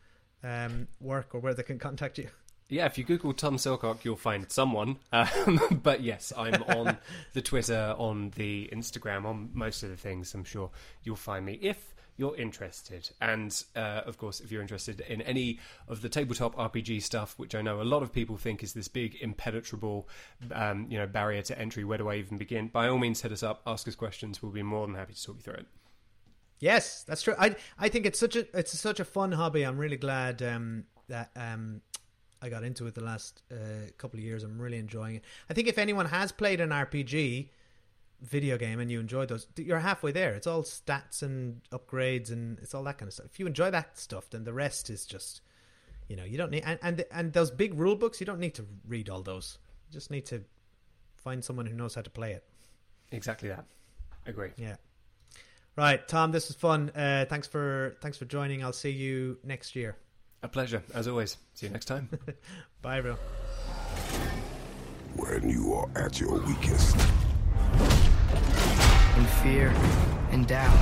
[0.42, 2.28] um, work or where they can contact you?
[2.68, 4.96] Yeah, if you Google Tom Silcock, you'll find someone.
[5.12, 6.96] Um, but yes, I'm on
[7.34, 10.32] the Twitter, on the Instagram, on most of the things.
[10.34, 10.70] I'm sure
[11.04, 13.10] you'll find me if you're interested.
[13.20, 15.58] And uh, of course, if you're interested in any
[15.88, 18.88] of the tabletop RPG stuff, which I know a lot of people think is this
[18.88, 20.08] big impenetrable,
[20.52, 21.84] um, you know, barrier to entry.
[21.84, 22.68] Where do I even begin?
[22.68, 24.42] By all means, hit us up, ask us questions.
[24.42, 25.66] We'll be more than happy to talk you through it.
[26.62, 27.34] Yes, that's true.
[27.40, 29.64] I I think it's such a it's such a fun hobby.
[29.64, 31.80] I'm really glad um, that um,
[32.40, 34.44] I got into it the last uh, couple of years.
[34.44, 35.24] I'm really enjoying it.
[35.50, 37.48] I think if anyone has played an RPG
[38.20, 40.34] video game and you enjoy those, you're halfway there.
[40.34, 43.26] It's all stats and upgrades and it's all that kind of stuff.
[43.26, 45.40] If you enjoy that stuff, then the rest is just,
[46.08, 48.20] you know, you don't need and and, and those big rule books.
[48.20, 49.58] You don't need to read all those.
[49.88, 50.44] You just need to
[51.16, 52.44] find someone who knows how to play it.
[53.10, 53.64] Exactly that.
[54.26, 54.50] Agree.
[54.56, 54.76] Yeah.
[55.74, 56.90] Right, Tom, this was fun.
[56.90, 58.62] Uh, thanks for thanks for joining.
[58.62, 59.96] I'll see you next year.
[60.42, 61.38] A pleasure, as always.
[61.54, 62.10] See you next time.
[62.82, 63.14] Bye, bro.
[65.16, 66.96] When you are at your weakest,
[69.16, 69.68] in fear
[70.30, 70.76] and doubt,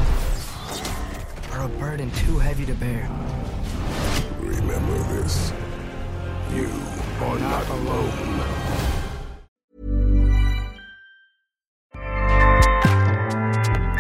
[1.53, 3.09] are a burden too heavy to bear.
[4.41, 5.53] Remember this.
[6.55, 6.69] You
[7.21, 8.60] are not alone.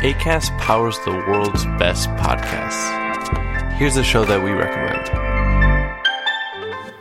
[0.00, 3.74] ACAST powers the world's best podcasts.
[3.74, 5.06] Here's a show that we recommend.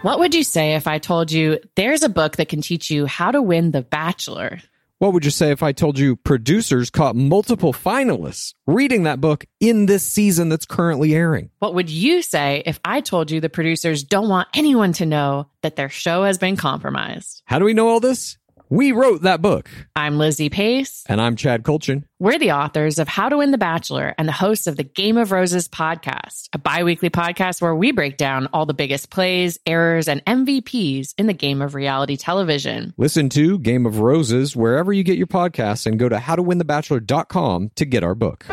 [0.01, 3.05] What would you say if I told you there's a book that can teach you
[3.05, 4.59] how to win The Bachelor?
[4.97, 9.45] What would you say if I told you producers caught multiple finalists reading that book
[9.61, 11.51] in this season that's currently airing?
[11.59, 15.47] What would you say if I told you the producers don't want anyone to know
[15.61, 17.43] that their show has been compromised?
[17.45, 18.37] How do we know all this?
[18.71, 19.67] We wrote that book.
[19.95, 21.03] I'm Lizzie Pace.
[21.07, 22.03] And I'm Chad Kultgen.
[22.19, 25.17] We're the authors of How to Win the Bachelor and the hosts of the Game
[25.17, 29.57] of Roses podcast, a bi weekly podcast where we break down all the biggest plays,
[29.65, 32.93] errors, and MVPs in the game of reality television.
[32.95, 37.85] Listen to Game of Roses wherever you get your podcasts and go to howtowinthebachelor.com to
[37.85, 38.45] get our book.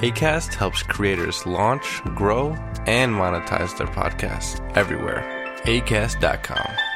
[0.00, 2.48] ACAST helps creators launch, grow,
[2.86, 5.22] and monetize their podcasts everywhere.
[5.64, 6.95] ACAST.com.